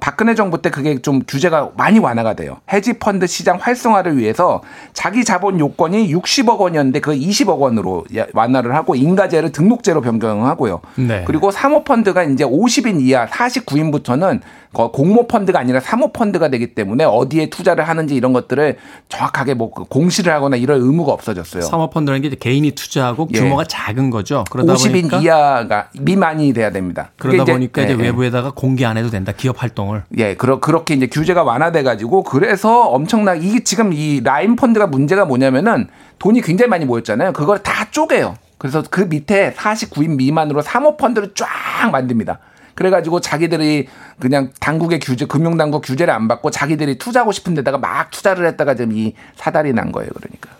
박근혜 0.00 0.34
정부 0.34 0.60
때 0.60 0.70
그게 0.70 1.00
좀 1.00 1.22
규제가 1.26 1.70
많이 1.76 1.98
완화가 1.98 2.34
돼요. 2.34 2.58
헤지 2.72 2.94
펀드 2.98 3.26
시장 3.26 3.58
활성화를 3.60 4.18
위해서 4.18 4.62
자기 4.92 5.24
자본 5.24 5.58
요건이 5.60 6.12
60억 6.12 6.58
원이었는데 6.58 7.00
그 7.00 7.12
20억 7.12 7.58
원으로 7.58 8.04
야- 8.16 8.26
완화를 8.32 8.74
하고 8.74 8.94
인가제를 8.96 9.52
등록제로 9.52 10.00
변경하고요. 10.00 10.80
네. 10.96 11.24
그리고 11.26 11.50
사모펀드가 11.50 12.24
이제 12.24 12.44
50인 12.44 13.00
이하 13.00 13.26
49인부터는 13.26 14.40
공모펀드가 14.72 15.60
아니라 15.60 15.78
사모펀드가 15.78 16.48
되기 16.48 16.74
때문에 16.74 17.04
어디에 17.04 17.48
투자를 17.48 17.86
하는지 17.88 18.16
이런 18.16 18.32
것들을 18.32 18.76
정확하게 19.08 19.54
뭐 19.54 19.70
공시를 19.70 20.32
하거나 20.32 20.56
이럴 20.56 20.78
의무가 20.78 21.12
없어졌어요. 21.12 21.62
사모펀드라는 21.62 22.22
게 22.22 22.28
이제 22.28 22.36
개인이 22.38 22.68
투자하고 22.72 23.28
예. 23.34 23.38
규모가 23.38 23.64
작은 23.64 24.10
거죠. 24.10 24.42
그러다 24.50 24.74
50인 24.74 24.90
보니까 25.02 25.18
이하가 25.18 25.88
미만이 26.00 26.52
돼야 26.52 26.70
됩니다. 26.70 27.12
그러다 27.18 27.44
보니까 27.52 27.82
이제 27.82 27.92
예, 27.94 27.98
예. 27.98 28.02
외부에다가 28.02 28.50
공개 28.50 28.84
안 28.84 28.96
해도 28.96 29.10
된다. 29.10 29.32
기업 29.36 29.62
활동 29.62 29.83
을. 29.92 30.04
예, 30.18 30.34
그러, 30.34 30.60
그렇게 30.60 30.94
이제 30.94 31.06
규제가 31.06 31.42
완화돼 31.42 31.82
가지고 31.82 32.22
그래서 32.22 32.82
엄청나게 32.88 33.40
이게 33.40 33.64
지금 33.64 33.92
이 33.92 34.20
라인 34.22 34.56
펀드가 34.56 34.86
문제가 34.86 35.24
뭐냐면은 35.24 35.88
돈이 36.18 36.40
굉장히 36.40 36.70
많이 36.70 36.84
모였잖아요. 36.84 37.32
그걸 37.32 37.62
다 37.62 37.90
쪼개요. 37.90 38.36
그래서 38.58 38.82
그 38.88 39.02
밑에 39.02 39.52
49인 39.52 40.16
미만으로 40.16 40.62
사모 40.62 40.96
펀드를 40.96 41.32
쫙 41.34 41.90
만듭니다. 41.90 42.38
그래가지고 42.74 43.20
자기들이 43.20 43.88
그냥 44.18 44.50
당국의 44.60 45.00
규제, 45.00 45.26
금융당국 45.26 45.82
규제를 45.82 46.12
안 46.12 46.28
받고 46.28 46.50
자기들이 46.50 46.98
투자하고 46.98 47.32
싶은 47.32 47.54
데다가 47.54 47.78
막 47.78 48.10
투자를 48.10 48.46
했다가 48.46 48.74
지금 48.74 48.92
이 48.92 49.14
사달이 49.36 49.72
난 49.72 49.92
거예요. 49.92 50.10
그러니까. 50.14 50.50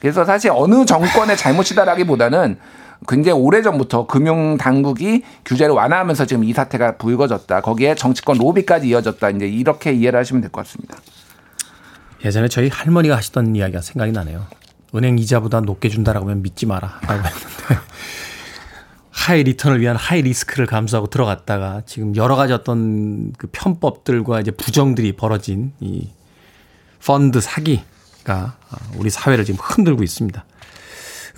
그래서 0.00 0.24
사실 0.24 0.50
어느 0.54 0.84
정권의 0.84 1.36
잘못이다라기보다는 1.36 2.58
굉장히 3.06 3.38
오래전부터 3.40 4.06
금융당국이 4.06 5.22
규제를 5.44 5.74
완화하면서 5.74 6.26
지금 6.26 6.44
이 6.44 6.52
사태가 6.52 6.96
불거졌다. 6.96 7.60
거기에 7.60 7.94
정치권 7.94 8.38
로비까지 8.38 8.88
이어졌다. 8.88 9.30
이제 9.30 9.46
이렇게 9.46 9.92
이해를 9.92 10.18
하시면 10.18 10.40
될 10.40 10.50
것 10.50 10.64
같습니다. 10.64 10.96
예전에 12.24 12.48
저희 12.48 12.68
할머니가 12.68 13.16
하시던 13.16 13.54
이야기가 13.54 13.80
생각이 13.80 14.10
나네요. 14.12 14.46
은행 14.94 15.18
이자보다 15.18 15.60
높게 15.60 15.88
준다라고 15.88 16.26
하면 16.26 16.42
믿지 16.42 16.66
마라. 16.66 16.98
라고 17.02 17.24
했는데. 17.24 17.82
high 19.10 19.42
return을 19.42 19.80
위한 19.80 19.94
high 19.96 20.22
risk를 20.22 20.66
감수하고 20.66 21.08
들어갔다가 21.08 21.82
지금 21.86 22.16
여러 22.16 22.34
가지 22.34 22.52
어떤 22.52 23.32
그 23.36 23.46
편법들과 23.52 24.40
이제 24.40 24.50
부정들이 24.50 25.12
벌어진 25.12 25.72
이 25.80 26.08
펀드 27.04 27.40
사기가 27.40 28.56
우리 28.96 29.10
사회를 29.10 29.44
지금 29.44 29.60
흔들고 29.62 30.02
있습니다. 30.02 30.44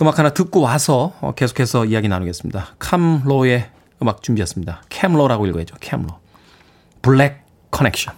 음악 0.01 0.17
하나 0.17 0.31
듣고 0.31 0.61
와서 0.61 1.13
어, 1.21 1.33
계속해서 1.35 1.85
이야기 1.85 2.07
나누겠습니다. 2.07 2.75
Camp 2.79 3.24
Lo의 3.24 3.69
음악 4.01 4.23
준비했습니다. 4.23 4.83
Camp 4.89 5.11
Lo라고 5.11 5.45
읽어야죠. 5.45 5.75
Camp 5.79 5.95
Lo. 5.95 6.07
Black 7.03 7.43
Connection. 7.69 8.15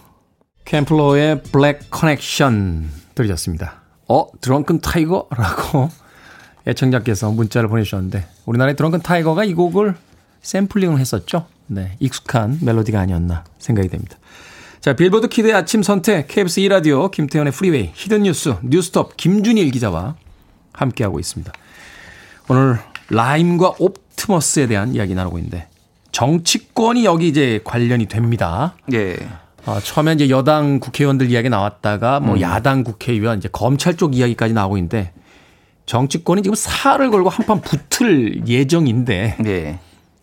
Camp 0.64 1.03
Lo의 1.03 1.42
Black 1.42 1.90
Connection 1.90 2.90
들으셨습니다. 3.14 3.82
어, 4.08 4.28
드렁큰 4.40 4.80
타이거 4.80 5.28
라고 5.30 5.90
애청자께서 6.66 7.30
문자를 7.30 7.68
보내주셨는데 7.68 8.26
우리나라의 8.46 8.76
드렁큰 8.76 9.02
타이거가 9.02 9.44
이 9.44 9.52
곡을 9.52 9.94
샘플링을 10.40 10.98
했었죠. 10.98 11.46
네, 11.66 11.96
익숙한 12.00 12.60
멜로디가 12.62 12.98
아니었나 12.98 13.44
생각이 13.58 13.88
됩니다. 13.88 14.16
자, 14.80 14.94
빌보드 14.94 15.28
키드의 15.28 15.54
아침 15.54 15.82
선택 15.82 16.28
KBS 16.28 16.62
2라디오 16.62 17.10
김태훈의 17.10 17.52
프리웨이 17.52 17.90
히든 17.94 18.22
뉴스 18.22 18.54
뉴스톱 18.62 19.18
김준일 19.18 19.70
기자와 19.70 20.16
함께하고 20.72 21.20
있습니다. 21.20 21.52
오늘 22.48 22.78
라임과 23.10 23.74
옵티머스에 23.78 24.66
대한 24.66 24.94
이야기 24.94 25.14
나누고 25.14 25.38
있는데 25.38 25.68
정치권이 26.12 27.04
여기 27.04 27.28
이제 27.28 27.60
관련이 27.64 28.06
됩니다. 28.06 28.74
예. 28.92 29.16
어, 29.66 29.80
처음에 29.80 30.12
이제 30.12 30.28
여당 30.28 30.78
국회의원들 30.78 31.30
이야기 31.30 31.48
나왔다가 31.48 32.20
뭐 32.20 32.36
음. 32.36 32.40
야당 32.40 32.84
국회의원 32.84 33.38
이제 33.38 33.48
검찰 33.50 33.96
쪽 33.96 34.14
이야기까지 34.14 34.52
나오고 34.54 34.76
있는데 34.76 35.12
정치권이 35.86 36.42
지금 36.42 36.54
사활을 36.54 37.10
걸고 37.10 37.28
한판 37.30 37.60
붙을 37.62 38.46
예정인데 38.46 39.36
예. 39.46 39.78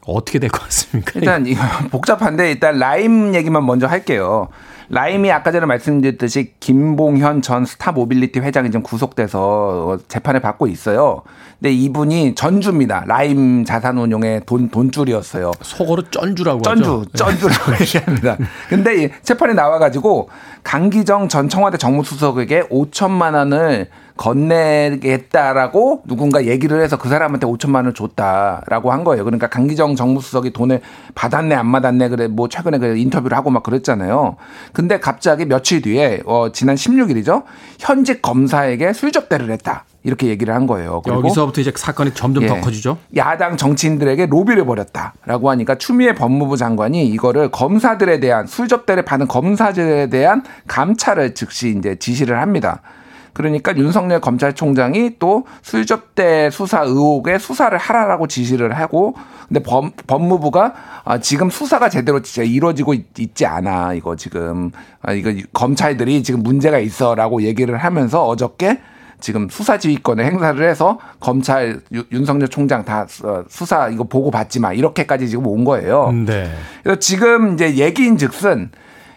어떻게 0.06 0.40
될 0.40 0.50
것 0.50 0.64
같습니까? 0.64 1.14
일단 1.16 1.46
이거 1.46 1.62
복잡한데 1.92 2.52
일단 2.52 2.78
라임 2.80 3.36
얘기만 3.36 3.66
먼저 3.66 3.88
할게요. 3.88 4.48
라임이 4.92 5.32
아까 5.32 5.54
전에 5.54 5.66
말씀드렸듯이 5.66 6.54
김봉현 6.60 7.42
전 7.42 7.66
스타 7.66 7.94
모빌리티 7.94 8.42
회장이 8.42 8.70
지금 8.72 8.84
구속돼서 8.84 10.00
재판을 10.10 10.42
받고 10.42 10.68
있어요. 10.68 11.22
근데 11.60 11.72
이분이 11.72 12.36
전주입니다. 12.36 13.06
라임 13.08 13.64
자산 13.64 13.98
운용의 13.98 14.42
돈 14.46 14.70
돈줄이었어요. 14.70 15.52
속어로 15.62 16.10
쩐주라고 16.10 16.62
쩐주, 16.64 16.84
하죠. 16.84 17.06
쩐주라고 17.14 17.72
얘기합니다. 17.80 18.38
근데 18.68 19.04
이 19.04 19.10
재판에 19.24 19.54
나와 19.54 19.80
가지고 19.80 20.30
강기정 20.64 21.28
전 21.28 21.50
청와대 21.50 21.78
정무수석에게 21.78 22.64
5천만 22.70 23.34
원을 23.34 23.88
건네겠다라고 24.18 26.04
누군가 26.06 26.46
얘기를 26.46 26.82
해서 26.82 26.98
그 26.98 27.10
사람한테 27.10 27.48
5천만 27.48 27.78
원을 27.78 27.94
줬다라고 27.94 28.92
한 28.92 29.04
거예요. 29.04 29.24
그러니까 29.24 29.48
강기정 29.48 29.96
정무수석이 29.96 30.54
돈을 30.54 30.82
받았네 31.16 31.56
안 31.56 31.72
받았네 31.72 32.10
그래 32.10 32.28
뭐 32.28 32.48
최근에 32.48 32.78
그 32.78 32.98
인터뷰를 32.98 33.36
하고 33.36 33.50
막 33.50 33.64
그랬잖아요. 33.64 34.36
근데 34.74 35.00
갑자기 35.00 35.46
며칠 35.46 35.82
뒤에 35.82 36.22
어 36.26 36.52
지난 36.52 36.76
16일이죠. 36.76 37.44
현직 37.80 38.22
검사에게 38.22 38.94
술접대를 38.94 39.50
했다. 39.52 39.86
이렇게 40.04 40.28
얘기를 40.28 40.54
한 40.54 40.66
거예요. 40.66 41.02
그리고 41.04 41.20
여기서부터 41.20 41.62
이제 41.62 41.72
사건이 41.76 42.14
점점 42.14 42.48
더 42.48 42.58
예. 42.58 42.62
커지죠. 42.62 42.98
야당 43.16 43.56
정치인들에게 43.56 44.28
로비를 44.28 44.66
벌였다라고 44.66 45.50
하니까 45.52 45.76
추미애 45.76 46.14
법무부 46.14 46.58
장관이 46.58 47.08
이거를 47.08 47.52
검사들에 47.52 48.20
대한 48.20 48.48
술접대를 48.48 49.06
받은 49.06 49.28
검사들에 49.28 50.08
대한 50.10 50.44
감찰을 50.68 51.36
즉시 51.36 51.76
이제 51.78 51.96
지시를 51.96 52.42
합니다. 52.42 52.82
그러니까 53.34 53.76
윤석열 53.78 54.20
검찰총장이 54.20 55.18
또 55.20 55.46
술접대 55.62 56.50
수사 56.50 56.82
의혹에 56.82 57.38
수사를 57.38 57.78
하라라고 57.78 58.28
지시를 58.28 58.74
하고 58.74 59.14
근데 59.48 59.62
법, 59.64 59.94
법무부가 60.08 60.74
아, 61.06 61.20
지금 61.20 61.50
수사가 61.50 61.90
제대로 61.90 62.22
진짜 62.22 62.44
이루어지고 62.44 62.94
있, 62.94 63.36
지 63.36 63.46
않아 63.46 63.94
이거 63.94 64.16
지금 64.16 64.72
아, 65.02 65.14
이거 65.14 65.34
검찰들이 65.54 66.24
지금 66.24 66.44
문제가 66.44 66.78
있어라고 66.80 67.44
얘기를 67.44 67.78
하면서 67.78 68.26
어저께 68.26 68.82
지금 69.22 69.48
수사 69.50 69.78
지휘권을 69.78 70.26
행사를 70.26 70.68
해서 70.68 71.00
검찰 71.20 71.80
유- 71.94 72.04
윤석열 72.12 72.50
총장 72.50 72.84
다 72.84 73.06
어, 73.24 73.44
수사 73.48 73.88
이거 73.90 74.04
보고 74.04 74.32
받지 74.32 74.60
마 74.60 74.74
이렇게까지 74.74 75.30
지금 75.30 75.48
온 75.48 75.64
거예요. 75.64 76.12
네. 76.26 76.52
그래서 76.84 77.00
지금 77.00 77.54
이제 77.54 77.76
얘기인즉슨 77.78 78.72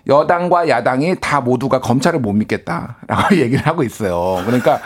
여당과 0.07 0.68
야당이 0.68 1.16
다 1.20 1.40
모두가 1.40 1.80
검찰을 1.80 2.20
못 2.20 2.32
믿겠다라고 2.34 3.36
얘기를 3.40 3.66
하고 3.66 3.82
있어요. 3.82 4.42
그러니까 4.44 4.80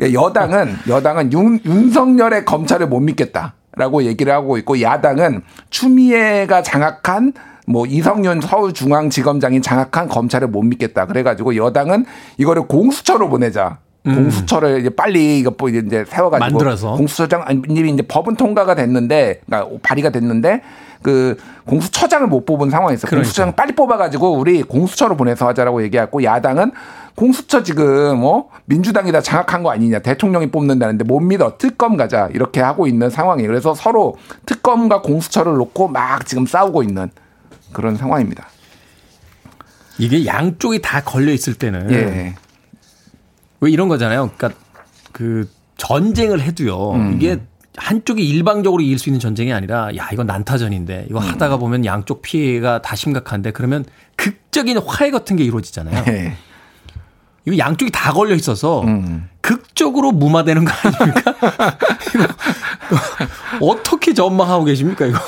여당은 0.00 0.76
여당은 0.88 1.32
윤, 1.32 1.60
윤석열의 1.64 2.44
검찰을 2.46 2.86
못 2.88 3.00
믿겠다라고 3.00 4.04
얘기를 4.04 4.32
하고 4.32 4.56
있고 4.56 4.80
야당은 4.80 5.42
추미애가 5.70 6.62
장악한 6.62 7.34
뭐 7.66 7.86
이성윤 7.86 8.40
서울중앙지검장이 8.40 9.60
장악한 9.62 10.08
검찰을 10.08 10.48
못 10.48 10.62
믿겠다. 10.62 11.06
그래가지고 11.06 11.54
여당은 11.56 12.06
이거를 12.38 12.66
공수처로 12.66 13.28
보내자. 13.28 13.78
음. 14.06 14.14
공수처를 14.14 14.80
이제 14.80 14.90
빨리 14.90 15.38
이거 15.38 15.54
뭐 15.56 15.68
이제 15.68 16.04
세워가지고 16.08 16.50
만들어서. 16.50 16.92
공수처장님이 16.92 17.92
이제 17.92 18.02
법은 18.02 18.36
통과가 18.36 18.74
됐는데 18.74 19.40
그러니까 19.46 19.78
발의가 19.82 20.10
됐는데 20.10 20.62
그 21.02 21.36
공수처장을 21.66 22.26
못 22.26 22.44
뽑은 22.44 22.70
상황이었어요. 22.70 23.08
그러니까. 23.08 23.24
공수처장 23.24 23.54
빨리 23.54 23.72
뽑아가지고 23.74 24.32
우리 24.38 24.62
공수처로 24.62 25.16
보내서 25.16 25.46
하자라고 25.48 25.82
얘기했고 25.84 26.24
야당은 26.24 26.72
공수처 27.14 27.62
지금 27.62 28.18
뭐 28.18 28.48
민주당이 28.64 29.12
다 29.12 29.20
장악한 29.20 29.62
거 29.62 29.70
아니냐 29.70 29.98
대통령이 30.00 30.50
뽑는다는데 30.50 31.04
못 31.04 31.20
믿어 31.20 31.56
특검 31.58 31.96
가자 31.96 32.28
이렇게 32.32 32.60
하고 32.60 32.86
있는 32.86 33.10
상황이에요. 33.10 33.48
그래서 33.48 33.74
서로 33.74 34.16
특검과 34.46 35.02
공수처를 35.02 35.54
놓고 35.54 35.88
막 35.88 36.26
지금 36.26 36.46
싸우고 36.46 36.82
있는 36.82 37.10
그런 37.72 37.96
상황입니다. 37.96 38.46
이게 39.98 40.26
양쪽이 40.26 40.80
다 40.80 41.02
걸려 41.02 41.32
있을 41.32 41.54
때는 41.54 41.90
예. 41.92 42.34
왜 43.62 43.70
이런 43.70 43.88
거잖아요. 43.88 44.30
그러니까 44.36 44.60
그 45.12 45.48
전쟁을 45.78 46.40
해도요. 46.42 46.92
음. 46.92 47.12
이게 47.14 47.40
한쪽이 47.76 48.28
일방적으로 48.28 48.82
이길 48.82 48.98
수 48.98 49.08
있는 49.08 49.20
전쟁이 49.20 49.52
아니라 49.52 49.88
야 49.96 50.08
이건 50.12 50.26
난타전인데 50.26 51.06
이거 51.08 51.20
음. 51.20 51.24
하다가 51.24 51.56
보면 51.56 51.86
양쪽 51.86 52.22
피해가 52.22 52.82
다 52.82 52.96
심각한데 52.96 53.52
그러면 53.52 53.84
극적인 54.16 54.78
화해 54.78 55.10
같은 55.10 55.36
게 55.36 55.44
이루어지잖아요. 55.44 56.04
예. 56.08 56.36
이거 57.44 57.56
양쪽이 57.56 57.92
다 57.92 58.12
걸려 58.12 58.34
있어서 58.34 58.82
음. 58.82 59.28
극적으로 59.40 60.10
무마되는 60.10 60.64
거 60.64 60.72
아닙니까? 60.72 61.34
이거 63.60 63.66
어떻게 63.66 64.12
전망하고 64.12 64.64
계십니까 64.64 65.06
이거? 65.06 65.18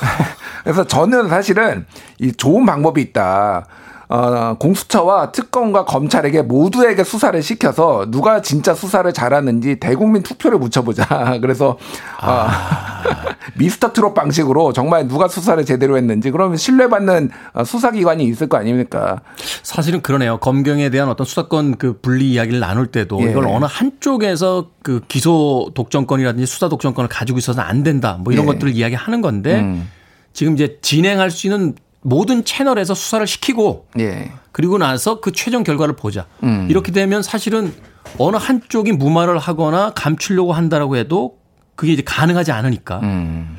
그래서 0.64 0.85
저는 0.85 1.28
사실은 1.28 1.87
이 2.18 2.32
좋은 2.32 2.66
방법이 2.66 3.01
있다. 3.01 3.66
어, 4.09 4.57
공수처와 4.59 5.32
특검과 5.32 5.84
검찰에게 5.84 6.42
모두에게 6.42 7.05
수사를 7.05 7.40
시켜서 7.42 8.07
누가 8.09 8.42
진짜 8.42 8.74
수사를 8.74 9.11
잘하는지 9.12 9.76
대국민 9.80 10.22
투표를 10.22 10.59
묻혀보자. 10.59 11.38
그래서 11.40 11.78
어, 12.22 12.46
미스터 13.57 13.92
트롯 13.92 14.14
방식으로 14.14 14.72
정말 14.72 15.09
누가 15.09 15.28
수사를 15.28 15.62
제대로 15.64 15.96
했는지 15.96 16.30
그러면 16.30 16.57
신뢰받는 16.57 17.30
어, 17.55 17.64
수사기관이 17.64 18.24
있을 18.24 18.48
거 18.48 18.57
아닙니까? 18.57 19.20
사실은 19.62 20.02
그러네요. 20.02 20.38
검경에 20.38 20.90
대한 20.90 21.09
어떤 21.09 21.24
수사권 21.26 21.76
그 21.76 21.98
분리 22.00 22.32
이야기를 22.32 22.61
나눌 22.61 22.86
때도 22.86 23.20
예. 23.22 23.30
이걸 23.30 23.46
어느 23.48 23.64
한쪽에서 23.68 24.70
그 24.82 25.00
기소 25.09 25.70
독점권이라든지 25.74 26.46
수사 26.46 26.68
독점권을 26.68 27.09
가지고 27.09 27.38
있어서는 27.38 27.68
안 27.68 27.82
된다. 27.82 28.18
뭐 28.20 28.32
이런 28.32 28.46
예. 28.46 28.52
것들을 28.52 28.74
이야기하는 28.74 29.22
건데 29.22 29.61
음. 29.61 29.88
지금 30.34 30.55
이제 30.55 30.78
진행할 30.82 31.30
수 31.30 31.46
있는 31.46 31.74
모든 32.05 32.44
채널에서 32.44 32.94
수사를 32.94 33.26
시키고 33.26 33.86
예. 33.98 34.30
그리고 34.52 34.76
나서 34.76 35.20
그 35.20 35.32
최종 35.32 35.64
결과를 35.64 35.96
보자. 35.96 36.26
음. 36.42 36.68
이렇게 36.70 36.92
되면 36.92 37.22
사실은 37.22 37.74
어느 38.18 38.36
한쪽이 38.36 38.92
무마를 38.92 39.38
하거나 39.38 39.92
감추려고 39.94 40.52
한다라고 40.52 40.96
해도 40.96 41.38
그게 41.74 41.94
이제 41.94 42.02
가능하지 42.05 42.52
않으니까. 42.52 43.00
음. 43.00 43.57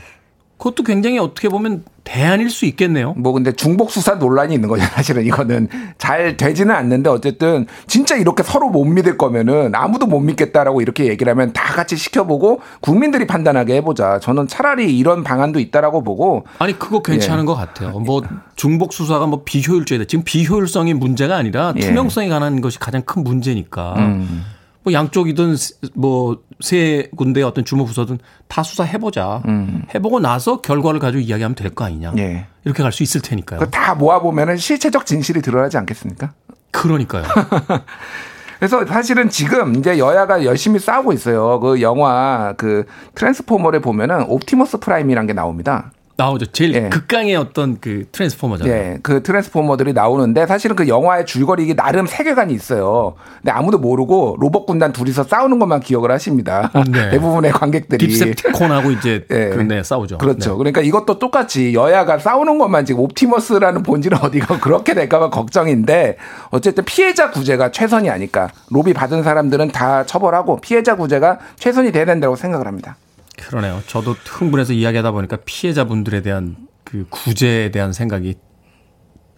그것도 0.58 0.84
굉장히 0.84 1.20
어떻게 1.20 1.50
보면 1.50 1.84
대안일 2.06 2.50
수 2.50 2.66
있겠네요. 2.66 3.14
뭐 3.18 3.34
근데 3.34 3.52
중복 3.52 3.92
수사 3.92 4.16
논란이 4.16 4.54
있는 4.54 4.70
거죠. 4.70 4.84
사실은 4.94 5.26
이거는 5.26 5.68
잘 5.98 6.38
되지는 6.38 6.74
않는데 6.74 7.10
어쨌든 7.10 7.66
진짜 7.88 8.16
이렇게 8.16 8.44
서로 8.44 8.70
못 8.70 8.86
믿을 8.86 9.18
거면은 9.18 9.74
아무도 9.76 10.06
못 10.06 10.20
믿겠다라고 10.20 10.82
이렇게 10.82 11.08
얘기를 11.08 11.32
하면 11.32 11.52
다 11.52 11.74
같이 11.74 11.98
시켜보고 11.98 12.62
국민들이 12.80 13.28
판단하게 13.28 13.76
해보자. 13.76 14.20
저는 14.20 14.48
차라리 14.48 14.98
이런 14.98 15.24
방안도 15.24 15.60
있다라고 15.60 16.04
보고 16.04 16.46
아니 16.60 16.78
그거 16.78 17.02
괜찮은 17.02 17.44
예. 17.44 17.46
것 17.46 17.56
같아요. 17.56 18.00
뭐 18.00 18.22
중복 18.56 18.94
수사가 18.94 19.26
뭐 19.26 19.42
비효율적이다. 19.44 20.06
지금 20.08 20.24
비효율성이 20.24 20.94
문제가 20.94 21.36
아니라 21.36 21.74
예. 21.76 21.82
투명성에 21.82 22.30
관한 22.30 22.62
것이 22.62 22.80
가장 22.80 23.02
큰 23.02 23.24
문제니까. 23.24 23.96
음. 23.98 24.46
뭐 24.86 24.94
양쪽이든 24.94 25.56
뭐 25.96 26.38
세 26.62 27.10
군데의 27.18 27.44
어떤 27.44 27.66
주무 27.66 27.86
부서든 27.86 28.18
다 28.48 28.64
수사해보자. 28.64 29.42
음. 29.46 29.84
해보고 29.94 30.20
나서 30.22 30.62
결과를 30.62 31.00
가지고 31.02 31.22
이야기하면 31.22 31.56
될 31.56 31.76
거 31.76 31.84
아니냐. 31.84 32.14
예. 32.18 32.48
이렇게 32.64 32.82
갈 32.82 32.92
수 32.94 33.04
있을 33.04 33.22
테니까요. 33.22 33.60
다 33.72 33.94
모아보면은 33.96 34.56
실체적 34.56 35.06
진실이 35.06 35.42
드러나지 35.42 35.78
않겠습니까? 35.78 36.32
그러니까요. 36.72 37.26
그래서 38.60 38.86
사실은 38.86 39.30
지금 39.30 39.76
이제 39.76 39.98
여야가 40.00 40.46
열심히 40.46 40.80
싸우고 40.80 41.12
있어요. 41.12 41.60
그 41.60 41.82
영화 41.82 42.54
그 42.58 42.86
트랜스포머를 43.16 43.82
보면은 43.82 44.24
옵티머스 44.30 44.78
프라임이란 44.80 45.28
게 45.28 45.34
나옵니다. 45.34 45.92
나오죠. 46.18 46.46
제일 46.48 46.74
예. 46.76 46.90
극강의 46.90 47.36
어떤 47.36 47.80
그 47.82 48.06
트랜스포머잖아요. 48.12 48.74
예, 48.74 49.00
그 49.04 49.22
트랜스포머들이 49.22 49.92
나오는데 49.92 50.48
사실은 50.48 50.76
그 50.76 50.88
영화의 50.88 51.26
줄거리 51.26 51.64
이게 51.64 51.76
나름 51.76 52.08
세계관이 52.08 52.54
있어요. 52.54 53.16
근데 53.42 53.52
아무도 53.52 53.80
모르고 53.80 54.38
로봇 54.40 54.66
군단 54.66 54.94
둘이서 54.94 55.24
싸우는 55.26 55.60
것만 55.60 55.82
기억을 55.82 56.12
하십니다. 56.12 56.72
네. 56.90 57.10
대부분의 57.12 57.52
관객들이 57.52 58.08
딥셉티콘하고 58.08 58.92
이제 58.92 59.26
예. 59.32 59.50
그, 59.50 59.62
네, 59.62 59.84
싸우죠. 59.84 60.18
그렇죠. 60.18 60.52
네. 60.52 60.58
그러니까 60.58 60.82
이것도 60.82 61.20
똑같이 61.20 61.74
여야가 61.74 62.20
싸우는 62.20 62.58
것만 62.60 62.86
지금 62.86 63.02
옵티머스라는 63.02 63.84
본질은 63.84 64.20
어디가 64.24 64.60
그렇게 64.60 64.94
될까봐 64.94 65.30
걱정인데 65.30 66.18
어쨌든 66.50 66.86
피해자 66.86 67.30
구제가 67.30 67.72
최선이 67.72 68.10
아닐까. 68.10 68.50
로비 68.70 68.94
받은 68.94 69.24
사람들은 69.24 69.72
다 69.72 70.06
처벌하고 70.06 70.62
피해자 70.62 70.96
구제가 70.96 71.40
최선이 71.58 71.92
돼야 71.92 72.06
된다고 72.06 72.38
생각을 72.38 72.68
합니다. 72.68 72.96
그러네요. 73.38 73.82
저도 73.88 74.14
흥분해서 74.14 74.74
이야기하다 74.74 75.12
보니까 75.12 75.38
피해자분들에 75.46 76.22
대한 76.22 76.56
그 76.84 77.06
구제에 77.10 77.72
대한 77.72 77.94
생각이 77.94 78.36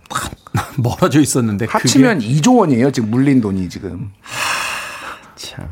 확 0.10 0.32
멀어져 0.78 1.20
있었는데 1.20 1.66
합치면 1.66 2.20
그게 2.20 2.34
2조 2.36 2.60
원이에요. 2.60 2.92
지금 2.92 3.10
물린 3.12 3.42
돈이 3.42 3.70
지금. 3.70 4.12
참. 5.36 5.70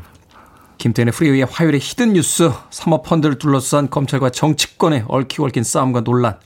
김태훈의 0.78 1.12
프리웨이의 1.12 1.46
화요일의 1.50 1.80
히든 1.80 2.12
뉴스 2.12 2.50
사모펀드를 2.70 3.38
둘러싼 3.38 3.90
검찰과 3.90 4.30
정치권의 4.30 5.06
얽힌 5.08 5.64
싸움과 5.64 6.02
논란 6.02 6.38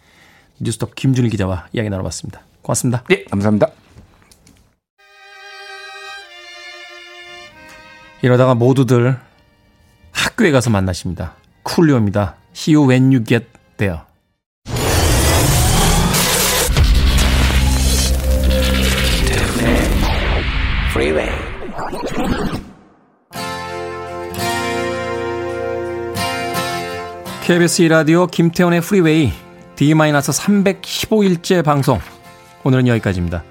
뉴스톱 0.61 0.95
김준일 0.95 1.31
기자와 1.31 1.67
이야기 1.73 1.91
나눠봤습니다. 1.91 2.43
고맙습니다. 2.63 3.05
예, 3.11 3.25
감사합니다. 3.25 3.69
이러다가 8.23 8.55
모두들 8.55 9.19
학교에 10.13 10.51
가서 10.51 10.71
만나십니다. 10.71 11.35
쿨리오입니다. 11.71 12.35
See 12.55 12.77
you 12.77 12.89
when 12.89 13.13
you 13.13 13.25
get 13.25 13.47
there. 13.77 14.01
KBS 27.45 27.83
2라디오 27.85 28.31
김태훈의 28.31 28.81
프리웨이 28.81 29.33
D-315일째 29.77 31.65
방송 31.65 31.99
오늘은 32.65 32.87
여기까지입니다. 32.87 33.43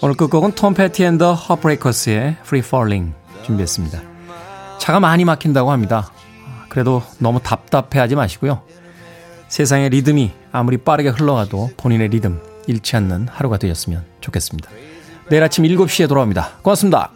오늘 0.00 0.16
끝곡은 0.16 0.52
Tom 0.52 0.74
Petty 0.74 1.04
and 1.04 1.19
the 1.19 1.34
Heartbreakers의 1.34 2.36
Free 2.40 2.66
Falling 2.66 3.14
준비했습니다. 3.44 4.00
차가 4.78 4.98
많이 4.98 5.24
막힌다고 5.24 5.70
합니다. 5.70 6.10
그래도 6.72 7.02
너무 7.18 7.38
답답해하지 7.38 8.16
마시고요. 8.16 8.62
세상의 9.48 9.90
리듬이 9.90 10.32
아무리 10.52 10.78
빠르게 10.78 11.10
흘러가도 11.10 11.68
본인의 11.76 12.08
리듬 12.08 12.40
잃지 12.66 12.96
않는 12.96 13.28
하루가 13.28 13.58
되었으면 13.58 14.02
좋겠습니다. 14.22 14.70
내일 15.28 15.42
아침 15.42 15.64
7시에 15.64 16.08
돌아옵니다. 16.08 16.60
고맙습니다. 16.62 17.10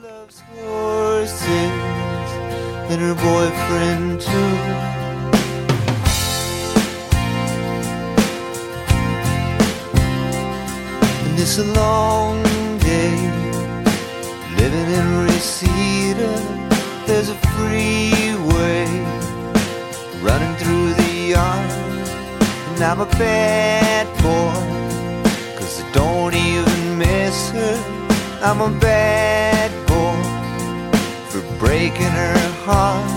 it's 11.39 11.59
a 11.59 11.65
long 11.75 12.43
day 12.81 13.15
living 14.59 14.89
in 14.99 15.25
Reseda 15.25 16.57
freeway, 17.57 18.85
running 20.27 20.57
through 20.57 20.93
the 20.95 21.13
yard. 21.35 21.71
And 22.69 22.83
I'm 22.83 23.01
a 23.01 23.11
bad 23.27 24.07
boy, 24.27 24.57
cause 25.57 25.83
I 25.83 25.93
don't 25.93 26.35
even 26.35 26.99
miss 26.99 27.51
her. 27.51 27.77
I'm 28.43 28.61
a 28.61 28.73
bad 28.81 29.71
boy 29.87 30.19
for 31.31 31.43
breaking 31.59 32.15
her 32.23 32.39
heart. 32.67 33.16